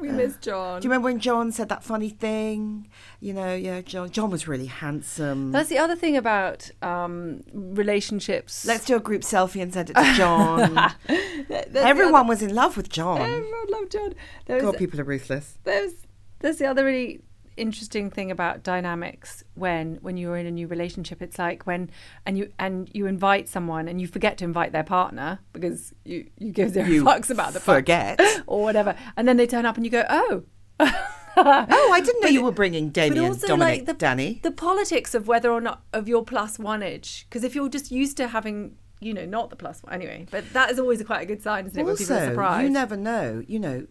We 0.00 0.08
miss 0.08 0.36
John? 0.38 0.80
Do 0.80 0.86
you 0.86 0.90
remember 0.90 1.10
when 1.10 1.18
John 1.20 1.52
said 1.52 1.68
that 1.68 1.84
funny 1.84 2.08
thing? 2.08 2.88
You 3.20 3.34
know, 3.34 3.54
yeah, 3.54 3.82
John. 3.82 4.08
John 4.08 4.30
was 4.30 4.48
really 4.48 4.64
handsome. 4.64 5.52
That's 5.52 5.68
the 5.68 5.76
other 5.76 5.94
thing 5.94 6.16
about 6.16 6.70
um, 6.80 7.42
relationships. 7.52 8.64
Let's 8.64 8.86
do 8.86 8.96
a 8.96 9.00
group 9.00 9.20
selfie 9.20 9.60
and 9.60 9.74
send 9.74 9.90
it 9.90 9.96
to 9.96 10.14
John. 10.14 10.94
Everyone 11.74 12.14
other- 12.14 12.28
was 12.30 12.40
in 12.40 12.54
love 12.54 12.78
with 12.78 12.88
John. 12.88 13.20
Everyone 13.20 13.66
loved 13.68 13.92
John. 13.92 14.14
There 14.46 14.56
was, 14.56 14.64
God, 14.64 14.78
people 14.78 14.98
are 15.02 15.04
ruthless. 15.04 15.58
there's 15.64 15.92
there's 16.38 16.56
the 16.56 16.64
other 16.64 16.86
really 16.86 17.20
interesting 17.60 18.10
thing 18.10 18.30
about 18.30 18.62
dynamics 18.62 19.44
when 19.54 19.96
when 20.00 20.16
you're 20.16 20.36
in 20.36 20.46
a 20.46 20.50
new 20.50 20.66
relationship 20.66 21.20
it's 21.22 21.38
like 21.38 21.66
when 21.66 21.90
and 22.26 22.38
you 22.38 22.50
and 22.58 22.90
you 22.94 23.06
invite 23.06 23.48
someone 23.48 23.86
and 23.88 24.00
you 24.00 24.06
forget 24.06 24.38
to 24.38 24.44
invite 24.44 24.72
their 24.72 24.82
partner 24.82 25.38
because 25.52 25.92
you 26.04 26.28
you 26.38 26.50
give 26.52 26.70
zero 26.70 26.86
You 26.88 27.04
fucks 27.04 27.30
about 27.30 27.52
the 27.52 27.60
forget. 27.60 28.20
or 28.46 28.62
whatever 28.62 28.94
and 29.16 29.28
then 29.28 29.36
they 29.36 29.46
turn 29.46 29.66
up 29.66 29.76
and 29.76 29.84
you 29.84 29.90
go 29.90 30.04
oh 30.08 30.44
Oh, 31.36 31.90
I 31.92 32.00
didn't 32.00 32.22
know 32.22 32.28
you 32.28 32.42
were 32.42 32.50
bringing 32.52 32.86
but 32.88 32.94
Damien, 32.94 33.24
also 33.26 33.46
Dominic, 33.46 33.78
like 33.78 33.86
the, 33.86 33.94
Danny. 33.94 34.40
the 34.42 34.50
politics 34.50 35.14
of 35.14 35.28
whether 35.28 35.50
or 35.50 35.60
not 35.60 35.82
of 35.92 36.08
your 36.08 36.24
plus 36.24 36.58
one 36.58 36.82
age 36.82 37.26
because 37.28 37.44
if 37.44 37.54
you're 37.54 37.68
just 37.68 37.90
used 37.90 38.16
to 38.16 38.28
having 38.28 38.76
you 39.00 39.14
know 39.14 39.24
not 39.24 39.48
the 39.48 39.56
plus 39.56 39.82
one 39.82 39.92
anyway 39.94 40.26
but 40.30 40.44
that 40.52 40.70
is 40.70 40.78
always 40.78 41.02
quite 41.04 41.22
a 41.22 41.26
good 41.26 41.42
sign 41.42 41.66
isn't 41.66 41.78
it 41.78 41.84
when 41.84 41.96
people 41.96 42.14
are 42.14 42.18
also, 42.18 42.30
surprised 42.30 42.64
you 42.64 42.70
never 42.70 42.96
know. 42.96 43.42
You 43.46 43.58
know, 43.60 43.86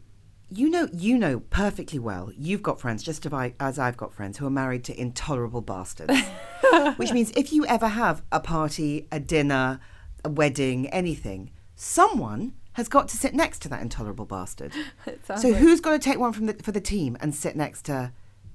you 0.50 0.70
know, 0.70 0.88
you 0.94 1.18
know 1.18 1.40
perfectly 1.50 2.00
well. 2.00 2.32
You've 2.38 2.64
got 2.64 2.80
friends, 2.80 3.04
just 3.04 3.26
as 3.26 3.34
I- 3.34 3.54
as 3.60 3.78
I've 3.80 3.98
got 3.98 4.14
friends 4.14 4.38
who 4.38 4.46
are 4.48 4.52
married 4.52 4.84
to 4.86 5.00
intolerable 5.00 5.62
bastards. 5.62 6.14
Which 6.98 7.12
means 7.12 7.32
if 7.36 7.52
you 7.54 7.66
ever 7.66 7.88
have 7.88 8.22
a 8.32 8.40
party, 8.40 9.08
a 9.12 9.20
dinner, 9.20 9.80
a 10.24 10.30
wedding, 10.30 10.88
anything, 10.90 11.52
someone 11.76 12.54
has 12.74 12.88
got 12.88 13.08
to 13.10 13.18
sit 13.18 13.34
next 13.34 13.62
to 13.64 13.70
that 13.70 13.82
intolerable 13.82 14.26
bastard. 14.26 14.74
So 15.38 15.54
who's 15.54 15.82
to 16.00 16.04
take 16.10 16.20
one 16.20 16.34
from 16.34 16.46
the, 16.46 16.54
for 16.54 16.72
the 16.72 16.82
team 16.82 17.18
and 17.20 17.34
sit 17.34 17.56
next 17.56 17.84
to 17.86 18.12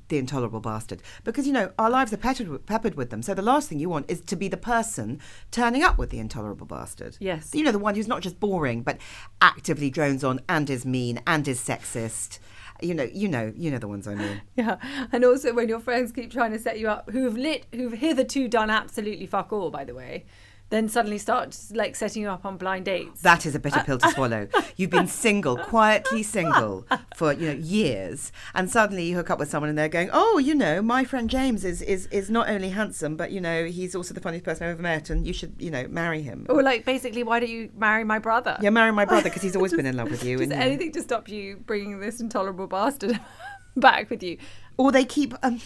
the 0.09 0.19
intolerable 0.19 0.61
bastard? 0.61 1.03
Because 1.25 1.47
you 1.47 1.53
know 1.53 1.73
our 1.79 1.91
lives 1.91 2.13
are 2.13 2.17
peppered, 2.17 2.49
with- 2.49 2.67
peppered 2.67 2.95
with 2.95 3.11
them. 3.11 3.23
So 3.23 3.35
the 3.35 3.43
last 3.43 3.69
thing 3.69 3.79
you 3.79 3.89
want 3.89 4.11
is 4.11 4.21
to 4.23 4.37
be 4.37 4.49
the 4.49 4.57
person 4.57 5.21
turning 5.51 5.83
up 5.83 5.99
with 5.99 6.11
the 6.11 6.19
intolerable 6.19 6.67
bastard. 6.67 7.17
Yes. 7.21 7.51
You 7.55 7.63
know 7.65 7.73
the 7.73 7.79
one 7.79 7.95
who's 7.95 8.09
not 8.09 8.23
just 8.23 8.41
boring 8.41 8.83
but 8.83 8.99
actively 9.41 9.91
drones 9.91 10.25
on 10.25 10.41
and 10.49 10.69
is 10.71 10.85
mean 10.85 11.21
and 11.27 11.47
is 11.49 11.61
sexist. 11.61 12.39
You 12.83 12.93
know, 12.93 13.05
you 13.05 13.29
know, 13.29 13.53
you 13.57 13.71
know 13.71 13.79
the 13.79 13.89
ones 13.89 14.09
I 14.09 14.15
mean. 14.17 14.41
Yeah, 14.57 14.77
and 15.13 15.25
also 15.25 15.55
when 15.55 15.69
your 15.69 15.79
friends 15.81 16.11
keep 16.13 16.31
trying 16.33 16.51
to 16.53 16.59
set 16.59 16.79
you 16.79 16.89
up, 16.89 17.09
who've 17.11 17.37
lit, 17.37 17.67
who've 17.73 17.93
hitherto 17.93 18.49
done 18.49 18.69
absolutely 18.69 19.27
fuck 19.27 19.53
all, 19.53 19.71
by 19.71 19.85
the 19.85 19.95
way, 19.95 20.27
then 20.75 20.89
suddenly 20.89 21.19
start 21.19 21.57
like 21.73 21.95
setting 21.95 22.23
you 22.23 22.29
up 22.29 22.45
on 22.45 22.57
blind 22.57 22.85
dates. 22.87 23.21
That 23.21 23.47
is 23.47 23.55
a 23.55 23.61
bitter 23.61 23.81
pill 23.81 23.99
to 23.99 24.09
swallow. 24.15 24.49
You've 24.77 24.91
been 24.91 25.07
single, 25.07 25.57
quietly 25.57 26.23
single, 26.25 26.87
for 27.15 27.33
you 27.33 27.47
know 27.49 27.55
years, 27.55 28.33
and 28.55 28.69
suddenly 28.69 29.05
you 29.05 29.17
hook 29.17 29.31
up 29.31 29.39
with 29.39 29.49
someone, 29.49 29.69
and 29.69 29.79
they're 29.79 29.89
going, 29.89 30.11
"Oh, 30.13 30.39
you 30.39 30.55
know, 30.55 30.83
my 30.83 31.05
friend 31.05 31.31
James 31.31 31.65
is 31.65 31.81
is 31.81 32.07
is 32.09 32.29
not 32.29 32.49
only 32.49 32.71
handsome, 32.71 33.17
but 33.17 33.31
you 33.31 33.41
know, 33.41 33.67
he's 33.67 33.95
also 33.95 34.15
the 34.15 34.21
funniest 34.21 34.45
person 34.45 34.67
I've 34.67 34.73
ever 34.73 34.83
met, 34.83 35.11
and 35.11 35.27
you 35.27 35.33
should, 35.33 35.55
you 35.59 35.71
know, 35.71 35.87
marry 35.89 36.23
him." 36.23 36.47
or 36.49 36.63
like 36.63 36.85
basically, 36.85 37.23
why 37.23 37.39
don't 37.41 37.51
you 37.51 37.71
marry 37.77 38.05
my 38.05 38.19
brother? 38.19 38.57
Yeah, 38.61 38.71
marry 38.71 38.93
my 38.93 39.05
brother 39.05 39.25
because 39.25 39.43
he's 39.43 39.57
always 39.61 39.73
been 39.73 39.87
in 39.87 39.97
love 39.97 40.11
with 40.11 40.25
you. 40.25 40.39
Just 40.39 40.53
anything 40.53 40.91
to 40.93 41.03
stop 41.03 41.29
you 41.29 41.57
bringing 41.57 42.01
this 42.01 42.21
intolerable 42.21 42.67
bastard 42.67 43.21
back 43.77 44.11
with 44.11 44.23
you. 44.23 44.39
Or 44.77 44.91
they 44.91 45.05
keep 45.05 45.35
um, 45.43 45.61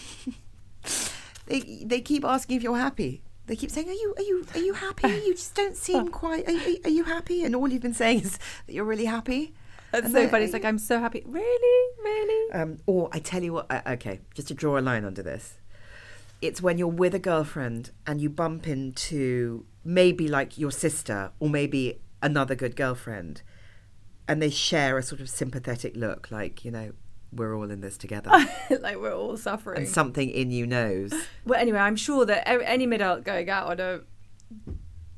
they 1.47 1.83
they 1.83 2.01
keep 2.01 2.23
asking 2.23 2.57
if 2.57 2.63
you're 2.63 2.77
happy. 2.77 3.23
They 3.49 3.55
keep 3.55 3.71
saying, 3.71 3.89
"Are 3.89 3.93
you 3.93 4.13
are 4.15 4.21
you 4.21 4.45
are 4.53 4.59
you 4.59 4.73
happy? 4.73 5.07
You 5.25 5.33
just 5.33 5.55
don't 5.55 5.75
seem 5.75 6.09
quite. 6.09 6.47
Are, 6.47 6.51
you- 6.51 6.79
are 6.83 6.89
you 6.91 7.03
happy?" 7.03 7.43
And 7.43 7.55
all 7.55 7.67
you've 7.67 7.81
been 7.81 7.95
saying 7.95 8.21
is 8.21 8.37
that 8.67 8.73
you're 8.73 8.85
really 8.85 9.05
happy. 9.05 9.55
That's 9.91 10.05
And 10.05 10.13
so 10.13 10.27
funny. 10.27 10.43
It's 10.43 10.53
like 10.53 10.65
I'm 10.65 10.77
so 10.77 10.99
happy. 10.99 11.23
Really, 11.25 11.93
really. 12.03 12.51
Um, 12.51 12.77
or 12.85 13.09
I 13.11 13.17
tell 13.17 13.41
you 13.41 13.53
what, 13.53 13.65
uh, 13.71 13.81
okay, 13.87 14.19
just 14.35 14.49
to 14.49 14.53
draw 14.53 14.77
a 14.77 14.81
line 14.81 15.03
under 15.03 15.23
this, 15.23 15.57
it's 16.43 16.61
when 16.61 16.77
you're 16.77 16.87
with 16.87 17.15
a 17.15 17.19
girlfriend 17.19 17.89
and 18.05 18.21
you 18.21 18.29
bump 18.29 18.67
into 18.67 19.65
maybe 19.83 20.27
like 20.27 20.59
your 20.59 20.71
sister 20.71 21.31
or 21.39 21.49
maybe 21.49 21.99
another 22.21 22.53
good 22.53 22.75
girlfriend, 22.75 23.41
and 24.27 24.43
they 24.43 24.51
share 24.51 24.99
a 24.99 25.01
sort 25.01 25.21
of 25.21 25.27
sympathetic 25.27 25.95
look, 25.95 26.29
like 26.29 26.63
you 26.63 26.69
know, 26.69 26.91
we're 27.31 27.55
all 27.55 27.69
in 27.69 27.81
this 27.81 27.97
together, 27.97 28.31
like 28.81 28.97
we're 28.97 29.13
all 29.13 29.37
suffering. 29.37 29.79
and 29.79 29.87
something 29.87 30.29
in 30.29 30.51
you 30.51 30.65
knows. 30.65 31.13
well, 31.45 31.59
anyway, 31.59 31.79
I'm 31.79 31.95
sure 31.95 32.25
that 32.25 32.47
any 32.47 32.85
mid-adult 32.85 33.23
going 33.23 33.49
out 33.49 33.67
on 33.67 33.79
a 33.79 34.01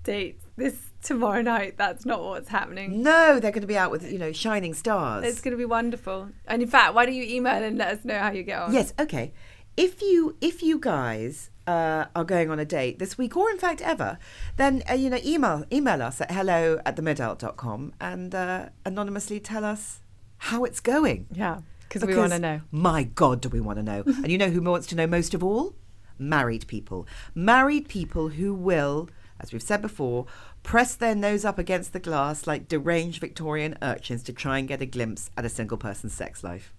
date 0.04 0.41
this 0.58 0.78
tomorrow 1.02 1.41
night, 1.41 1.78
that's 1.78 2.06
not 2.06 2.24
what's 2.24 2.50
happening. 2.50 3.02
No, 3.02 3.39
they're 3.39 3.52
going 3.52 3.62
to 3.62 3.67
be 3.67 3.78
out 3.78 3.91
with 3.91 4.12
you 4.12 4.19
know 4.19 4.32
shining 4.32 4.74
stars. 4.74 5.26
It's 5.26 5.41
going 5.41 5.52
to 5.52 5.58
be 5.58 5.65
wonderful. 5.65 6.30
And 6.47 6.62
in 6.62 6.67
fact, 6.67 6.93
why 6.93 7.06
don't 7.06 7.15
you 7.15 7.24
email 7.24 7.63
and 7.63 7.78
let 7.78 8.00
us 8.00 8.06
know 8.06 8.19
how 8.19 8.32
you 8.32 8.43
get 8.43 8.62
on? 8.62 8.74
Yes, 8.74 8.93
okay. 9.00 9.34
If 9.78 10.02
you 10.02 10.38
if 10.41 10.62
you 10.62 10.80
guys 10.80 11.50
uh, 11.65 12.06
are 12.15 12.26
going 12.26 12.50
on 12.50 12.60
a 12.60 12.65
date 12.65 13.00
this 13.00 13.17
week, 13.17 13.38
or 13.38 13.50
in 13.50 13.58
fact 13.58 13.82
ever, 13.82 14.17
then 14.58 14.84
uh, 14.89 14.93
you 14.93 15.10
know 15.10 15.19
email 15.24 15.63
email 15.71 16.02
us 16.02 16.21
at 16.21 16.32
hello 16.32 16.80
at 16.86 16.95
the 16.95 17.91
and 18.02 18.36
uh, 18.36 18.69
anonymously 18.86 19.39
tell 19.39 19.63
us 19.63 20.02
how 20.38 20.65
it's 20.65 20.80
going. 20.80 21.28
Yeah, 21.32 21.62
because 21.91 22.08
we 22.08 22.15
want 22.15 22.32
to 22.32 22.39
know. 22.39 22.62
My 22.71 23.04
God, 23.04 23.41
do 23.41 23.49
we 23.49 23.60
want 23.60 23.77
to 23.77 23.84
know? 23.84 24.04
and 24.06 24.32
you 24.32 24.38
know 24.38 24.49
who 24.49 24.62
wants 24.62 24.88
to 24.88 24.95
know 24.95 25.08
most 25.08 25.34
of 25.34 25.43
all? 25.43 25.75
Married 26.17 26.65
people. 26.67 27.06
Married 27.36 27.89
people 27.89 28.30
who 28.30 28.54
will, 28.54 29.10
as 29.39 29.51
we've 29.51 29.62
said 29.62 29.82
before, 29.82 30.25
press 30.63 30.95
their 30.95 31.15
nose 31.15 31.43
up 31.43 31.60
against 31.60 31.91
the 31.91 31.99
glass 31.99 32.47
like 32.47 32.69
deranged 32.69 33.19
Victorian 33.19 33.77
urchins 33.82 34.23
to 34.23 34.34
try 34.34 34.58
and 34.58 34.67
get 34.67 34.82
a 34.82 34.86
glimpse 34.86 35.30
at 35.36 35.43
a 35.43 35.49
single 35.49 35.77
person's 35.77 36.13
sex 36.13 36.43
life 36.43 36.73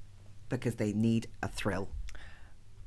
because 0.49 0.77
they 0.77 0.93
need 0.93 1.27
a 1.43 1.49
thrill. 1.49 1.89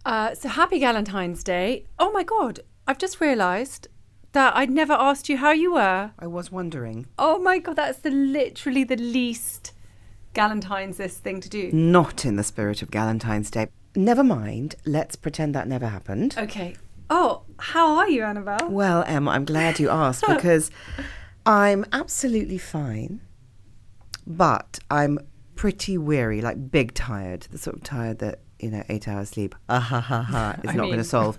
Uh, 0.04 0.34
so 0.34 0.50
happy 0.50 0.80
Valentine's 0.80 1.44
Day. 1.44 1.86
Oh 2.00 2.12
my 2.12 2.24
God, 2.24 2.60
I've 2.88 2.98
just 2.98 3.22
realised 3.22 3.88
that 4.32 4.56
I'd 4.56 4.70
never 4.72 4.94
asked 4.94 5.30
you 5.30 5.38
how 5.38 5.52
you 5.52 5.74
were. 5.74 6.12
I 6.18 6.28
was 6.28 6.52
wondering. 6.52 7.06
Oh 7.20 7.40
my 7.40 7.60
God, 7.60 7.76
that's 7.76 8.00
the 8.00 8.12
literally 8.12 8.84
the 8.84 8.98
least 8.98 9.74
Galentine's 10.36 10.98
this 10.98 11.18
thing 11.18 11.40
to 11.42 11.50
do. 11.50 11.72
Not 11.72 12.26
in 12.26 12.36
the 12.36 12.44
spirit 12.44 12.82
of 12.82 12.92
Galentine's 12.92 13.50
Day. 13.50 13.70
Never 13.96 14.24
mind. 14.24 14.76
Let's 14.86 15.16
pretend 15.16 15.56
that 15.56 15.68
never 15.68 15.88
happened. 15.88 16.36
Okay. 16.38 16.76
Oh, 17.10 17.44
how 17.58 17.96
are 17.98 18.10
you, 18.10 18.24
Annabel? 18.24 18.70
Well, 18.70 19.04
Emma, 19.08 19.32
I'm 19.32 19.46
glad 19.46 19.80
you 19.80 19.90
asked 19.90 20.26
because 20.28 20.70
I'm 21.46 21.86
absolutely 21.94 22.58
fine, 22.58 23.22
but 24.28 24.80
I'm 24.92 25.20
pretty 25.56 25.98
weary, 25.98 26.42
like 26.42 26.70
big 26.70 26.94
tired. 26.94 27.48
The 27.52 27.58
sort 27.58 27.78
of 27.78 27.84
tired 27.84 28.20
that, 28.20 28.40
you 28.60 28.72
know, 28.72 28.84
eight 28.90 29.08
hours 29.08 29.30
sleep, 29.30 29.56
ah 29.70 29.80
ha 29.80 30.02
ha 30.02 30.22
ha, 30.22 30.56
is 30.64 30.72
I 30.72 30.74
not 30.74 30.86
going 30.88 30.98
to 30.98 31.04
solve. 31.06 31.38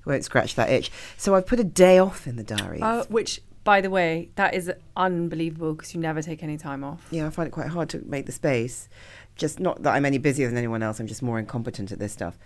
Won't 0.06 0.24
scratch 0.24 0.54
that 0.54 0.70
itch. 0.70 0.90
So 1.18 1.34
I've 1.34 1.46
put 1.46 1.60
a 1.60 1.64
day 1.64 1.98
off 1.98 2.26
in 2.26 2.36
the 2.36 2.44
diary. 2.44 2.80
Uh, 2.80 3.04
which, 3.08 3.42
by 3.68 3.82
the 3.82 3.90
way, 3.90 4.30
that 4.36 4.54
is 4.54 4.72
unbelievable 4.96 5.74
because 5.74 5.92
you 5.92 6.00
never 6.00 6.22
take 6.22 6.42
any 6.42 6.56
time 6.56 6.82
off. 6.82 7.06
yeah, 7.10 7.26
I 7.26 7.28
find 7.28 7.46
it 7.46 7.50
quite 7.50 7.66
hard 7.66 7.90
to 7.90 8.02
make 8.06 8.24
the 8.24 8.32
space. 8.32 8.88
Just 9.36 9.60
not 9.60 9.82
that 9.82 9.94
I'm 9.94 10.06
any 10.06 10.16
busier 10.16 10.48
than 10.48 10.56
anyone 10.56 10.82
else, 10.82 10.98
I'm 10.98 11.06
just 11.06 11.22
more 11.22 11.38
incompetent 11.38 11.92
at 11.92 11.98
this 11.98 12.10
stuff. 12.10 12.38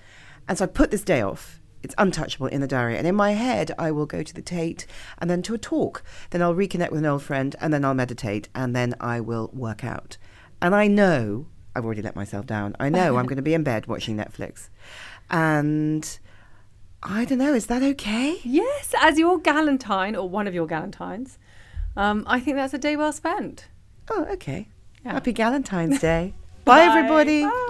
And 0.48 0.58
so 0.58 0.64
I 0.64 0.66
put 0.66 0.90
this 0.90 1.04
day 1.04 1.22
off. 1.22 1.61
It's 1.80 1.94
untouchable 1.96 2.48
in 2.48 2.61
the 2.61 2.66
diary. 2.66 2.98
And 2.98 3.06
in 3.06 3.14
my 3.14 3.35
head, 3.35 3.70
I 3.78 3.92
will 3.92 4.04
go 4.04 4.24
to 4.24 4.35
the 4.35 4.42
Tate 4.42 4.85
and 5.18 5.30
then 5.30 5.42
to 5.42 5.54
a 5.54 5.58
talk. 5.58 6.02
Then 6.30 6.42
I'll 6.42 6.56
reconnect 6.56 6.90
with 6.90 6.98
an 6.98 7.06
old 7.06 7.22
friend 7.22 7.54
and 7.61 7.72
then 7.72 7.85
I'll 7.85 7.94
meditate 7.94 8.48
and 8.52 8.74
then 8.74 8.96
I 8.98 9.20
will 9.20 9.48
work 9.52 9.85
out. 9.85 10.16
And 10.61 10.74
I 10.74 10.88
know 10.88 11.46
I've 11.76 11.85
already 11.85 12.02
let 12.02 12.16
myself 12.16 12.46
down. 12.46 12.74
I 12.80 12.88
know 12.88 13.16
I'm 13.16 13.26
going 13.26 13.37
to 13.37 13.42
be 13.42 13.54
in 13.54 13.62
bed 13.62 13.87
watching 13.87 14.16
Netflix. 14.16 14.70
And 15.30 16.18
I 17.02 17.24
don't 17.24 17.38
know, 17.38 17.52
is 17.52 17.66
that 17.66 17.82
okay? 17.82 18.38
Yes, 18.44 18.94
as 19.00 19.18
your 19.18 19.40
Galentine 19.40 20.16
or 20.16 20.28
one 20.28 20.46
of 20.46 20.54
your 20.54 20.68
Galentines, 20.68 21.36
um, 21.96 22.22
I 22.28 22.38
think 22.38 22.56
that's 22.56 22.74
a 22.74 22.78
day 22.78 22.96
well 22.96 23.12
spent. 23.12 23.66
Oh, 24.10 24.24
okay. 24.30 24.68
Yeah. 25.04 25.14
Happy 25.14 25.32
Valentine's 25.32 26.00
Day. 26.00 26.34
Bye, 26.64 26.82
everybody. 26.82 27.42
Bye. 27.42 27.68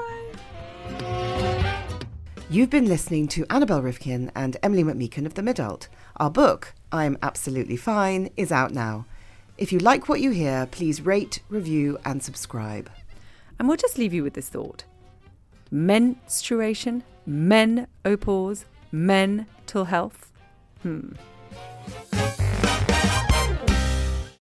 You've 2.50 2.68
been 2.68 2.86
listening 2.86 3.26
to 3.28 3.46
Annabel 3.48 3.80
Rivkin 3.80 4.30
and 4.34 4.58
Emilie 4.62 4.84
McMeekan 4.84 5.24
of 5.24 5.32
The 5.32 5.40
Midult. 5.40 5.88
Our 6.18 6.30
book, 6.30 6.74
I'm 6.92 7.16
Absolutely 7.22 7.76
Fine, 7.76 8.28
is 8.36 8.52
out 8.52 8.72
now. 8.72 9.06
If 9.56 9.72
you 9.72 9.78
like 9.78 10.10
what 10.10 10.20
you 10.20 10.30
hear, 10.32 10.66
please 10.70 11.00
rate, 11.00 11.40
review, 11.48 11.98
and 12.04 12.22
subscribe. 12.22 12.90
And 13.58 13.66
we'll 13.66 13.78
just 13.78 13.96
leave 13.96 14.12
you 14.12 14.22
with 14.22 14.34
this 14.34 14.50
thought 14.50 14.84
menstruation, 15.70 17.02
menopause, 17.24 18.66
mental 18.92 19.84
health. 19.86 20.30
Hmm. 20.82 21.12